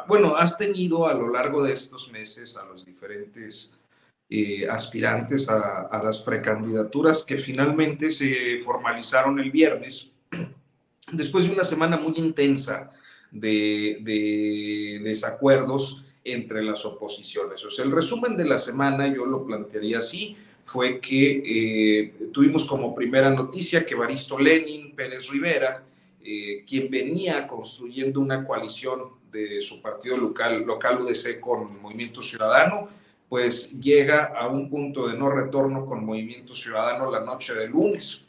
bueno, 0.09 0.37
has 0.37 0.59
tenido 0.59 1.07
a 1.07 1.15
lo 1.15 1.29
largo 1.29 1.63
de 1.63 1.73
estos 1.73 2.11
meses 2.11 2.57
a 2.57 2.65
los 2.67 2.85
diferentes 2.85 3.73
eh, 4.29 4.67
aspirantes 4.69 5.49
a, 5.49 5.83
a 5.83 6.03
las 6.03 6.23
precandidaturas 6.23 7.25
que 7.25 7.39
finalmente 7.39 8.11
se 8.11 8.59
formalizaron 8.59 9.39
el 9.39 9.51
viernes, 9.51 10.11
después 11.13 11.47
de 11.47 11.53
una 11.53 11.65
semana 11.65 11.97
muy 11.97 12.15
intensa 12.17 12.91
de, 13.33 15.01
desacuerdos 15.03 16.05
entre 16.25 16.63
las 16.63 16.85
oposiciones. 16.85 17.65
O 17.65 17.71
sea, 17.71 17.85
el 17.85 17.91
resumen 17.91 18.37
de 18.37 18.45
la 18.45 18.59
semana, 18.59 19.13
yo 19.13 19.25
lo 19.27 19.45
plantearía 19.45 19.99
así, 19.99 20.37
fue 20.65 21.01
que 21.01 21.43
eh, 21.45 22.15
tuvimos 22.33 22.65
como 22.65 22.95
primera 22.95 23.31
noticia 23.31 23.85
que 23.85 23.97
Baristo 23.97 24.39
Lenin 24.39 24.95
Pérez 24.95 25.29
Rivera, 25.29 25.83
eh, 26.25 26.65
quien 26.69 26.89
venía 26.89 27.49
construyendo 27.49 28.21
una 28.21 28.47
coalición 28.47 29.21
de 29.33 29.61
su 29.61 29.83
partido 29.83 30.17
local, 30.17 30.63
local 30.63 31.01
UDC 31.01 31.41
con 31.41 31.81
Movimiento 31.83 32.23
Ciudadano, 32.23 32.89
pues 33.29 33.73
llega 33.81 34.27
a 34.27 34.47
un 34.47 34.69
punto 34.69 35.09
de 35.09 35.17
no 35.17 35.31
retorno 35.31 35.85
con 35.85 36.05
Movimiento 36.05 36.55
Ciudadano 36.55 37.11
la 37.11 37.21
noche 37.21 37.55
del 37.55 37.71
lunes 37.71 38.27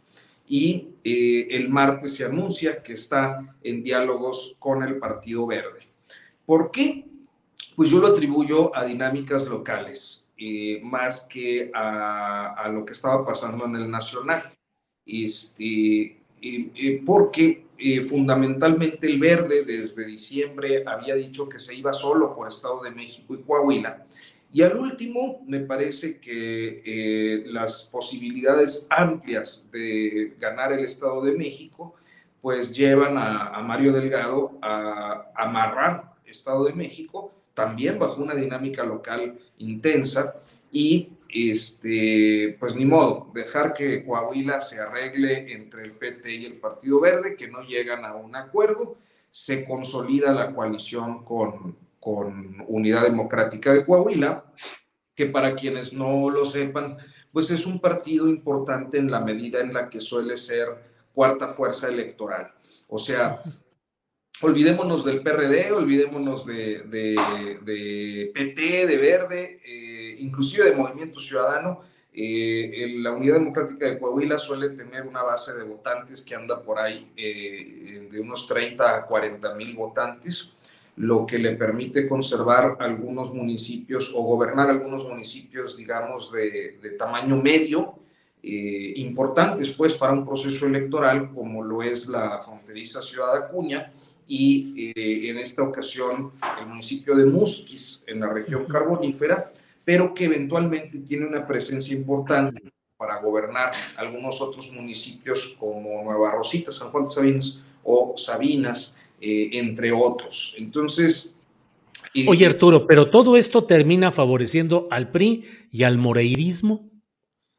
y 0.47 0.89
eh, 1.03 1.47
el 1.51 1.69
martes 1.69 2.15
se 2.15 2.25
anuncia 2.25 2.81
que 2.83 2.93
está 2.93 3.57
en 3.63 3.83
diálogos 3.83 4.55
con 4.59 4.83
el 4.83 4.97
Partido 4.97 5.45
Verde. 5.47 5.79
¿Por 6.45 6.71
qué? 6.71 7.05
Pues 7.75 7.89
yo 7.89 7.99
lo 7.99 8.07
atribuyo 8.07 8.75
a 8.75 8.85
dinámicas 8.85 9.47
locales, 9.47 10.25
eh, 10.37 10.81
más 10.83 11.25
que 11.25 11.71
a, 11.73 12.69
lo 12.71 12.85
que 12.85 12.93
estaba 12.93 13.25
pasando 13.25 13.65
en 13.65 13.75
el 13.77 13.89
nacional. 13.89 14.41
Este, 15.05 16.17
porque 17.05 17.65
eh, 17.77 18.01
fundamentalmente 18.01 19.07
el 19.07 19.19
verde 19.19 19.63
desde 19.63 20.05
diciembre 20.05 20.83
había 20.85 21.15
dicho 21.15 21.49
que 21.49 21.59
se 21.59 21.75
iba 21.75 21.91
solo 21.91 22.33
por 22.35 22.47
Estado 22.47 22.83
de 22.83 22.91
México 22.91 23.33
y 23.33 23.41
Coahuila 23.41 24.05
y 24.53 24.61
al 24.61 24.77
último, 24.77 25.41
me 25.47 25.61
parece 25.61 26.19
que 26.19 26.83
eh, 26.85 27.43
las 27.47 27.89
posibilidades 27.91 28.85
amplias 28.87 29.67
de 29.71 30.35
ganar 30.39 30.71
el 30.71 30.85
Estado 30.85 31.23
de 31.23 31.31
México, 31.31 31.95
pues 32.39 32.71
llevan 32.71 33.17
a, 33.17 33.59
Mario 33.63 33.91
Delgado 33.93 34.59
a, 34.61 35.31
amarrar 35.35 36.13
Estado 36.23 36.65
de 36.65 36.73
México, 36.73 37.33
también 37.55 37.97
bajo 37.97 38.21
una 38.21 38.35
dinámica 38.35 38.83
local 38.83 39.39
intensa, 39.57 40.35
y 40.71 41.09
este, 41.29 42.55
pues 42.59 42.75
ni 42.75 42.85
modo, 42.85 43.31
dejar 43.33 43.73
que 43.73 44.05
Coahuila 44.05 44.61
se 44.61 44.79
arregle 44.79 45.51
entre 45.51 45.83
el 45.83 45.93
PT 45.93 46.31
y 46.31 46.45
el 46.45 46.57
Partido 46.59 46.99
Verde, 46.99 47.35
que 47.35 47.47
no 47.47 47.63
llegan 47.63 48.05
a 48.05 48.13
un 48.13 48.35
acuerdo, 48.35 48.97
se 49.31 49.65
consolida 49.65 50.31
la 50.31 50.53
coalición 50.53 51.25
con, 51.25 51.75
con 52.03 52.65
Unidad 52.67 53.03
Democrática 53.03 53.71
de 53.71 53.85
Coahuila, 53.85 54.43
que 55.15 55.27
para 55.27 55.55
quienes 55.55 55.93
no 55.93 56.29
lo 56.29 56.43
sepan, 56.43 56.97
pues 57.31 57.49
es 57.49 57.65
un 57.65 57.79
partido 57.79 58.27
importante 58.27 58.97
en 58.97 59.09
la 59.09 59.21
medida 59.21 59.61
en 59.61 59.73
la 59.73 59.89
que 59.89 60.01
suele 60.01 60.35
ser 60.35 60.67
cuarta 61.13 61.47
fuerza 61.47 61.87
electoral. 61.87 62.51
O 62.89 62.99
sea, 62.99 63.39
olvidémonos 64.41 65.05
del 65.05 65.21
PRD, 65.21 65.71
olvidémonos 65.71 66.45
de, 66.45 66.79
de, 66.83 68.31
PT, 68.33 68.85
de 68.85 68.97
Verde, 68.97 69.61
eh, 69.65 70.17
inclusive 70.19 70.65
de 70.65 70.75
Movimiento 70.75 71.19
Ciudadano. 71.19 71.81
Eh, 72.11 72.97
la 72.97 73.11
Unidad 73.13 73.35
Democrática 73.35 73.85
de 73.85 73.97
Coahuila 73.97 74.37
suele 74.37 74.69
tener 74.69 75.07
una 75.07 75.23
base 75.23 75.53
de 75.53 75.63
votantes 75.63 76.21
que 76.21 76.35
anda 76.35 76.61
por 76.61 76.79
ahí 76.79 77.11
eh, 77.15 78.07
de 78.11 78.19
unos 78.19 78.45
30 78.45 78.95
a 78.95 79.05
40 79.05 79.55
mil 79.55 79.73
votantes 79.75 80.53
lo 80.97 81.25
que 81.25 81.39
le 81.39 81.55
permite 81.55 82.07
conservar 82.07 82.77
algunos 82.79 83.33
municipios 83.33 84.11
o 84.13 84.21
gobernar 84.21 84.69
algunos 84.69 85.07
municipios, 85.07 85.75
digamos, 85.75 86.31
de, 86.31 86.95
tamaño 86.97 87.35
medio, 87.41 87.95
eh, 88.41 88.93
importantes 88.97 89.69
pues 89.71 89.93
para 89.93 90.11
un 90.11 90.25
proceso 90.25 90.65
electoral 90.65 91.31
como 91.33 91.63
lo 91.63 91.81
es 91.81 92.07
la 92.09 92.41
fronteriza 92.41 93.01
Ciudad 93.01 93.37
Acuña 93.37 93.93
y 94.27 94.91
eh, 94.95 95.29
en 95.29 95.37
esta 95.37 95.63
ocasión 95.63 96.33
el 96.59 96.67
municipio 96.67 97.15
de 97.15 97.25
Musquis 97.25 98.03
en 98.05 98.19
la 98.19 98.27
región 98.27 98.65
carbonífera, 98.65 99.51
pero 99.85 100.13
que 100.13 100.25
eventualmente 100.25 100.99
tiene 100.99 101.25
una 101.25 101.47
presencia 101.47 101.95
importante 101.95 102.61
para 102.97 103.19
gobernar 103.19 103.71
algunos 103.97 104.41
otros 104.41 104.71
municipios 104.71 105.55
como 105.59 106.03
Nueva 106.03 106.31
Rosita, 106.31 106.71
San 106.71 106.89
Juan 106.89 107.05
de 107.05 107.09
Sabinas 107.09 107.59
o 107.83 108.13
Sabinas, 108.15 108.95
eh, 109.26 109.51
entre 109.53 109.93
otros. 109.93 110.53
Entonces... 110.57 111.34
Oye 112.28 112.45
Arturo, 112.45 112.86
pero 112.86 113.09
todo 113.09 113.38
esto 113.38 113.63
termina 113.63 114.11
favoreciendo 114.11 114.89
al 114.91 115.11
PRI 115.11 115.45
y 115.71 115.84
al 115.84 115.97
moreirismo. 115.97 116.91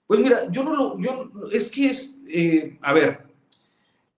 Pues 0.07 0.21
mira, 0.21 0.43
yo 0.53 0.63
no 0.63 0.77
lo, 0.77 1.01
yo, 1.01 1.31
es 1.51 1.71
que 1.71 1.87
es, 1.87 2.17
eh, 2.29 2.77
a 2.83 2.93
ver, 2.93 3.23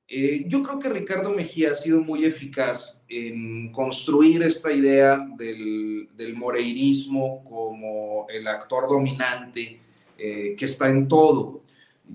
eh, 0.09 0.45
yo 0.49 0.61
creo 0.65 0.81
que 0.81 0.91
Ricardo 0.91 1.31
Mejía 1.31 1.71
ha 1.71 1.75
sido 1.77 2.01
muy 2.01 2.25
eficaz 2.25 3.01
en 3.09 3.71
construir 3.71 4.43
esta 4.43 4.73
idea 4.73 5.25
del, 5.39 6.09
del 6.17 6.35
moreirismo 6.35 7.45
como 7.45 8.27
el 8.29 8.49
actor 8.49 8.89
dominante 8.89 9.81
que 10.19 10.65
está 10.65 10.89
en 10.89 11.07
todo. 11.07 11.63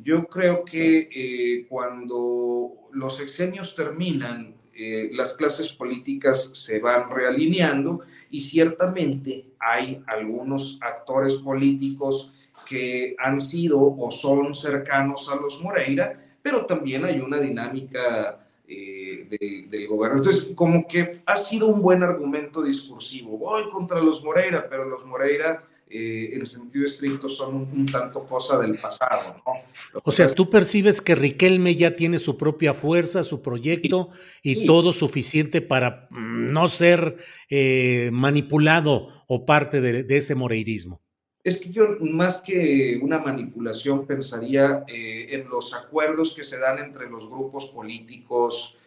Yo 0.03 0.25
creo 0.27 0.65
que 0.65 1.65
cuando 1.69 2.73
los 2.91 3.15
sexenios 3.17 3.75
terminan 3.75 4.55
eh, 4.73 5.09
las 5.13 5.33
clases 5.33 5.73
políticas 5.73 6.49
se 6.53 6.79
van 6.79 7.09
realineando 7.09 8.01
y 8.29 8.39
ciertamente 8.39 9.45
hay 9.59 10.01
algunos 10.07 10.79
actores 10.81 11.35
políticos 11.37 12.33
que 12.65 13.15
han 13.19 13.41
sido 13.41 13.81
o 13.81 14.11
son 14.11 14.53
cercanos 14.53 15.29
a 15.29 15.35
los 15.35 15.61
Moreira, 15.61 16.23
pero 16.41 16.65
también 16.65 17.03
hay 17.05 17.19
una 17.19 17.39
dinámica 17.39 18.47
eh, 18.67 19.27
del, 19.29 19.87
gobierno. 19.87 20.19
Entonces, 20.19 20.53
como 20.55 20.87
que 20.87 21.11
ha 21.25 21.35
sido 21.35 21.67
un 21.67 21.81
buen 21.81 22.01
argumento 22.03 22.63
discursivo. 22.63 23.37
Voy 23.37 23.69
contra 23.69 23.99
los 23.99 24.23
Moreira, 24.23 24.67
pero 24.69 24.85
los 24.85 25.05
Moreira 25.05 25.63
eh, 25.93 26.35
en 26.35 26.45
sentido 26.45 26.85
estricto 26.85 27.27
son 27.27 27.55
un, 27.55 27.85
tanto 27.85 28.23
cosa 28.23 28.57
del 28.57 28.77
pasado. 28.77 29.41
¿no? 29.45 30.01
O 30.05 30.11
sea, 30.11 30.29
tú 30.29 30.49
percibes 30.49 31.01
que 31.01 31.15
Riquelme 31.15 31.75
ya 31.75 31.97
tiene 31.97 32.17
su 32.17 32.37
propia 32.37 32.73
fuerza, 32.73 33.23
su 33.23 33.41
proyecto 33.41 34.09
y 34.41 34.65
todo 34.65 34.93
suficiente 34.93 35.59
para 35.59 36.07
mm, 36.09 36.53
no 36.53 36.69
ser 36.69 37.17
eh, 37.49 38.09
manipulado 38.13 39.09
o 39.27 39.45
parte 39.45 39.81
de, 39.81 40.17
ese 40.17 40.33
moreirismo. 40.33 41.01
Es 41.43 41.59
que 41.59 41.71
yo 41.71 41.97
más 41.99 42.41
que 42.41 42.97
una 43.01 43.19
manipulación 43.19 44.07
pensaría 44.07 44.85
eh, 44.87 45.27
en 45.31 45.49
los 45.49 45.73
acuerdos 45.73 46.33
que 46.33 46.43
se 46.43 46.57
dan 46.57 46.79
entre 46.79 47.09
los 47.09 47.29
grupos 47.29 47.65
políticos 47.65 48.77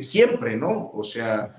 siempre, 0.00 0.56
¿no? 0.56 0.90
O 0.92 1.04
sea, 1.04 1.54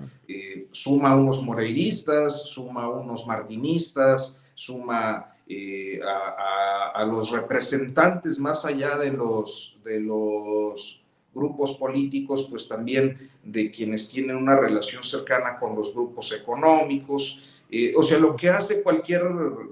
suma 0.72 1.16
unos 1.16 1.42
moreiristas, 1.42 2.50
suma 2.50 2.86
unos 2.86 3.26
martinistas, 3.26 4.38
suma 4.54 5.34
eh, 5.46 6.00
a, 6.02 7.04
los 7.04 7.30
representantes 7.30 8.38
más 8.38 8.64
allá 8.64 8.96
de 8.96 9.10
los, 9.12 9.78
de 9.84 10.00
los 10.00 11.04
grupos 11.34 11.76
políticos, 11.76 12.46
pues 12.48 12.66
también 12.66 13.30
de 13.42 13.70
quienes 13.70 14.08
tienen 14.08 14.36
una 14.36 14.56
relación 14.56 15.02
cercana 15.02 15.56
con 15.56 15.74
los 15.76 15.92
grupos 15.92 16.32
económicos, 16.32 17.62
eh, 17.70 17.92
o 17.94 18.02
sea, 18.02 18.18
lo 18.18 18.34
que 18.34 18.48
hace 18.48 18.82
cualquier 18.82 19.22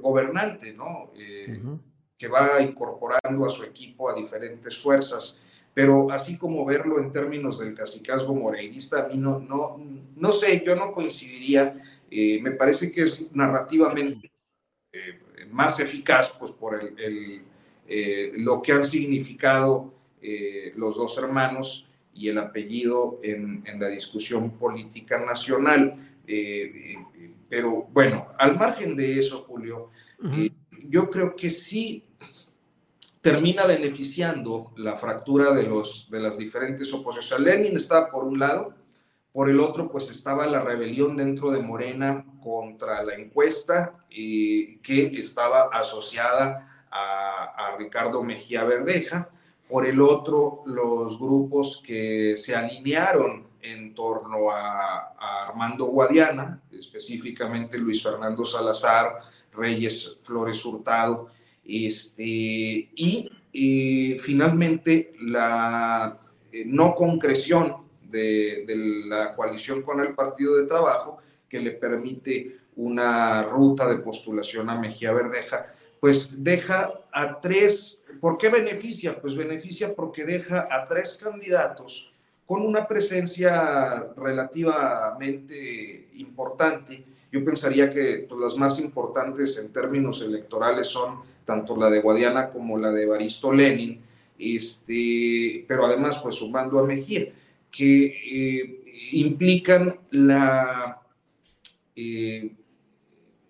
gobernante, 0.00 0.74
¿no? 0.74 1.12
Eh, 1.16 1.58
que 2.18 2.28
va 2.28 2.60
incorporando 2.60 3.46
a 3.46 3.48
su 3.48 3.64
equipo 3.64 4.10
a 4.10 4.14
diferentes 4.14 4.78
fuerzas. 4.78 5.40
Pero 5.72 6.10
así 6.10 6.36
como 6.36 6.66
verlo 6.66 6.98
en 6.98 7.10
términos 7.10 7.58
del 7.58 7.72
cacicazgo 7.72 8.34
moreirista, 8.34 9.04
a 9.04 9.08
mí 9.08 9.16
no, 9.16 9.38
no, 9.38 9.80
no 10.16 10.32
sé, 10.32 10.62
yo 10.66 10.76
no 10.76 10.92
coincidiría. 10.92 11.80
me 12.10 12.50
parece 12.50 12.92
que 12.92 13.02
es 13.02 13.32
narrativamente 13.32 14.31
eh, 14.94 15.46
más 15.50 15.80
eficaz, 15.80 16.34
pues 16.38 16.52
por 16.52 16.78
el, 16.78 17.42
eh, 17.88 18.32
lo 18.36 18.60
que 18.60 18.72
han 18.72 18.84
significado 18.84 19.94
eh, 20.20 20.74
los 20.76 20.96
dos 20.96 21.16
hermanos 21.16 21.88
y 22.12 22.28
el 22.28 22.36
apellido 22.36 23.18
en, 23.22 23.64
la 23.78 23.88
discusión 23.88 24.50
política 24.58 25.18
nacional. 25.18 25.96
pero 27.48 27.88
bueno, 27.90 28.28
al 28.38 28.58
margen 28.58 28.94
de 28.94 29.18
eso, 29.18 29.44
Julio, 29.48 29.90
yo 30.88 31.08
creo 31.08 31.34
que 31.34 31.48
sí 31.48 32.04
termina 33.22 33.64
beneficiando 33.64 34.72
la 34.76 34.94
fractura 34.94 35.52
de, 35.52 35.62
los, 35.62 36.08
de 36.10 36.20
las 36.20 36.36
diferentes 36.36 36.92
oposiciones. 36.92 37.46
Lenin 37.46 37.76
está 37.76 38.10
por 38.10 38.24
un 38.24 38.38
lado, 38.38 38.74
por 39.32 39.48
el 39.48 39.60
otro, 39.60 39.90
pues 39.90 40.10
estaba 40.10 40.46
la 40.46 40.60
rebelión 40.60 41.16
dentro 41.16 41.50
de 41.50 41.60
Morena 41.60 42.24
contra 42.42 43.02
la 43.02 43.14
encuesta 43.14 43.98
que 44.10 45.10
estaba 45.14 45.70
asociada 45.72 46.86
a, 46.90 47.76
Ricardo 47.78 48.22
Mejía 48.22 48.64
Verdeja. 48.64 49.30
Por 49.68 49.86
el 49.86 50.02
otro, 50.02 50.62
los 50.66 51.18
grupos 51.18 51.82
que 51.84 52.36
se 52.36 52.54
alinearon 52.54 53.46
en 53.62 53.94
torno 53.94 54.50
a, 54.50 55.14
Armando 55.46 55.86
Guadiana, 55.86 56.60
específicamente 56.70 57.78
Luis 57.78 58.02
Fernando 58.02 58.44
Salazar, 58.44 59.18
Reyes 59.52 60.16
Flores 60.20 60.62
Hurtado, 60.64 61.28
este, 61.64 62.90
y 63.52 64.18
finalmente 64.18 65.14
la 65.20 66.18
eh, 66.52 66.64
no 66.66 66.94
concreción 66.94 67.81
de, 68.12 68.64
la 69.06 69.34
coalición 69.34 69.82
con 69.82 70.00
el 70.00 70.14
Partido 70.14 70.56
de 70.56 70.66
Trabajo, 70.66 71.18
que 71.48 71.58
le 71.58 71.72
permite 71.72 72.58
una 72.76 73.42
ruta 73.42 73.88
de 73.88 73.96
postulación 73.96 74.70
a 74.70 74.78
Mejía 74.78 75.12
Verdeja, 75.12 75.74
pues 76.00 76.30
deja 76.36 76.92
a 77.12 77.40
tres, 77.40 78.00
¿por 78.20 78.38
qué 78.38 78.48
beneficia? 78.48 79.20
Pues 79.20 79.34
beneficia 79.34 79.94
porque 79.94 80.24
deja 80.24 80.68
a 80.70 80.84
tres 80.86 81.18
candidatos 81.22 82.12
con 82.46 82.62
una 82.62 82.86
presencia 82.86 84.08
relativamente 84.16 86.08
importante. 86.14 87.04
Yo 87.30 87.44
pensaría 87.44 87.88
que 87.88 88.26
pues, 88.28 88.40
las 88.40 88.56
más 88.56 88.78
importantes 88.80 89.58
en 89.58 89.72
términos 89.72 90.20
electorales 90.22 90.88
son 90.88 91.20
tanto 91.44 91.76
la 91.76 91.88
de 91.88 92.00
Guadiana 92.00 92.50
como 92.50 92.78
la 92.78 92.92
de 92.92 93.06
Baristo 93.06 93.52
Lenin, 93.52 94.00
este, 94.38 95.64
pero 95.68 95.86
además 95.86 96.18
pues 96.18 96.34
sumando 96.34 96.78
a 96.78 96.82
Mejía 96.84 97.32
que 97.72 98.04
eh, 98.04 98.84
implican 99.12 99.98
la, 100.10 101.00
eh, 101.96 102.52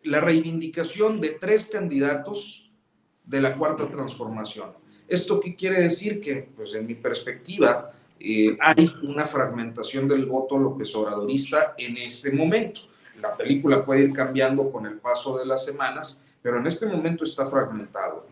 la 0.04 0.20
reivindicación 0.20 1.20
de 1.20 1.30
tres 1.30 1.68
candidatos 1.70 2.70
de 3.24 3.40
la 3.40 3.56
cuarta 3.56 3.88
transformación. 3.88 4.70
¿Esto 5.08 5.40
qué 5.40 5.56
quiere 5.56 5.80
decir? 5.80 6.20
Que, 6.20 6.48
pues 6.56 6.74
en 6.74 6.86
mi 6.86 6.94
perspectiva, 6.94 7.92
eh, 8.20 8.56
hay 8.60 8.90
una 9.02 9.26
fragmentación 9.26 10.06
del 10.06 10.26
voto 10.26 10.56
López 10.56 10.94
Obradorista 10.94 11.74
en 11.76 11.96
este 11.96 12.30
momento. 12.30 12.82
La 13.20 13.36
película 13.36 13.84
puede 13.84 14.02
ir 14.02 14.12
cambiando 14.12 14.70
con 14.70 14.86
el 14.86 14.98
paso 14.98 15.36
de 15.38 15.46
las 15.46 15.64
semanas, 15.64 16.20
pero 16.40 16.58
en 16.58 16.66
este 16.66 16.86
momento 16.86 17.24
está 17.24 17.44
fragmentado. 17.46 18.26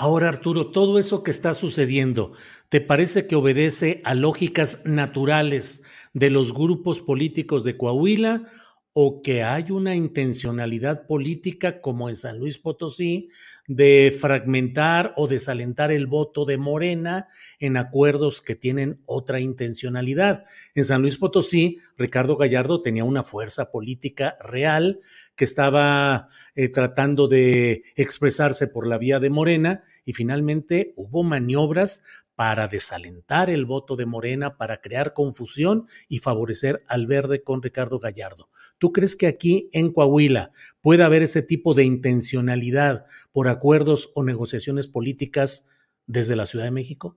Ahora, 0.00 0.28
Arturo, 0.28 0.70
todo 0.70 1.00
eso 1.00 1.24
que 1.24 1.32
está 1.32 1.54
sucediendo, 1.54 2.30
¿te 2.68 2.80
parece 2.80 3.26
que 3.26 3.34
obedece 3.34 4.00
a 4.04 4.14
lógicas 4.14 4.82
naturales 4.84 5.82
de 6.14 6.30
los 6.30 6.54
grupos 6.54 7.00
políticos 7.00 7.64
de 7.64 7.76
Coahuila 7.76 8.44
o 8.92 9.22
que 9.22 9.42
hay 9.42 9.72
una 9.72 9.96
intencionalidad 9.96 11.04
política 11.08 11.80
como 11.80 12.08
en 12.08 12.14
San 12.14 12.38
Luis 12.38 12.58
Potosí 12.58 13.28
de 13.68 14.16
fragmentar 14.18 15.12
o 15.16 15.28
desalentar 15.28 15.92
el 15.92 16.06
voto 16.06 16.46
de 16.46 16.56
Morena 16.56 17.28
en 17.60 17.76
acuerdos 17.76 18.40
que 18.40 18.56
tienen 18.56 19.02
otra 19.04 19.40
intencionalidad. 19.40 20.44
En 20.74 20.84
San 20.84 21.02
Luis 21.02 21.18
Potosí, 21.18 21.78
Ricardo 21.96 22.36
Gallardo 22.36 22.80
tenía 22.80 23.04
una 23.04 23.22
fuerza 23.22 23.70
política 23.70 24.36
real 24.40 25.00
que 25.36 25.44
estaba 25.44 26.28
eh, 26.54 26.70
tratando 26.70 27.28
de 27.28 27.84
expresarse 27.94 28.66
por 28.66 28.86
la 28.86 28.98
vía 28.98 29.20
de 29.20 29.30
Morena 29.30 29.84
y 30.04 30.14
finalmente 30.14 30.94
hubo 30.96 31.22
maniobras 31.22 32.02
para 32.38 32.68
desalentar 32.68 33.50
el 33.50 33.64
voto 33.64 33.96
de 33.96 34.06
Morena, 34.06 34.56
para 34.56 34.80
crear 34.80 35.12
confusión 35.12 35.88
y 36.08 36.20
favorecer 36.20 36.84
al 36.86 37.08
verde 37.08 37.42
con 37.42 37.64
Ricardo 37.64 37.98
Gallardo. 37.98 38.48
¿Tú 38.78 38.92
crees 38.92 39.16
que 39.16 39.26
aquí 39.26 39.68
en 39.72 39.92
Coahuila 39.92 40.52
puede 40.80 41.02
haber 41.02 41.24
ese 41.24 41.42
tipo 41.42 41.74
de 41.74 41.82
intencionalidad 41.82 43.04
por 43.32 43.48
acuerdos 43.48 44.12
o 44.14 44.22
negociaciones 44.22 44.86
políticas 44.86 45.66
desde 46.06 46.36
la 46.36 46.46
Ciudad 46.46 46.66
de 46.66 46.70
México? 46.70 47.16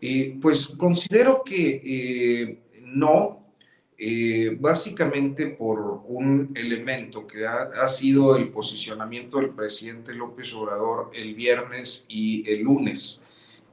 Eh, 0.00 0.36
pues 0.42 0.66
considero 0.66 1.44
que 1.44 1.80
eh, 1.84 2.82
no. 2.86 3.54
eh, 3.98 4.56
básicamente 4.58 5.46
por 5.46 6.02
un 6.08 6.50
elemento 6.56 7.24
que 7.24 7.46
ha, 7.46 7.86
sido 7.86 8.36
el 8.36 8.48
posicionamiento 8.48 9.38
del 9.38 9.50
presidente 9.50 10.12
López 10.12 10.52
Obrador 10.54 11.12
el 11.14 11.36
viernes 11.36 12.04
y 12.08 12.50
el 12.50 12.62
lunes. 12.62 13.22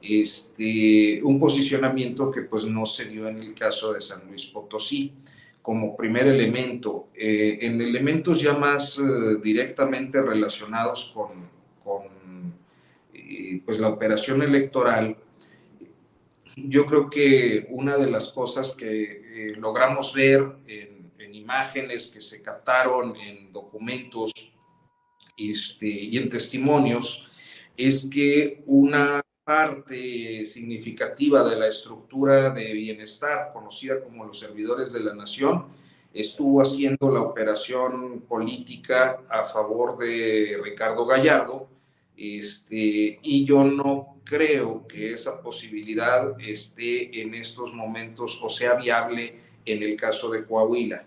Este, 0.00 1.20
un 1.22 1.38
posicionamiento 1.40 2.30
que 2.30 2.42
pues 2.42 2.64
no 2.64 2.86
se 2.86 3.06
dio 3.06 3.26
en 3.28 3.38
el 3.38 3.54
caso 3.54 3.92
de 3.92 4.00
San 4.00 4.26
Luis 4.28 4.46
Potosí 4.46 5.12
como 5.62 5.96
primer 5.96 6.28
elemento. 6.28 7.08
Eh, 7.14 7.58
en 7.62 7.80
elementos 7.80 8.40
ya 8.40 8.52
más 8.52 8.98
eh, 8.98 9.02
directamente 9.42 10.22
relacionados 10.22 11.12
con, 11.14 11.48
con 11.82 12.16
pues 13.64 13.80
la 13.80 13.88
operación 13.88 14.42
electoral, 14.42 15.16
yo 16.56 16.86
creo 16.86 17.10
que 17.10 17.66
una 17.70 17.96
de 17.98 18.10
las 18.10 18.32
cosas 18.32 18.74
que 18.74 19.02
eh, 19.12 19.56
logramos 19.56 20.12
ver 20.14 20.56
en, 20.66 20.96
imágenes 21.32 22.10
que 22.10 22.20
se 22.20 22.42
captaron, 22.42 23.14
en 23.14 23.52
documentos 23.52 24.32
este, 25.36 25.86
y 25.86 26.16
en 26.16 26.28
testimonios, 26.28 27.24
es 27.76 28.08
que 28.10 28.64
una 28.66 29.20
parte 29.46 30.44
significativa 30.44 31.48
de 31.48 31.54
la 31.54 31.68
estructura 31.68 32.50
de 32.50 32.72
bienestar, 32.72 33.52
conocida 33.52 34.00
como 34.00 34.24
los 34.24 34.40
servidores 34.40 34.92
de 34.92 34.98
la 34.98 35.14
nación, 35.14 35.66
estuvo 36.12 36.60
haciendo 36.60 37.12
la 37.12 37.22
operación 37.22 38.22
política 38.22 39.20
a 39.28 39.44
favor 39.44 39.98
de 39.98 40.58
Ricardo 40.64 41.06
Gallardo, 41.06 41.68
este, 42.16 43.20
y 43.22 43.44
yo 43.44 43.62
no 43.62 44.16
creo 44.24 44.84
que 44.88 45.12
esa 45.12 45.40
posibilidad 45.40 46.34
esté 46.40 47.20
en 47.20 47.32
estos 47.34 47.72
momentos 47.72 48.40
o 48.42 48.48
sea 48.48 48.74
viable 48.74 49.38
en 49.64 49.80
el 49.80 49.94
caso 49.94 50.28
de 50.28 50.44
Coahuila. 50.44 51.04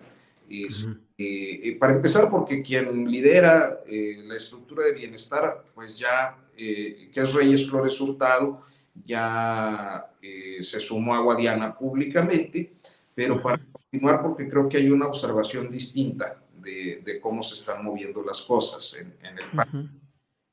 Este, 0.50 1.68
eh, 1.68 1.76
para 1.78 1.94
empezar, 1.94 2.30
porque 2.30 2.62
quien 2.62 3.12
lidera 3.12 3.82
eh, 3.86 4.24
la 4.26 4.38
estructura 4.38 4.86
de 4.86 4.94
bienestar, 4.94 5.66
pues 5.76 6.00
ya, 6.00 6.38
eh, 6.60 7.10
que 7.12 7.22
es 7.22 7.34
Reyes 7.34 7.70
Flores 7.70 8.00
Hurtado, 8.02 8.64
ya 9.04 10.06
se 10.60 10.80
sumó 10.80 11.16
a 11.16 11.22
Guadiana 11.22 11.78
públicamente, 11.78 12.74
pero 13.16 13.42
para 13.42 13.62
continuar, 13.72 14.22
porque 14.22 14.48
creo 14.48 14.68
que 14.68 14.78
hay 14.78 14.90
una 14.90 15.08
observación 15.08 15.70
distinta 15.70 16.44
de, 16.58 17.20
cómo 17.22 17.42
se 17.42 17.54
están 17.54 17.84
moviendo 17.84 18.22
las 18.22 18.42
cosas 18.42 18.98
en, 19.00 19.14
en 19.26 19.40
el 19.40 19.46
país. 19.56 19.90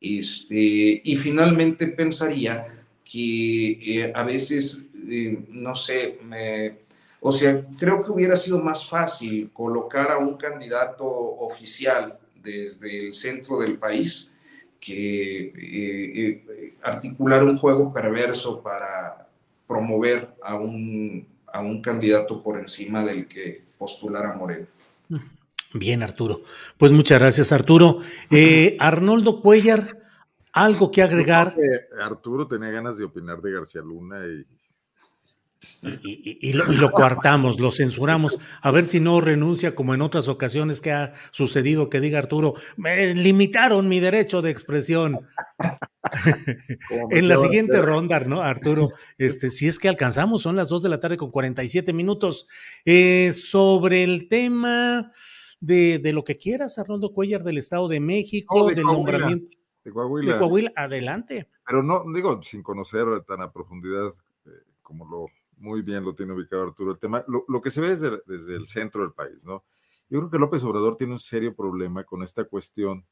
Este, 0.01 1.01
y 1.05 1.17
finalmente 1.17 1.89
pensaría 1.89 2.85
que 3.05 3.71
eh, 3.71 4.13
a 4.15 4.23
veces, 4.23 4.83
eh, 5.09 5.45
no 5.49 5.75
sé, 5.75 6.19
o 7.21 7.33
sea, 7.33 7.65
creo 7.79 8.05
que 8.05 8.11
hubiera 8.11 8.37
sido 8.37 8.59
más 8.59 8.89
fácil 8.89 9.51
colocar 9.53 10.11
a 10.11 10.19
un 10.19 10.37
candidato 10.37 11.05
oficial 11.07 12.19
desde 12.35 13.07
el 13.07 13.13
centro 13.13 13.59
del 13.59 13.79
país 13.79 14.31
que 14.81 15.53
eh, 15.57 16.75
articular 16.83 17.45
un 17.45 17.57
juego 17.57 17.93
perverso 17.93 18.63
para 18.63 19.29
promover 19.67 20.35
a 20.43 20.55
un, 20.55 21.27
a 21.53 21.61
un 21.61 21.81
candidato 21.83 22.43
por 22.43 22.59
encima 22.59 23.05
del 23.05 23.27
que 23.27 23.63
postulara 23.79 24.35
Moreno. 24.35 24.67
Bien, 25.75 26.03
Arturo. 26.03 26.41
Pues 26.79 26.93
muchas 26.93 27.19
gracias, 27.21 27.53
Arturo. 27.53 27.99
Eh, 28.31 28.77
Arnoldo 28.79 29.41
Cuellar, 29.43 29.87
algo 30.53 30.91
que 30.91 31.03
agregar. 31.03 31.55
Arturo 32.01 32.47
tenía 32.47 32.71
ganas 32.71 32.99
de 32.99 33.05
opinar 33.05 33.43
de 33.43 33.53
García 33.53 33.83
Luna 33.83 34.25
y 34.27 34.45
y, 35.83 36.53
lo, 36.53 36.73
y, 36.73 36.77
lo, 36.77 36.91
coartamos, 36.91 37.61
lo 37.61 37.71
censuramos, 37.71 38.39
a 38.61 38.71
ver 38.71 38.85
si 38.85 39.01
no 39.01 39.21
renuncia 39.21 39.75
como 39.75 39.95
en 39.95 40.03
otras 40.03 40.29
ocasiones 40.29 40.81
que 40.81 40.93
ha 40.93 41.13
sucedido 41.31 41.89
que 41.89 42.01
diga 42.01 42.19
Arturo, 42.19 42.55
me 42.77 43.15
limitaron 43.15 43.89
mi 43.89 44.01
derecho 44.01 44.43
de 44.43 44.51
expresión. 44.51 45.27
en 47.11 47.29
la 47.29 47.37
siguiente 47.37 47.81
ronda, 47.83 48.21
¿no, 48.21 48.43
Arturo? 48.43 48.91
Este, 49.19 49.51
si 49.51 49.67
es 49.67 49.79
que 49.79 49.89
alcanzamos, 49.89 50.43
son 50.43 50.57
las 50.57 50.69
2 50.69 50.83
de 50.83 50.89
la 50.89 51.01
tarde 51.01 51.17
con 51.17 51.31
47 51.31 51.93
minutos. 51.93 52.47
Eh, 52.85 53.33
sobre 53.33 54.05
el 54.05 54.29
tema 54.29 55.13
de, 55.61 56.01
lo 56.13 56.25
que 56.25 56.37
quieras, 56.37 56.79
Arnoldo 56.79 57.13
Cuellar, 57.13 57.43
del 57.43 57.59
Estado 57.59 57.89
de 57.89 58.01
México, 58.01 58.69
del 58.69 58.83
nombramiento. 58.83 59.57
De 59.85 59.93
Coahuila. 59.93 60.33
De 60.33 60.39
Coahuila, 60.39 60.73
adelante. 60.77 61.49
Pero 61.67 61.83
no, 61.83 62.05
digo, 62.15 62.43
sin 62.43 62.63
conocer 62.63 63.07
tan 63.27 63.41
a 63.41 63.53
profundidad 63.53 64.13
eh, 64.47 64.51
como 64.83 65.05
lo 65.07 65.27
muy 65.57 65.83
bien 65.83 66.05
lo 66.05 66.15
tiene 66.15 66.33
ubicado 66.33 66.65
Arturo 66.65 66.93
el 66.93 66.99
tema, 66.99 67.25
lo, 67.27 67.61
que 67.61 67.71
se 67.71 67.81
ve 67.81 67.91
desde, 67.91 68.23
desde, 68.27 68.57
el 68.57 68.69
centro 68.69 69.03
del 69.03 69.13
país, 69.13 69.45
¿no? 69.45 69.65
Yo 70.09 70.21
creo 70.21 70.31
que 70.31 70.39
López 70.39 70.63
Obrador 70.63 70.97
tiene 70.97 71.15
un 71.15 71.21
serio 71.21 71.55
problema 71.55 72.05
con 72.05 72.23
esta 72.23 72.45
cuestión 72.45 73.05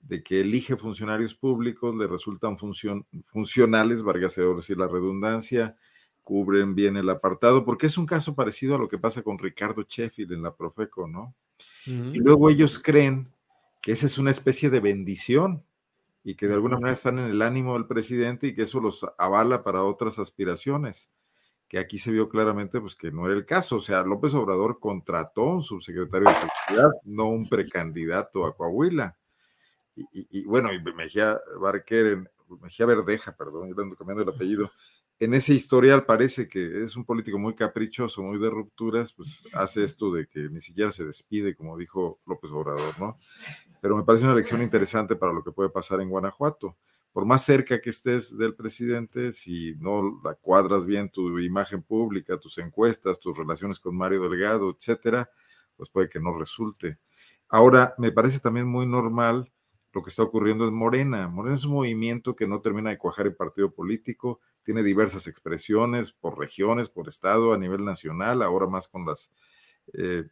de 0.00 0.22
que 0.22 0.40
elige 0.40 0.76
funcionarios 0.76 1.34
públicos, 1.34 1.94
le 1.96 2.06
resultan 2.06 2.58
función, 2.58 3.06
funcionales, 3.26 4.02
Vargas 4.02 4.36
decir 4.36 4.76
la 4.76 4.88
redundancia, 4.88 5.76
cubren 6.22 6.74
bien 6.74 6.96
el 6.96 7.08
apartado, 7.08 7.64
porque 7.64 7.86
es 7.86 7.96
un 7.96 8.06
caso 8.06 8.34
parecido 8.34 8.74
a 8.74 8.78
lo 8.78 8.88
que 8.88 8.98
pasa 8.98 9.22
con 9.22 9.38
Ricardo 9.38 9.84
Sheffield 9.88 10.32
en 10.32 10.42
la 10.42 10.54
Profeco, 10.54 11.08
¿no? 11.08 11.34
Y 11.86 12.18
luego 12.18 12.50
ellos 12.50 12.78
creen 12.78 13.32
que 13.80 13.92
esa 13.92 14.06
es 14.06 14.18
una 14.18 14.30
especie 14.30 14.70
de 14.70 14.80
bendición 14.80 15.64
y 16.24 16.36
que 16.36 16.46
de 16.46 16.54
alguna 16.54 16.76
manera 16.76 16.92
están 16.92 17.18
en 17.18 17.30
el 17.30 17.42
ánimo 17.42 17.74
del 17.74 17.86
presidente 17.86 18.48
y 18.48 18.54
que 18.54 18.62
eso 18.62 18.80
los 18.80 19.04
avala 19.18 19.64
para 19.64 19.82
otras 19.82 20.18
aspiraciones, 20.18 21.10
que 21.72 21.78
aquí 21.78 21.96
se 21.96 22.12
vio 22.12 22.28
claramente 22.28 22.82
pues 22.82 22.94
que 22.94 23.10
no 23.10 23.24
era 23.24 23.34
el 23.34 23.46
caso, 23.46 23.76
o 23.76 23.80
sea, 23.80 24.02
López 24.02 24.34
Obrador 24.34 24.78
contrató 24.78 25.40
a 25.44 25.54
un 25.54 25.62
subsecretario 25.62 26.28
de 26.28 26.34
seguridad, 26.34 26.90
no 27.04 27.28
un 27.28 27.48
precandidato 27.48 28.44
a 28.44 28.54
Coahuila. 28.54 29.16
Y, 29.96 30.44
bueno, 30.44 30.70
y 30.70 30.82
Mejía 30.82 31.40
Barquer, 31.58 32.30
Mejía 32.60 32.84
Verdeja, 32.84 33.34
perdón, 33.34 33.74
yo 33.74 33.82
ando 33.82 33.96
cambiando 33.96 34.22
el 34.22 34.28
apellido, 34.28 34.70
en 35.18 35.32
ese 35.32 35.54
historial 35.54 36.04
parece 36.04 36.46
que 36.46 36.82
es 36.82 36.94
un 36.94 37.06
político 37.06 37.38
muy 37.38 37.54
caprichoso, 37.54 38.20
muy 38.20 38.38
de 38.38 38.50
rupturas, 38.50 39.14
pues 39.14 39.42
hace 39.54 39.82
esto 39.82 40.12
de 40.12 40.26
que 40.26 40.50
ni 40.50 40.60
siquiera 40.60 40.92
se 40.92 41.06
despide, 41.06 41.54
como 41.54 41.78
dijo 41.78 42.20
López 42.26 42.50
Obrador, 42.50 43.00
¿no? 43.00 43.16
Pero 43.80 43.96
me 43.96 44.02
parece 44.02 44.26
una 44.26 44.34
lección 44.34 44.60
interesante 44.60 45.16
para 45.16 45.32
lo 45.32 45.42
que 45.42 45.52
puede 45.52 45.70
pasar 45.70 46.02
en 46.02 46.10
Guanajuato. 46.10 46.76
Por 47.12 47.26
más 47.26 47.44
cerca 47.44 47.80
que 47.80 47.90
estés 47.90 48.36
del 48.36 48.54
presidente, 48.54 49.32
si 49.32 49.74
no 49.78 50.20
la 50.24 50.34
cuadras 50.34 50.86
bien 50.86 51.10
tu 51.10 51.38
imagen 51.38 51.82
pública, 51.82 52.38
tus 52.38 52.56
encuestas, 52.58 53.20
tus 53.20 53.36
relaciones 53.36 53.78
con 53.78 53.96
Mario 53.96 54.28
Delgado, 54.28 54.70
etcétera, 54.70 55.30
pues 55.76 55.90
puede 55.90 56.08
que 56.08 56.20
no 56.20 56.38
resulte. 56.38 56.98
Ahora, 57.48 57.94
me 57.98 58.12
parece 58.12 58.40
también 58.40 58.66
muy 58.66 58.86
normal 58.86 59.52
lo 59.92 60.02
que 60.02 60.08
está 60.08 60.22
ocurriendo 60.22 60.66
en 60.66 60.74
Morena. 60.74 61.28
Morena 61.28 61.54
es 61.54 61.64
un 61.64 61.72
movimiento 61.72 62.34
que 62.34 62.46
no 62.46 62.62
termina 62.62 62.90
de 62.90 62.98
cuajar 62.98 63.26
el 63.26 63.34
partido 63.34 63.70
político, 63.70 64.40
tiene 64.62 64.82
diversas 64.82 65.26
expresiones 65.26 66.12
por 66.12 66.38
regiones, 66.38 66.88
por 66.88 67.08
estado, 67.08 67.52
a 67.52 67.58
nivel 67.58 67.84
nacional, 67.84 68.42
ahora 68.42 68.66
más 68.66 68.88
con 68.88 69.04
las 69.04 69.32
eh, 69.92 70.24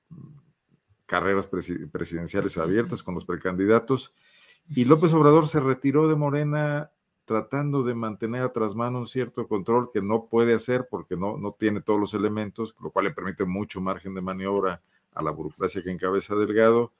carreras 1.05 1.47
presidenciales 1.47 2.57
abiertas, 2.57 3.03
con 3.03 3.14
los 3.14 3.24
precandidatos. 3.24 4.14
Y 4.69 4.85
López 4.85 5.13
Obrador 5.15 5.49
se 5.49 5.61
retiró 5.61 6.09
de 6.09 6.17
Morena 6.17 6.91
tratando 7.25 7.83
de 7.83 7.95
mantener 7.95 8.43
a 8.43 8.53
trasmano 8.53 8.99
un 8.99 9.07
cierto 9.07 9.47
control 9.47 9.91
que 9.93 10.03
no 10.03 10.27
puede 10.27 10.53
hacer 10.53 10.89
porque 10.91 11.17
no, 11.17 11.39
no 11.39 11.55
tiene 11.59 11.81
todos 11.81 12.01
los 12.01 12.15
elementos, 12.15 12.75
lo 12.81 12.91
cual 12.91 13.05
le 13.05 13.13
permite 13.13 13.45
mucho 13.45 13.81
margen 13.81 14.15
de 14.15 14.21
maniobra 14.21 14.83
a 15.15 15.23
la 15.23 15.31
burocracia 15.31 15.83
que 15.83 15.91
encabeza 15.91 16.35
Delgado. 16.35 16.93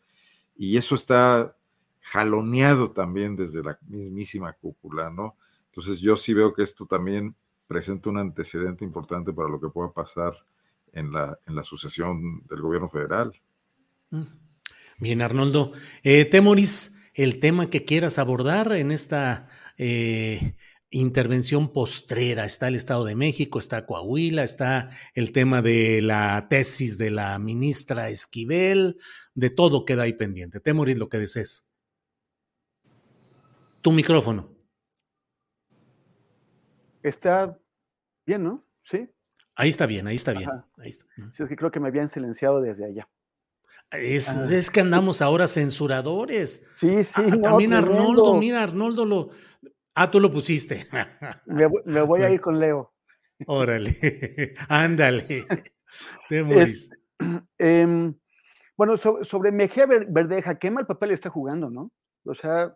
Y 0.57 0.77
eso 0.77 0.95
está 0.95 1.57
jaloneado 2.01 2.93
también 2.93 3.37
desde 3.37 3.63
la 3.63 3.79
mismísima 3.89 4.53
cúpula, 4.53 5.11
¿no? 5.11 5.37
Entonces 5.67 6.01
yo 6.01 6.17
sí 6.17 6.35
veo 6.35 6.53
que 6.53 6.63
esto 6.63 6.87
también 6.87 7.35
presenta 7.67 8.11
un 8.11 8.19
antecedente 8.19 8.85
importante 8.85 9.33
para 9.33 9.49
lo 9.49 9.61
que 9.61 9.69
pueda 9.69 9.93
pasar 9.93 10.35
en 10.93 11.13
la, 11.13 11.39
en 11.47 11.55
la 11.55 11.63
sucesión 11.63 12.43
del 12.49 12.61
gobierno 12.61 12.89
federal. 12.89 13.33
Bien, 14.99 15.23
Arnoldo. 15.23 15.73
Eh, 16.03 16.25
Temoris, 16.25 16.97
el 17.15 17.41
tema 17.41 17.71
que 17.71 17.85
quieras 17.85 18.19
abordar 18.19 18.73
en 18.73 18.91
esta 18.91 19.49
eh, 19.79 20.55
intervención 20.91 21.73
postrera, 21.73 22.45
está 22.45 22.69
el 22.69 22.75
Estado 22.75 23.05
de 23.05 23.15
México, 23.15 23.59
está 23.59 23.87
Coahuila, 23.87 24.43
está 24.43 24.89
el 25.15 25.33
tema 25.33 25.63
de 25.63 26.03
la 26.03 26.49
tesis 26.49 26.99
de 26.99 27.11
la 27.11 27.39
ministra 27.39 28.09
Esquivel, 28.09 28.99
de 29.35 29.51
todo 29.51 29.85
queda 29.85 30.03
ahí 30.03 30.13
pendiente. 30.13 30.61
Temoris, 30.61 30.99
lo 30.99 31.09
que 31.09 31.19
desees. 31.19 31.69
Tu 33.83 33.93
micrófono. 33.93 34.55
Está 37.03 37.59
bien, 38.27 38.45
¿no? 38.45 38.67
Sí. 38.83 39.09
Ahí 39.55 39.71
está 39.71 39.87
bien, 39.87 40.07
ahí 40.07 40.17
está 40.17 40.33
bien. 40.33 40.51
Ahí 40.77 40.93
Sí, 40.93 41.43
es 41.43 41.49
que 41.49 41.57
creo 41.57 41.71
que 41.71 41.81
me 41.81 41.89
habían 41.89 42.09
silenciado 42.09 42.61
desde 42.61 42.85
allá. 42.85 43.09
Es, 43.93 44.29
ah. 44.29 44.55
es 44.55 44.71
que 44.71 44.81
andamos 44.81 45.21
ahora 45.21 45.49
censuradores. 45.49 46.65
Sí, 46.77 47.03
sí. 47.03 47.23
Ah, 47.25 47.41
también 47.43 47.73
Arnoldo, 47.73 48.35
mira, 48.37 48.63
Arnoldo 48.63 49.05
lo. 49.05 49.31
Ah, 49.95 50.11
tú 50.11 50.21
lo 50.21 50.31
pusiste. 50.31 50.87
me, 51.47 52.01
voy 52.03 52.23
a 52.23 52.31
ir 52.31 52.41
con 52.41 52.59
Leo. 52.59 52.95
Órale, 53.47 53.93
ándale. 54.69 55.47
Em, 57.59 58.15
bueno, 58.79 58.97
sobre 58.97 59.53
Mejía 59.53 59.85
Verdeja, 59.87 60.59
qué 60.59 60.71
mal 60.71 60.87
papel 60.87 61.11
está 61.11 61.29
jugando, 61.29 61.69
¿no? 61.69 61.93
O 62.25 62.33
sea, 62.33 62.75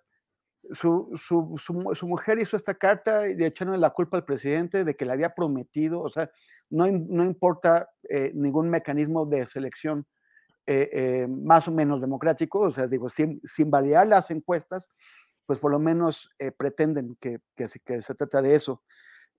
su, 0.73 1.11
su, 1.17 1.55
su, 1.95 2.07
mujer 2.07 2.39
hizo 2.39 2.57
esta 2.57 2.75
carta 2.75 3.21
de 3.21 3.47
echarle 3.47 3.79
la 3.79 3.89
culpa 3.91 4.19
al 4.19 4.25
presidente 4.25 4.85
de 4.85 4.95
que 4.95 5.07
le 5.07 5.13
había 5.13 5.35
prometido, 5.35 6.03
o 6.03 6.11
sea, 6.11 6.31
no, 6.69 6.87
no 6.91 7.25
importa 7.25 7.89
eh, 8.09 8.33
ningún 8.35 8.69
mecanismo 8.69 9.25
de 9.25 9.47
selección 9.47 10.07
eh, 10.67 10.91
eh, 10.93 11.27
más 11.29 11.69
o 11.69 11.73
menos 11.73 12.01
democrático, 12.01 12.61
o 12.61 12.71
sea, 12.71 12.87
digo, 12.87 13.09
sin, 13.09 13.41
sin 13.45 13.71
validar 13.71 14.07
las 14.07 14.31
encuestas, 14.31 14.89
pues 15.47 15.59
por 15.59 15.71
lo 15.71 15.79
menos 15.79 16.31
pretenden 16.57 17.17
que, 17.21 17.39
que, 17.55 17.67
que, 17.85 18.01
se 18.01 18.15
trata 18.15 18.41
de 18.41 18.55
eso. 18.55 18.83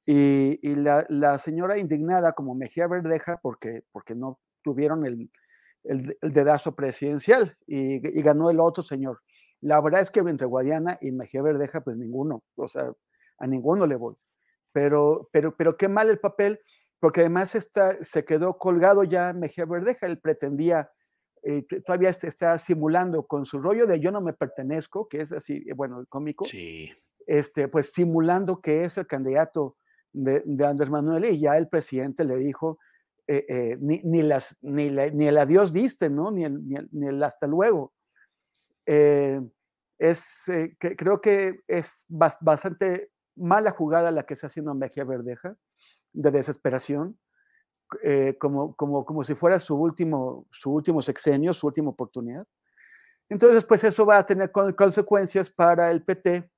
Y, 0.05 0.59
y 0.61 0.75
la, 0.75 1.03
la, 1.09 1.39
señora 1.39 1.79
indignada 1.79 2.33
como 2.33 2.53
Mejía 2.53 2.87
Verdeja, 2.87 3.39
porque, 3.41 3.83
porque 3.91 4.13
no 4.13 4.39
tuvieron 4.61 5.03
el, 5.05 5.31
el, 5.83 6.15
el 6.21 6.31
dedazo 6.31 6.75
presidencial 6.75 7.57
y, 7.65 7.95
y 8.17 8.21
ganó 8.21 8.51
el 8.51 8.59
otro 8.59 8.83
señor. 8.83 9.21
La 9.61 9.81
verdad 9.81 10.01
es 10.01 10.11
que 10.11 10.19
entre 10.19 10.45
Guadiana 10.45 10.99
y 11.01 11.11
Mejía 11.11 11.41
Verdeja, 11.41 11.81
pues 11.81 11.97
ninguno, 11.97 12.43
o 12.55 12.67
sea, 12.67 12.91
a 13.39 13.47
ninguno 13.47 13.87
le 13.87 13.95
voy. 13.95 14.15
Pero, 14.71 15.29
pero, 15.31 15.55
pero 15.55 15.77
qué 15.77 15.87
mal 15.87 16.09
el 16.09 16.19
papel, 16.19 16.59
porque 16.99 17.21
además 17.21 17.55
está, 17.55 17.95
se 18.03 18.25
quedó 18.25 18.57
colgado 18.57 19.03
ya 19.03 19.33
Mejía 19.33 19.65
Verdeja, 19.65 20.05
él 20.05 20.19
pretendía, 20.19 20.91
eh, 21.45 21.63
todavía 21.85 22.09
está 22.09 22.57
simulando 22.57 23.27
con 23.27 23.45
su 23.45 23.59
rollo 23.59 23.85
de 23.85 23.99
yo 23.99 24.11
no 24.11 24.19
me 24.19 24.33
pertenezco, 24.33 25.07
que 25.07 25.21
es 25.21 25.31
así, 25.31 25.63
eh, 25.67 25.73
bueno, 25.73 25.99
el 25.99 26.07
cómico, 26.07 26.43
sí. 26.45 26.91
este, 27.27 27.67
pues 27.67 27.93
simulando 27.93 28.61
que 28.61 28.83
es 28.83 28.97
el 28.97 29.07
candidato 29.07 29.77
de, 30.11 30.41
de 30.45 30.65
Andrés 30.65 30.89
Manuel 30.89 31.25
y 31.25 31.39
ya 31.39 31.57
el 31.57 31.67
presidente 31.69 32.25
le 32.25 32.37
dijo, 32.37 32.79
eh, 33.27 33.45
eh, 33.47 33.77
ni, 33.79 34.01
ni, 34.03 34.21
las, 34.21 34.57
ni, 34.61 34.89
la, 34.89 35.07
ni, 35.09 35.27
el 35.27 35.37
adiós 35.37 35.71
diste, 35.71 36.09
¿no? 36.09 36.31
Ni 36.31 36.45
el, 36.45 36.67
ni 36.67 36.75
el, 36.75 36.89
ni 36.91 37.07
el 37.07 37.23
hasta 37.23 37.47
luego. 37.47 37.93
Eh, 38.85 39.41
es, 39.97 40.47
eh, 40.49 40.75
que, 40.79 40.95
creo 40.95 41.21
que 41.21 41.61
es 41.67 42.05
bastante 42.07 43.11
mala 43.35 43.71
jugada 43.71 44.11
la 44.11 44.25
que 44.25 44.35
está 44.35 44.47
haciendo 44.47 44.75
Mejía 44.75 45.05
Verdeja, 45.05 45.55
de 46.13 46.31
desesperación, 46.31 47.19
eh, 48.03 48.35
como, 48.39 48.75
como, 48.75 49.05
como 49.05 49.23
si 49.23 49.35
fuera 49.35 49.59
su 49.59 49.75
último, 49.75 50.47
su 50.51 50.71
último 50.71 51.01
sexenio, 51.01 51.53
su 51.53 51.67
última 51.67 51.89
oportunidad. 51.89 52.47
Entonces, 53.29 53.65
pues 53.65 53.83
eso 53.83 54.05
va 54.05 54.19
a 54.19 54.25
tener 54.25 54.51
consecuencias 54.51 55.49
para 55.49 55.89
el 55.91 56.03
PT, 56.03 56.49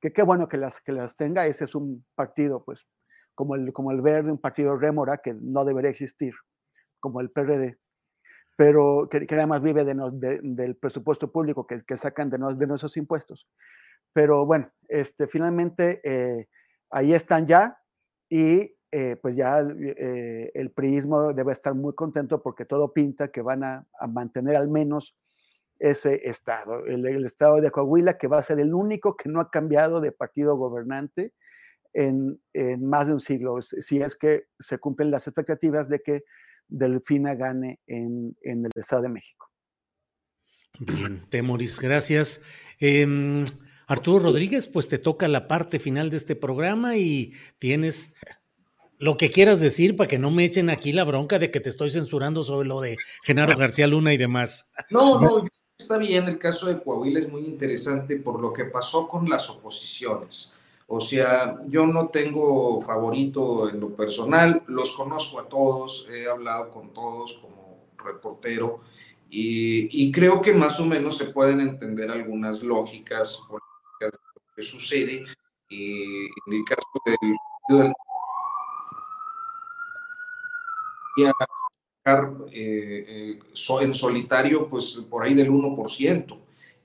que 0.00 0.12
qué 0.12 0.22
bueno 0.22 0.48
que 0.48 0.58
las, 0.58 0.80
que 0.80 0.92
las 0.92 1.16
tenga, 1.16 1.46
ese 1.46 1.64
es 1.64 1.74
un 1.74 2.04
partido, 2.14 2.64
pues, 2.64 2.86
como 3.34 3.54
el, 3.54 3.72
como 3.72 3.90
el 3.90 4.02
Verde, 4.02 4.30
un 4.30 4.38
partido 4.38 4.76
rémora 4.76 5.18
que 5.18 5.34
no 5.34 5.64
debería 5.64 5.90
existir, 5.90 6.34
como 7.00 7.20
el 7.20 7.30
PRD 7.30 7.78
pero 8.60 9.08
que, 9.10 9.26
que 9.26 9.34
además 9.36 9.62
vive 9.62 9.86
de, 9.86 9.94
no, 9.94 10.10
de, 10.10 10.38
del 10.42 10.76
presupuesto 10.76 11.32
público 11.32 11.66
que, 11.66 11.82
que 11.82 11.96
sacan 11.96 12.28
de, 12.28 12.36
no, 12.36 12.54
de, 12.54 12.66
nuestros 12.66 12.94
impuestos. 12.98 13.48
Pero 14.12 14.44
bueno, 14.44 14.70
este, 14.86 15.26
finalmente 15.26 16.02
eh, 16.04 16.46
ahí 16.90 17.14
están 17.14 17.46
ya 17.46 17.80
y 18.28 18.76
eh, 18.92 19.16
pues 19.22 19.36
ya 19.36 19.60
eh, 19.60 20.50
el 20.52 20.72
priismo 20.72 21.32
debe 21.32 21.52
estar 21.52 21.74
muy 21.74 21.94
contento 21.94 22.42
porque 22.42 22.64
todo 22.64 22.92
pinta 22.92 23.30
que 23.30 23.40
van 23.40 23.62
a, 23.62 23.86
mantener 24.08 24.56
al 24.56 24.68
menos 24.68 25.16
ese 25.78 26.28
estado, 26.28 26.84
el, 26.86 27.24
estado 27.24 27.60
de 27.60 27.70
Coahuila, 27.70 28.18
que 28.18 28.26
va 28.26 28.38
a 28.38 28.42
ser 28.42 28.58
el 28.58 28.74
único 28.74 29.16
que 29.16 29.28
no 29.28 29.40
ha 29.40 29.50
cambiado 29.50 30.00
de 30.00 30.12
partido 30.12 30.56
gobernante 30.56 31.34
en, 31.92 32.40
más 32.80 33.06
de 33.06 33.14
un 33.14 33.20
siglo, 33.20 33.62
si 33.62 34.02
es 34.02 34.16
que 34.16 34.44
se 34.58 34.78
cumplen 34.78 35.10
las 35.10 35.26
expectativas 35.26 35.88
de 35.88 36.00
que 36.00 36.24
Delfina 36.68 37.34
gane 37.34 37.80
en, 37.86 38.36
en 38.42 38.66
el 38.66 38.72
Estado 38.74 39.02
de 39.02 39.08
México. 39.08 39.50
Bien, 40.78 41.22
Temoris, 41.30 41.80
gracias. 41.80 42.42
Eh, 42.80 43.44
Arturo 43.90 44.20
Rodríguez, 44.20 44.68
pues 44.68 44.88
te 44.88 44.98
toca 44.98 45.26
la 45.26 45.48
parte 45.48 45.80
final 45.80 46.10
de 46.10 46.16
este 46.16 46.36
programa 46.36 46.96
y 46.96 47.34
tienes 47.58 48.14
lo 49.00 49.16
que 49.16 49.30
quieras 49.30 49.60
decir 49.60 49.96
para 49.96 50.08
que 50.08 50.18
no 50.18 50.30
me 50.30 50.44
echen 50.44 50.68
aquí 50.68 50.92
la 50.92 51.04
bronca 51.04 51.38
de 51.38 51.50
que 51.50 51.58
te 51.58 51.70
estoy 51.70 51.90
censurando 51.90 52.42
sobre 52.42 52.68
lo 52.68 52.82
de 52.82 52.98
Genaro 53.24 53.56
García 53.56 53.86
Luna 53.86 54.12
y 54.12 54.18
demás. 54.18 54.70
No, 54.90 55.18
no, 55.18 55.46
está 55.76 55.96
bien, 55.96 56.28
el 56.28 56.38
caso 56.38 56.66
de 56.66 56.80
Coahuila 56.82 57.18
es 57.18 57.28
muy 57.30 57.40
interesante 57.46 58.16
por 58.16 58.38
lo 58.38 58.52
que 58.52 58.66
pasó 58.66 59.08
con 59.08 59.26
las 59.28 59.48
oposiciones. 59.48 60.52
O 60.86 61.00
sea, 61.00 61.58
yo 61.66 61.86
no 61.86 62.08
tengo 62.08 62.78
favorito 62.82 63.70
en 63.70 63.80
lo 63.80 63.88
personal, 63.96 64.62
los 64.66 64.92
conozco 64.92 65.40
a 65.40 65.48
todos, 65.48 66.06
he 66.12 66.26
hablado 66.26 66.70
con 66.70 66.92
todos 66.92 67.34
como 67.40 67.86
reportero 67.96 68.80
y, 69.30 69.88
y 70.02 70.12
creo 70.12 70.42
que 70.42 70.52
más 70.52 70.78
o 70.78 70.84
menos 70.84 71.16
se 71.16 71.26
pueden 71.26 71.60
entender 71.60 72.10
algunas 72.10 72.62
lógicas 72.62 73.40
políticas 73.48 74.20
de 74.20 74.30
lo 74.34 74.54
que 74.54 74.62
sucede. 74.62 75.24
Y 75.70 76.26
en 76.26 76.52
el 76.52 76.64
caso 76.66 76.86
del... 77.06 77.78
del 77.78 77.92
eh, 81.26 81.32
eh, 82.52 83.38
en 83.80 83.94
solitario, 83.94 84.68
pues 84.68 85.00
por 85.08 85.24
ahí 85.24 85.34
del 85.34 85.50
1%. 85.50 86.38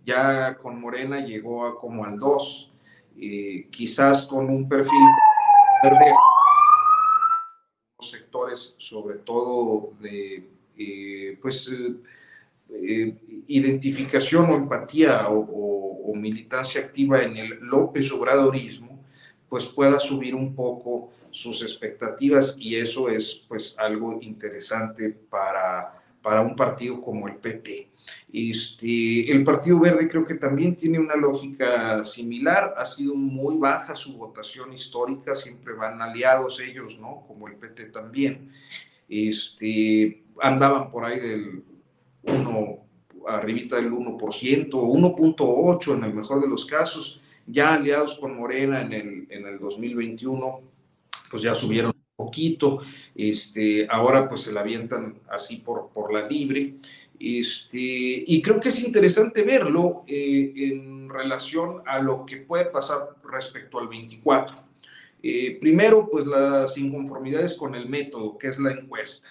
Ya 0.05 0.55
con 0.57 0.79
Morena 0.79 1.19
llegó 1.19 1.65
a 1.65 1.79
como 1.79 2.05
al 2.05 2.17
2% 2.17 2.75
eh, 3.17 3.67
quizás 3.71 4.25
con 4.27 4.49
un 4.49 4.67
perfil 4.67 4.99
verde, 5.81 6.13
sectores 7.99 8.75
sobre 8.77 9.19
todo 9.19 9.93
de 10.01 10.49
eh, 10.77 11.37
pues 11.41 11.71
eh, 12.69 13.15
identificación 13.47 14.49
o 14.49 14.55
empatía 14.55 15.27
o, 15.29 16.13
militancia 16.15 16.81
activa 16.81 17.21
en 17.21 17.37
el 17.37 17.59
López 17.59 18.11
Obradorismo, 18.11 18.94
pues 19.49 19.65
pueda 19.65 19.99
subir 19.99 20.35
un 20.35 20.55
poco 20.55 21.11
sus 21.29 21.61
expectativas 21.61 22.55
y 22.57 22.75
eso 22.75 23.09
es 23.09 23.43
pues 23.47 23.75
algo 23.77 24.17
interesante 24.21 25.09
para 25.09 26.05
para 26.25 26.41
un 26.41 26.55
partido 26.55 26.99
como 27.01 27.27
el 27.27 27.35
PT. 27.35 27.91
Este, 28.33 29.31
el 29.31 29.43
Partido 29.43 29.79
Verde 29.79 30.07
creo 30.07 30.25
que 30.25 30.33
también 30.33 30.75
tiene 30.75 30.97
una 30.97 31.15
lógica 31.15 32.03
similar, 32.03 32.73
ha 32.75 32.83
sido 32.83 33.13
muy 33.13 33.57
baja 33.57 33.93
su 33.93 34.17
votación 34.17 34.73
histórica, 34.73 35.35
siempre 35.35 35.73
van 35.73 36.01
aliados 36.01 36.59
ellos, 36.59 36.97
¿no? 36.99 37.23
Como 37.27 37.47
el 37.47 37.57
PT 37.57 37.89
también. 37.89 38.51
Este, 39.07 40.23
andaban 40.41 40.89
por 40.89 41.05
ahí 41.05 41.19
del 41.19 41.63
1, 42.23 42.77
arribita 43.27 43.75
del 43.75 43.91
1%, 43.91 44.71
1.8 44.71 45.93
en 45.95 46.03
el 46.05 46.13
mejor 46.15 46.41
de 46.41 46.47
los 46.47 46.65
casos, 46.65 47.21
ya 47.45 47.73
aliados 47.73 48.17
con 48.19 48.35
Morena 48.35 48.81
en 48.81 48.93
el, 48.93 49.27
en 49.29 49.45
el 49.47 49.59
2021, 49.59 50.61
pues 51.29 51.41
ya 51.41 51.55
subieron 51.55 51.93
poquito, 52.15 52.79
este, 53.13 53.87
ahora 53.89 54.27
pues 54.27 54.41
se 54.41 54.53
la 54.53 54.61
avientan 54.61 55.19
así 55.29 55.57
por, 55.57 55.89
por 55.89 56.13
la 56.13 56.27
libre, 56.27 56.75
este, 57.19 57.77
y 57.77 58.41
creo 58.41 58.59
que 58.59 58.69
es 58.69 58.83
interesante 58.83 59.43
verlo 59.43 60.03
eh, 60.07 60.53
en 60.55 61.09
relación 61.09 61.81
a 61.85 61.99
lo 61.99 62.25
que 62.25 62.37
puede 62.37 62.65
pasar 62.65 63.15
respecto 63.29 63.79
al 63.79 63.87
24. 63.87 64.57
Eh, 65.23 65.57
primero, 65.59 66.07
pues 66.09 66.27
las 66.27 66.77
inconformidades 66.77 67.53
con 67.53 67.73
el 67.75 67.89
método, 67.89 68.37
que 68.37 68.47
es 68.47 68.59
la 68.59 68.71
encuesta. 68.71 69.27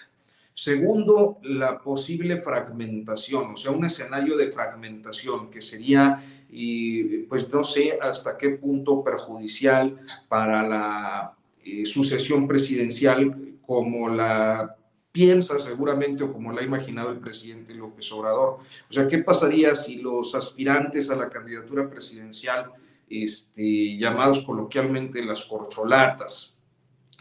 Segundo, 0.57 1.39
la 1.43 1.81
posible 1.81 2.37
fragmentación, 2.37 3.51
o 3.51 3.55
sea, 3.57 3.71
un 3.71 3.83
escenario 3.83 4.37
de 4.37 4.49
fragmentación 4.49 5.49
que 5.49 5.61
sería, 5.61 6.23
y 6.49 7.23
pues 7.23 7.49
no 7.49 7.61
sé 7.61 7.99
hasta 8.01 8.37
qué 8.37 8.51
punto 8.51 9.03
perjudicial 9.03 9.99
para 10.29 10.65
la 10.65 11.35
eh, 11.61 11.85
sucesión 11.85 12.47
presidencial 12.47 13.57
como 13.67 14.07
la 14.07 14.77
piensa 15.11 15.59
seguramente 15.59 16.23
o 16.23 16.31
como 16.31 16.53
la 16.53 16.61
ha 16.61 16.63
imaginado 16.63 17.09
el 17.09 17.19
presidente 17.19 17.73
López 17.73 18.09
Obrador. 18.13 18.59
O 18.89 18.91
sea, 18.91 19.09
¿qué 19.09 19.17
pasaría 19.17 19.75
si 19.75 19.97
los 19.97 20.35
aspirantes 20.35 21.09
a 21.09 21.17
la 21.17 21.27
candidatura 21.27 21.89
presidencial, 21.89 22.71
este, 23.09 23.97
llamados 23.97 24.45
coloquialmente 24.45 25.21
las 25.21 25.43
corcholatas, 25.43 26.55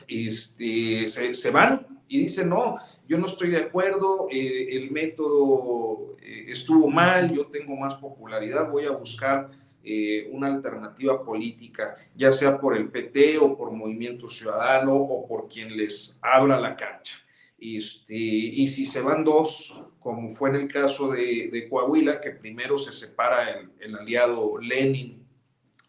este, 0.06 1.08
se, 1.08 1.34
se, 1.34 1.50
van 1.50 1.93
y 2.08 2.20
dicen, 2.20 2.50
no, 2.50 2.76
yo 3.08 3.18
no 3.18 3.26
estoy 3.26 3.50
de 3.50 3.58
acuerdo, 3.58 4.28
eh, 4.30 4.68
el 4.76 4.90
método 4.90 6.16
eh, 6.20 6.46
estuvo 6.48 6.88
mal, 6.88 7.32
yo 7.32 7.46
tengo 7.46 7.76
más 7.76 7.94
popularidad, 7.94 8.70
voy 8.70 8.84
a 8.84 8.90
buscar 8.90 9.50
eh, 9.82 10.28
una 10.30 10.48
alternativa 10.48 11.24
política, 11.24 11.96
ya 12.14 12.32
sea 12.32 12.58
por 12.58 12.76
el 12.76 12.90
PT 12.90 13.38
o 13.38 13.56
por 13.56 13.70
Movimiento 13.70 14.28
Ciudadano 14.28 14.94
o 14.94 15.26
por 15.26 15.48
quien 15.48 15.76
les 15.76 16.18
abra 16.20 16.60
la 16.60 16.76
cancha. 16.76 17.18
Este, 17.58 18.14
y 18.14 18.68
si 18.68 18.84
se 18.84 19.00
van 19.00 19.24
dos, 19.24 19.74
como 19.98 20.28
fue 20.28 20.50
en 20.50 20.56
el 20.56 20.68
caso 20.68 21.08
de, 21.08 21.66
Coahuila, 21.70 22.20
que 22.20 22.32
primero 22.32 22.76
se 22.76 22.92
separa 22.92 23.50
el, 23.50 23.70
el 23.80 23.96
aliado 23.96 24.58
Lenin 24.58 25.26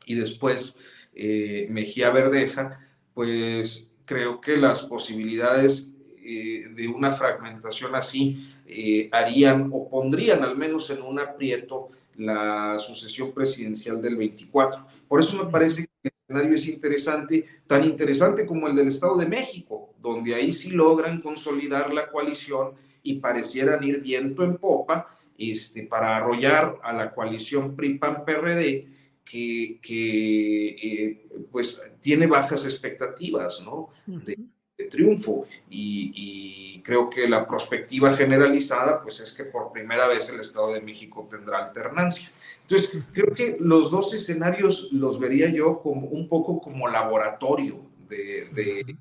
y 0.06 0.16
después 0.16 0.78
Mejía 1.14 2.10
Verdeja, 2.12 2.80
pues 3.14 3.88
creo 4.06 4.40
que 4.40 4.58
las 4.58 4.84
posibilidades 4.84 5.90
eh, 6.28 6.70
de 6.74 6.88
una 6.88 7.12
fragmentación 7.12 7.94
así 7.94 8.56
eh, 8.66 9.10
harían 9.12 9.70
o 9.72 9.88
pondrían 9.88 10.44
al 10.44 10.58
menos 10.58 10.90
en 10.90 11.04
un 11.04 11.20
aprieto 11.20 11.90
la 12.18 12.80
sucesión 12.80 13.32
presidencial 13.32 14.02
del 14.02 14.16
24. 14.16 14.88
Por 15.08 15.20
eso 15.20 15.44
me 15.44 15.52
parece 15.52 15.84
que 15.84 16.10
el 16.10 16.12
escenario 16.24 16.56
es 16.56 16.68
interesante, 16.68 17.46
tan 17.68 17.84
interesante 17.84 18.46
como 18.46 18.68
el 18.68 18.76
del 18.76 18.88
Estado 18.88 19.18
de 19.18 19.28
México, 19.28 19.94
donde 20.00 20.34
ahí 20.34 20.52
sí 20.52 20.72
logran 20.72 21.22
consolidar 21.22 21.94
la 21.94 22.10
coalición 22.10 22.72
y 23.04 23.20
parecieran 23.20 23.84
ir 23.84 24.02
viento 24.02 24.44
en 24.44 24.58
popa 24.58 25.16
este, 25.38 25.84
para 25.84 26.18
arrollar 26.18 26.80
a 26.82 26.92
la 26.92 27.14
coalición 27.14 27.76
PRI-PAN-PRD, 27.76 28.88
que, 29.24 29.80
que 29.82 30.68
eh, 30.70 31.28
pues 31.52 31.82
tiene 32.00 32.28
bajas 32.28 32.66
expectativas 32.66 33.62
¿no? 33.64 33.90
de, 34.06 34.38
triunfo 34.86 35.46
y, 35.70 36.82
creo 36.84 37.10
que 37.10 37.28
la 37.28 37.48
perspectiva 37.48 38.12
generalizada 38.12 39.02
pues 39.02 39.20
es 39.20 39.32
que 39.32 39.44
por 39.44 39.72
primera 39.72 40.08
vez 40.08 40.30
el 40.30 40.40
Estado 40.40 40.72
de 40.72 40.82
México 40.82 41.28
tendrá 41.28 41.66
alternancia. 41.66 42.32
Entonces, 42.62 42.92
creo 43.12 43.34
que 43.34 43.58
los 43.60 43.90
dos 43.90 44.14
escenarios 44.14 44.90
los 44.92 45.20
vería 45.20 45.50
yo 45.50 45.80
como 45.80 46.06
un 46.10 46.30
poco 46.30 46.62
como 46.62 46.88
laboratorio 46.88 47.82
de, 48.08 48.50
de, 48.54 48.96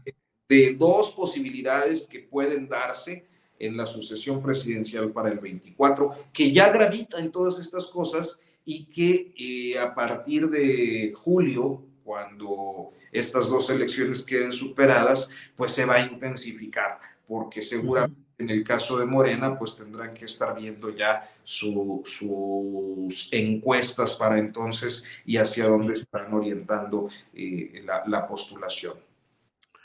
de 0.48 0.74
dos 0.74 1.10
posibilidades 1.10 2.06
que 2.06 2.20
pueden 2.20 2.70
darse 2.70 3.26
en 3.58 3.76
la 3.76 3.86
sucesión 3.86 4.42
presidencial 4.42 5.12
para 5.12 5.30
el 5.30 5.38
24, 5.38 6.10
que 6.32 6.50
ya 6.50 6.70
gravita 6.70 7.18
en 7.20 7.30
todas 7.30 7.58
estas 7.58 7.86
cosas 7.86 8.38
y 8.64 8.86
que 8.86 9.34
eh, 9.38 9.78
a 9.78 9.94
partir 9.94 10.48
de 10.48 11.12
julio, 11.16 11.84
cuando 12.04 12.92
estas 13.10 13.48
dos 13.48 13.70
elecciones 13.70 14.22
queden 14.22 14.52
superadas, 14.52 15.30
pues 15.56 15.72
se 15.72 15.84
va 15.84 15.96
a 15.96 16.00
intensificar, 16.04 17.00
porque 17.26 17.62
seguramente 17.62 18.24
en 18.38 18.50
el 18.50 18.64
caso 18.64 18.98
de 18.98 19.06
Morena, 19.06 19.58
pues 19.58 19.76
tendrán 19.76 20.12
que 20.12 20.24
estar 20.24 20.56
viendo 20.56 20.90
ya 20.90 21.30
sus 21.42 23.28
encuestas 23.30 24.14
para 24.14 24.38
entonces 24.38 25.04
y 25.24 25.36
hacia 25.36 25.68
dónde 25.68 25.92
están 25.92 26.32
orientando 26.34 27.08
eh, 27.32 27.82
la, 27.84 28.02
la 28.06 28.26
postulación. 28.26 28.94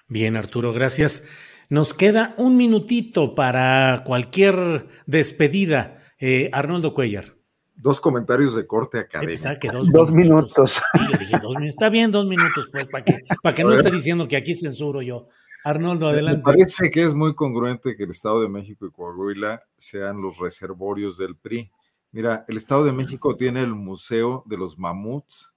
Bien, 0.08 0.36
Arturo, 0.36 0.74
gracias. 0.74 1.28
Nos 1.70 1.94
queda 1.94 2.34
un 2.38 2.58
minutito 2.58 3.36
para 3.36 4.04
cualquier 4.06 4.88
despedida. 5.06 6.04
Eh, 6.20 6.50
Arnoldo 6.52 6.96
Cuellar. 6.96 7.39
Dos 7.82 8.02
comentarios 8.02 8.56
de 8.56 8.68
corte 8.68 9.00
académico. 9.00 9.48
dos, 9.92 10.12
minutos. 10.12 10.82
Está 11.64 11.90
bien, 11.90 12.12
dos 12.12 12.26
minutos, 12.26 12.70
pues, 12.72 12.88
para 12.88 13.06
que, 13.06 13.22
para 13.42 13.56
que 13.56 13.64
no 13.64 13.74
esté 13.74 13.90
diciendo 13.90 14.28
que 14.28 14.36
aquí 14.36 14.54
censuro 14.54 15.02
yo. 15.02 15.28
Arnoldo, 15.64 16.10
adelante. 16.10 16.40
Me 16.40 16.44
parece 16.44 16.92
que 16.92 17.04
es 17.04 17.16
muy 17.16 17.36
congruente 17.36 17.96
que 17.96 18.04
el 18.04 18.12
Estado 18.12 18.42
de 18.42 18.50
México 18.50 18.86
y 18.86 18.92
Coahuila 18.92 19.62
sean 19.78 20.22
los 20.22 20.38
reservorios 20.40 21.18
del 21.18 21.38
PRI. 21.38 21.72
Mira, 22.12 22.44
el 22.48 22.58
Estado 22.58 22.84
de 22.84 22.92
México 22.92 23.36
tiene 23.38 23.62
el 23.62 23.76
Museo 23.76 24.44
de 24.46 24.58
los 24.58 24.78
Mamuts. 24.78 25.54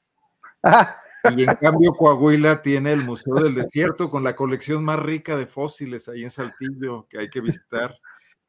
Ah. 0.62 0.95
Y 1.37 1.43
en 1.43 1.55
cambio 1.55 1.93
Coahuila 1.93 2.62
tiene 2.62 2.93
el 2.93 3.05
Museo 3.05 3.35
del 3.35 3.55
Desierto 3.55 4.11
con 4.11 4.25
la 4.25 4.35
colección 4.35 4.85
más 4.85 4.99
rica 4.99 5.37
de 5.37 5.47
fósiles 5.47 6.09
ahí 6.09 6.25
en 6.25 6.31
Saltillo 6.31 7.07
que 7.09 7.18
hay 7.18 7.29
que 7.29 7.41
visitar. 7.41 7.97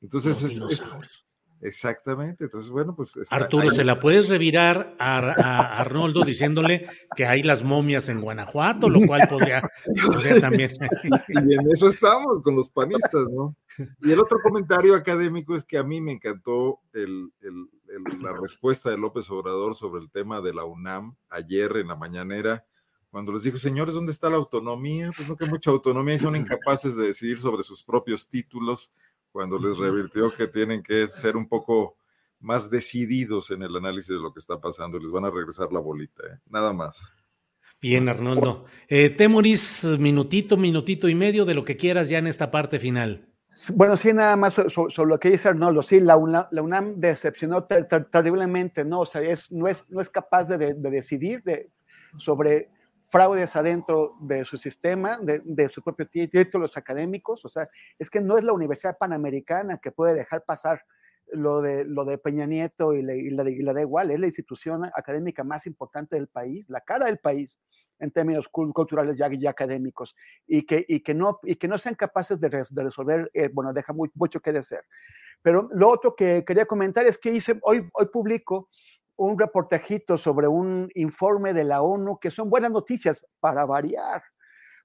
Entonces, 0.02 0.42
es, 0.44 1.23
exactamente. 1.64 2.46
Entonces, 2.46 2.70
bueno, 2.70 2.96
pues... 2.96 3.14
Arturo, 3.30 3.72
¿se 3.72 3.84
la 3.84 4.00
puedes 4.00 4.30
revirar 4.30 4.96
a, 5.00 5.80
Arnoldo 5.80 6.24
diciéndole 6.24 6.88
que 7.16 7.26
hay 7.26 7.44
las 7.44 7.64
momias 7.64 8.10
en 8.10 8.22
Guanajuato, 8.22 8.90
lo 8.90 9.06
cual 9.06 9.28
podría, 9.30 9.62
también... 10.42 10.72
Y 11.30 11.54
en 11.56 11.72
eso 11.72 11.88
estamos 11.88 12.42
con 12.44 12.56
los 12.56 12.70
panistas, 12.70 13.28
¿no? 13.32 13.56
Y 14.02 14.12
el 14.12 14.20
otro 14.20 14.40
comentario 14.42 14.96
académico 14.96 15.56
es 15.56 15.66
que 15.66 15.78
a 15.78 15.84
mí 15.84 16.00
me 16.00 16.12
encantó 16.12 16.82
el 16.94 17.32
la 18.22 18.34
respuesta 18.34 18.90
de 18.90 18.98
López 18.98 19.30
Obrador 19.30 19.76
sobre 19.76 20.02
el 20.02 20.10
tema 20.10 20.42
de 20.42 20.54
la 20.54 20.66
UNAM 20.66 21.16
ayer 21.30 21.78
en 21.78 21.88
la 21.88 21.96
mañanera, 21.96 22.66
cuando 23.10 23.32
les 23.32 23.44
dijo, 23.44 23.58
señores, 23.58 23.94
¿dónde 23.94 24.12
está 24.12 24.30
la 24.30 24.38
autonomía? 24.38 25.12
Pues 25.16 25.28
no 25.30 25.36
que 25.36 25.46
mucha 25.46 25.70
autonomía 25.70 26.16
y 26.16 26.20
son 26.20 26.36
incapaces 26.36 26.96
de 26.96 27.08
decidir 27.08 27.38
sobre 27.38 27.62
sus 27.62 27.84
propios 27.84 28.28
títulos, 28.28 28.92
cuando 29.34 29.58
les 29.58 29.78
revirtió 29.78 30.32
que 30.32 30.48
tienen 30.48 30.84
que 30.84 31.10
ser 31.10 31.36
un 31.36 31.50
poco 31.50 31.98
más 32.40 32.70
decididos 32.70 33.50
en 33.52 33.64
el 33.64 33.76
análisis 33.76 34.16
de 34.16 34.22
lo 34.22 34.32
que 34.32 34.40
está 34.40 34.62
pasando 34.62 35.00
les 35.00 35.12
van 35.12 35.26
a 35.26 35.32
regresar 35.32 35.74
la 35.74 35.80
bolita, 35.80 36.24
¿eh? 36.24 36.40
nada 36.50 36.72
más. 36.72 37.02
Bien, 37.82 38.08
Arnoldo. 38.08 38.66
Eh, 38.88 39.10
Temoris, 39.10 39.86
minutito, 40.00 40.56
minutito 40.56 41.10
y 41.10 41.16
medio 41.16 41.44
de 41.44 41.54
lo 41.54 41.66
que 41.66 41.76
quieras 41.76 42.08
ya 42.08 42.20
en 42.20 42.28
esta 42.28 42.52
parte 42.52 42.80
final. 42.80 43.28
Bueno, 43.74 43.98
sí, 43.98 44.14
nada 44.14 44.36
más 44.36 44.54
sobre, 44.54 45.10
lo 45.10 45.20
que 45.20 45.32
dice 45.32 45.50
Arnoldo. 45.50 45.82
Sí, 45.82 46.00
la, 46.00 46.16
UNAM, 46.16 47.00
decepcionó 47.00 47.66
terriblemente, 47.66 48.86
¿no? 48.86 49.02
O 49.02 49.06
sea, 49.06 49.22
es, 49.22 49.52
no, 49.52 49.68
es, 49.68 49.86
no 49.90 50.00
es 50.00 50.10
capaz 50.10 50.46
de, 50.46 50.74
decidir 50.76 51.44
de, 51.44 51.70
sobre 52.18 52.70
fraudes 53.14 53.56
adentro 53.56 54.18
de 54.22 54.44
su 54.44 54.58
sistema, 54.58 55.20
de, 55.22 55.40
de 55.46 55.70
sus 55.70 55.84
propios 55.84 56.10
títulos 56.10 56.76
académicos. 56.76 57.46
O 57.46 57.48
sea, 57.48 57.70
es 58.00 58.10
que 58.10 58.20
no 58.20 58.40
es 58.40 58.44
la 58.44 58.54
Universidad 58.54 58.98
Panamericana 58.98 59.78
que 59.78 59.92
puede 59.92 60.16
dejar 60.16 60.44
pasar 60.46 60.82
lo 61.28 61.62
de, 61.62 61.86
lo 61.86 62.06
de 62.06 62.18
Peña 62.18 62.48
Nieto 62.48 62.96
y, 62.96 63.04
la, 63.04 63.14
y 63.14 63.30
la 63.30 63.74
de 63.74 63.82
igual. 63.82 64.10
Es 64.10 64.20
la 64.20 64.26
institución 64.26 64.86
académica 64.96 65.44
más 65.44 65.68
importante 65.68 66.16
del 66.16 66.28
país, 66.28 66.68
la 66.70 66.82
cara 66.82 67.06
del 67.06 67.20
país 67.20 67.60
en 68.00 68.10
términos 68.10 68.50
culturales 68.50 69.20
y, 69.20 69.46
académicos, 69.46 70.16
y 70.48 70.66
que, 70.66 70.84
y, 70.88 71.02
que 71.02 71.14
no, 71.14 71.40
y 71.44 71.56
que 71.56 71.68
no 71.68 71.78
sean 71.78 71.94
capaces 71.94 72.40
de, 72.40 72.50
resolver, 72.50 73.30
eh, 73.36 73.52
bueno, 73.54 73.74
deja 73.74 73.94
muy, 73.94 74.10
mucho 74.16 74.40
que 74.40 74.52
decir. 74.52 74.80
Pero 75.44 75.70
lo 75.72 75.90
otro 75.90 76.16
que 76.16 76.44
quería 76.44 76.66
comentar 76.66 77.06
es 77.06 77.20
que 77.20 77.32
hice, 77.32 77.60
hoy, 77.62 77.88
hoy 77.94 78.08
publico 78.08 78.70
un 79.16 79.38
reportajito 79.38 80.18
sobre 80.18 80.48
un 80.48 80.90
informe 80.96 81.54
de 81.54 81.64
la 81.64 81.82
ONU 81.82 82.20
que 82.20 82.32
son 82.32 82.50
buenas 82.50 82.72
noticias 82.72 83.26
para 83.40 83.66
variar. 83.66 84.24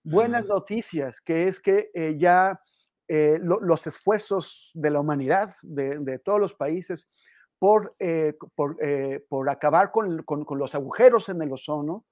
Buenas 0.04 0.46
noticias, 0.46 1.20
que 1.20 1.48
es 1.48 1.60
que 1.60 1.90
eh, 1.92 2.16
ya 2.18 2.60
eh, 3.08 3.38
los 3.40 3.86
esfuerzos 3.86 4.70
de 4.74 4.90
la 4.90 5.00
humanidad, 5.00 5.54
de, 5.62 5.98
de 5.98 6.18
todos 6.18 6.40
los 6.40 6.54
países, 6.54 7.08
por, 7.58 7.96
por, 8.54 8.76
por 9.28 9.50
acabar 9.50 9.90
con, 9.90 10.22
con, 10.22 10.44
con, 10.44 10.58
los 10.60 10.76
agujeros 10.76 11.28
en 11.28 11.42
el 11.42 11.52
ozono, 11.52 12.06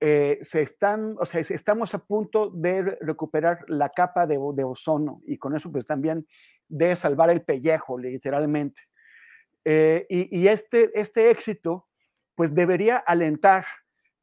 eh, 0.00 0.38
se 0.42 0.62
están, 0.62 1.16
o 1.18 1.26
sea, 1.26 1.40
estamos 1.40 1.92
a 1.92 1.98
punto 1.98 2.50
de 2.50 2.96
recuperar 3.00 3.64
la 3.66 3.88
capa 3.88 4.28
de, 4.28 4.38
ozono 4.38 5.20
y 5.26 5.38
con 5.38 5.56
eso 5.56 5.72
pues 5.72 5.86
también 5.86 6.24
de 6.68 6.94
salvar 6.94 7.30
el 7.30 7.42
pellejo, 7.42 7.98
literalmente. 7.98 8.82
Eh, 9.64 10.06
y, 10.08 10.46
este, 10.46 10.90
este 10.98 11.30
éxito 11.30 11.86
pues 12.34 12.54
debería 12.54 12.96
alentar 12.96 13.66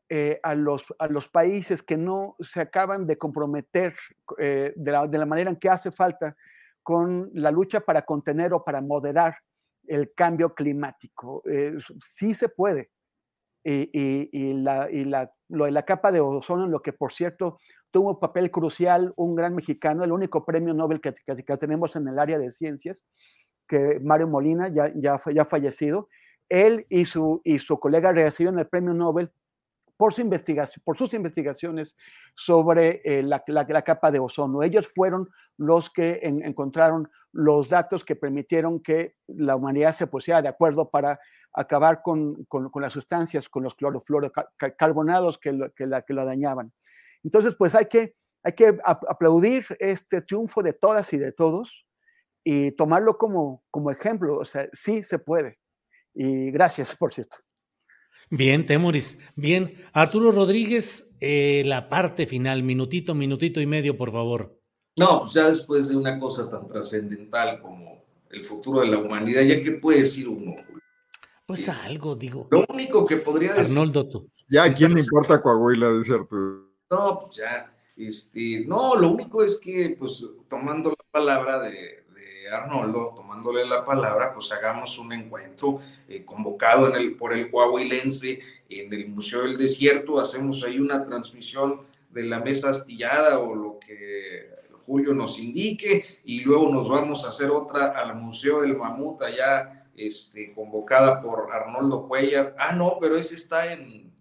eh, 0.10 0.40
a, 0.44 0.56
los, 0.56 0.86
a 1.00 1.08
los 1.08 1.28
países 1.28 1.84
que 1.84 1.98
no 1.98 2.36
se 2.40 2.62
acaban 2.62 3.06
de 3.06 3.18
comprometer 3.18 3.96
de 4.38 4.74
la, 4.76 5.08
de, 5.08 5.18
la, 5.18 5.26
manera 5.26 5.50
en 5.50 5.58
que 5.58 5.70
hace 5.70 5.92
falta 5.92 6.36
con 6.82 7.30
la 7.34 7.52
lucha 7.52 7.82
para 7.82 8.04
contener 8.04 8.54
o 8.54 8.64
para 8.64 8.82
moderar 8.82 9.38
el 9.88 10.14
cambio 10.16 10.56
climático. 10.56 11.44
sí 12.00 12.34
se 12.34 12.50
puede, 12.50 12.92
y, 13.66 14.54
la, 14.54 15.32
lo 15.50 15.66
de 15.66 15.72
la 15.72 15.84
capa 15.84 16.12
de 16.12 16.20
ozono, 16.20 16.66
en 16.66 16.72
lo 16.72 16.82
que 16.82 16.94
por 16.94 17.12
cierto 17.12 17.58
tuvo 17.92 18.12
un 18.12 18.20
papel 18.20 18.52
crucial 18.52 19.14
un 19.16 19.36
gran 19.36 19.56
mexicano, 19.56 20.04
el 20.04 20.12
único 20.12 20.46
premio 20.46 20.74
Nobel 20.74 21.02
que, 21.02 21.14
que, 21.14 21.58
tenemos 21.58 21.96
en 21.96 22.08
el 22.08 22.20
área 22.20 22.38
de 22.38 22.52
ciencias, 22.52 23.06
que 23.68 24.00
Mario 24.02 24.28
Molina, 24.28 24.68
ya, 24.70 24.92
ya, 24.96 25.20
ya 25.34 25.46
fallecido, 25.46 26.10
él 26.50 26.86
y 26.90 27.06
su, 27.06 27.42
y 27.44 27.60
su 27.60 27.80
colega 27.80 28.12
recibieron 28.12 28.60
el 28.60 28.68
premio 28.68 28.94
Nobel 28.94 29.32
por, 29.98 30.14
su 30.14 30.22
investigación, 30.22 30.82
por 30.84 30.98
sus 30.98 31.14
investigaciones 31.14 31.96
sobre 32.36 33.02
eh, 33.06 33.24
la, 33.24 33.44
la, 33.48 33.82
capa 33.84 34.12
de 34.12 34.20
ozono. 34.20 34.62
Ellos 34.62 34.88
fueron 34.94 35.30
los 35.58 35.90
que 35.90 36.20
encontraron 36.22 37.10
los 37.32 37.70
datos 37.70 38.04
que 38.04 38.16
permitieron 38.16 38.80
que 38.80 39.16
la 39.28 39.56
humanidad 39.56 39.96
se 39.96 40.08
pusiera 40.08 40.42
de 40.42 40.50
acuerdo 40.50 40.90
para 40.90 41.20
acabar 41.54 42.02
con, 42.02 42.44
con, 42.46 42.70
las 42.82 42.94
sustancias, 42.94 43.50
con 43.50 43.64
los 43.64 43.76
clorofluorocarbonados 43.76 45.38
que, 45.38 45.72
que, 45.76 45.88
la, 45.88 46.02
que 46.02 46.14
lo 46.14 46.26
dañaban. 46.26 46.72
Entonces, 47.24 47.56
pues 47.56 47.74
hay 47.76 47.86
que, 47.86 48.16
hay 48.44 48.54
que 48.54 48.78
aplaudir 48.84 49.66
este 49.80 50.22
triunfo 50.22 50.62
de 50.62 50.74
todas 50.74 51.12
y 51.14 51.18
de 51.18 51.32
todos 51.32 51.85
y 52.46 52.72
tomarlo 52.72 53.18
como, 53.18 53.64
como 53.72 53.92
ejemplo. 53.92 54.38
O 54.38 54.46
sea, 54.46 54.70
sí 54.72 55.04
se 55.04 55.20
puede. 55.20 55.60
Y 56.14 56.52
gracias, 56.52 56.96
por 56.96 57.14
cierto. 57.14 57.38
Bien, 58.30 58.66
Temoris. 58.66 59.20
Bien, 59.36 59.74
Arturo 59.92 60.32
Rodríguez, 60.32 61.16
eh, 61.20 61.64
la 61.66 61.90
parte 61.90 62.26
final, 62.26 62.64
minutito, 62.64 63.14
minutito 63.14 63.60
y 63.60 63.66
medio, 63.66 63.98
por 63.98 64.12
favor. 64.12 64.58
No, 64.98 65.22
pues 65.22 65.34
ya 65.34 65.50
después 65.50 65.90
de 65.90 65.98
una 65.98 66.18
cosa 66.18 66.50
tan 66.50 66.68
trascendental 66.68 67.62
como 67.62 68.06
el 68.30 68.44
futuro 68.44 68.82
de 68.82 68.88
la 68.88 68.98
humanidad, 68.98 69.42
ya 69.42 69.62
que 69.62 69.72
puede 69.72 70.00
decir 70.00 70.28
uno. 70.30 70.56
Pues 71.46 71.68
algo, 71.68 72.16
digo. 72.16 72.48
Lo 72.52 72.66
único 72.70 73.06
que 73.06 73.18
podría 73.18 73.54
decir. 73.54 73.78
Arnoldo, 73.78 74.08
tú. 74.08 74.30
Ya, 74.50 74.64
¿a 74.64 74.74
quién 74.74 74.94
le 74.94 75.02
importa 75.02 75.42
Coahuila, 75.42 75.90
de 75.90 76.04
cierto? 76.04 76.36
No, 76.90 77.20
pues 77.20 77.38
ya. 77.38 77.72
Este, 77.96 78.66
no, 78.66 78.96
lo 78.96 79.10
único 79.12 79.44
es 79.44 79.60
que, 79.60 79.96
pues, 79.98 80.26
tomando 80.50 80.90
la 80.90 81.06
palabra 81.12 81.60
de, 81.60 82.05
Arnoldo, 82.54 83.14
tomándole 83.16 83.66
la 83.66 83.84
palabra, 83.84 84.34
pues 84.34 84.52
hagamos 84.52 84.98
un 84.98 85.14
encuentro 85.14 85.80
eh, 86.08 86.24
convocado 86.24 86.90
en 86.90 86.96
el, 86.96 87.16
por 87.16 87.34
el 87.34 87.50
Coahuilense 87.50 88.40
en 88.70 88.94
el 88.94 89.08
Museo 89.10 89.44
del 89.44 89.58
Desierto, 89.58 90.20
hacemos 90.20 90.64
ahí 90.64 90.80
una 90.80 91.06
transmisión 91.06 91.82
de 92.10 92.24
la 92.24 92.40
mesa 92.40 92.70
astillada 92.70 93.40
o 93.40 93.56
lo 93.56 93.80
que 93.80 94.50
Julio 94.86 95.14
nos 95.14 95.40
indique 95.40 96.20
y 96.24 96.42
luego 96.42 96.70
nos 96.70 96.88
vamos 96.90 97.26
a 97.26 97.30
hacer 97.30 97.50
otra 97.50 97.88
al 97.88 98.16
Museo 98.16 98.62
del 98.62 98.78
Mamut 98.78 99.22
allá 99.22 99.88
este, 99.96 100.54
convocada 100.54 101.20
por 101.20 101.52
Arnoldo 101.52 102.08
Cuellar. 102.08 102.56
Ah, 102.58 102.74
no, 102.74 102.98
pero 103.00 103.18
ese 103.18 103.36
está 103.36 103.72
en, 103.74 104.14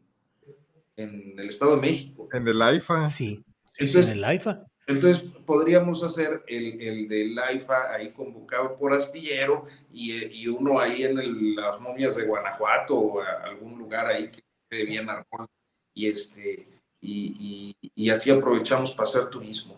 en 0.97 1.35
el 1.39 1.49
Estado 1.49 1.77
de 1.77 1.83
México. 1.83 2.29
En 2.33 2.49
el 2.49 2.63
AIFA. 2.63 3.09
Sí, 3.09 3.45
en 3.79 4.09
el 4.09 4.25
AIFA. 4.25 4.65
Entonces 4.87 5.23
podríamos 5.47 6.03
hacer 6.05 6.45
el, 6.47 6.81
el 6.81 7.09
del 7.09 7.39
AIFA 7.39 7.93
ahí 7.93 8.13
convocado 8.13 8.77
por 8.77 8.93
Astillero 8.93 9.65
y, 9.91 10.43
y 10.43 10.47
uno 10.49 10.79
ahí 10.79 11.05
en 11.05 11.57
las 11.57 11.81
momias 11.81 12.17
de 12.17 12.27
Guanajuato 12.27 12.99
o 12.99 13.21
algún 13.21 13.79
lugar 13.79 14.07
ahí 14.07 14.31
que 14.31 14.43
esté 14.63 14.85
bien 14.85 15.09
Arnoldo. 15.09 15.51
Y, 15.95 16.09
este, 16.09 16.69
y, 17.01 17.77
y, 17.95 18.11
así 18.11 18.31
aprovechamos 18.31 18.93
para 18.93 19.09
hacer 19.09 19.31
turismo. 19.31 19.77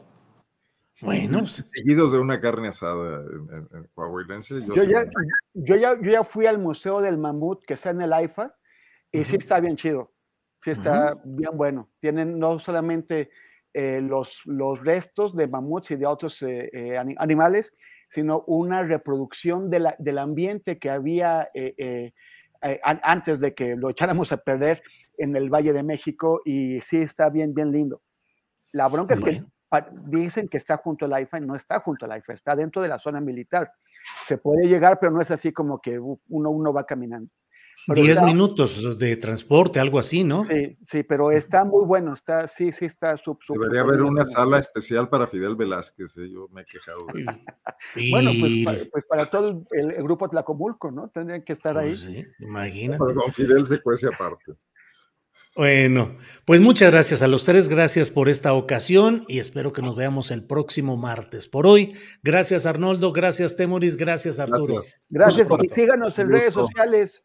Bueno, 1.02 1.40
pues, 1.40 1.62
seguidos 1.74 2.12
de 2.12 2.18
una 2.18 2.40
carne 2.40 2.68
asada 2.68 3.22
en, 3.22 3.88
Coahuilense. 3.94 4.64
Yo, 4.64 4.74
ya, 4.84 5.04
yo, 5.52 5.76
ya, 5.76 6.00
yo, 6.00 6.10
ya, 6.10 6.24
fui 6.24 6.46
al 6.46 6.58
Museo 6.58 7.02
del 7.02 7.18
Mamut, 7.18 7.64
que 7.66 7.74
está 7.74 7.90
en 7.90 8.00
el 8.00 8.12
AIFA, 8.12 8.56
y 9.12 9.24
sí 9.24 9.36
está 9.36 9.60
bien 9.60 9.76
chido. 9.76 10.14
Sí 10.62 10.70
está 10.70 11.20
bien 11.24 11.50
bueno. 11.54 11.90
Tienen 12.00 12.38
no 12.38 12.58
solamente 12.58 13.30
eh, 13.78 14.00
los, 14.00 14.40
los 14.46 14.82
restos 14.82 15.36
de 15.36 15.48
mamuts 15.48 15.90
y 15.90 15.96
de 15.96 16.06
otros 16.06 16.40
eh, 16.40 16.70
eh, 16.72 16.96
animales, 17.18 17.74
sino 18.08 18.42
una 18.46 18.82
reproducción 18.82 19.68
de 19.68 19.80
la, 19.80 19.96
del 19.98 20.16
ambiente 20.16 20.78
que 20.78 20.88
había 20.88 21.50
antes 23.02 23.38
de 23.38 23.54
que 23.54 23.76
lo 23.76 23.90
echáramos 23.90 24.32
a 24.32 24.38
perder 24.38 24.82
en 25.18 25.36
el 25.36 25.50
Valle 25.50 25.74
de 25.74 25.82
México 25.82 26.40
y 26.46 26.80
sí 26.80 27.02
está 27.02 27.28
bien, 27.28 27.52
bien 27.52 27.70
lindo. 27.70 28.00
La 28.72 28.88
bronca 28.88 29.12
es 29.12 29.20
que 29.20 29.44
dicen 30.06 30.48
que 30.48 30.56
está 30.56 30.78
junto 30.78 31.04
al 31.04 31.20
IFA 31.20 31.36
y 31.36 31.42
no 31.42 31.54
está 31.54 31.80
junto 31.80 32.06
al 32.06 32.16
IFA, 32.16 32.32
está 32.32 32.56
dentro 32.56 32.80
de 32.80 32.88
la 32.88 32.98
zona 32.98 33.20
militar. 33.20 33.70
Se 34.24 34.38
puede 34.38 34.68
llegar, 34.68 34.98
pero 34.98 35.12
no 35.12 35.20
es 35.20 35.30
así 35.30 35.52
como 35.52 35.82
que 35.82 35.98
uno, 35.98 36.18
uno 36.28 36.72
va 36.72 36.86
caminando. 36.86 37.30
Diez 37.94 38.20
minutos 38.22 38.98
de 38.98 39.16
transporte, 39.16 39.78
algo 39.78 39.98
así, 39.98 40.24
¿no? 40.24 40.42
Sí, 40.44 40.76
sí, 40.84 41.02
pero 41.04 41.30
está 41.30 41.64
muy 41.64 41.84
bueno, 41.84 42.14
está, 42.14 42.48
sí, 42.48 42.72
sí, 42.72 42.86
está 42.86 43.16
sub, 43.16 43.38
Debería 43.48 43.82
haber 43.82 44.02
una 44.02 44.26
sala 44.26 44.58
especial 44.58 45.08
para 45.08 45.26
Fidel 45.26 45.54
Velázquez, 45.54 46.16
¿eh? 46.16 46.28
yo 46.28 46.48
me 46.50 46.62
he 46.62 46.64
quejado 46.64 47.06
de 47.12 47.20
eso. 47.20 47.30
bueno, 48.10 48.30
pues 48.40 48.64
para, 48.64 48.78
pues 48.90 49.04
para, 49.08 49.26
todo 49.26 49.62
el, 49.70 50.02
grupo 50.02 50.28
Tlacomulco, 50.28 50.90
¿no? 50.90 51.08
Tendrían 51.10 51.42
que 51.42 51.52
estar 51.52 51.78
ahí. 51.78 51.90
Pues 51.90 52.00
sí, 52.00 52.24
imagínate. 52.40 52.98
con 52.98 53.32
Fidel 53.32 53.66
se 53.66 53.80
cuece 53.80 54.08
aparte. 54.08 54.54
Bueno, 55.54 56.16
pues 56.44 56.60
muchas 56.60 56.90
gracias 56.90 57.22
a 57.22 57.28
los 57.28 57.44
tres, 57.44 57.70
gracias 57.70 58.10
por 58.10 58.28
esta 58.28 58.52
ocasión 58.52 59.24
y 59.26 59.38
espero 59.38 59.72
que 59.72 59.80
nos 59.80 59.96
veamos 59.96 60.30
el 60.30 60.44
próximo 60.44 60.98
martes. 60.98 61.48
Por 61.48 61.66
hoy, 61.66 61.96
gracias 62.22 62.66
Arnoldo, 62.66 63.10
gracias 63.12 63.56
Temoris, 63.56 63.96
gracias 63.96 64.38
Arturo. 64.38 64.74
Gracias, 64.74 65.02
gracias 65.08 65.48
y 65.62 65.68
síganos 65.70 66.18
en 66.18 66.30
redes 66.30 66.52
sociales. 66.52 67.24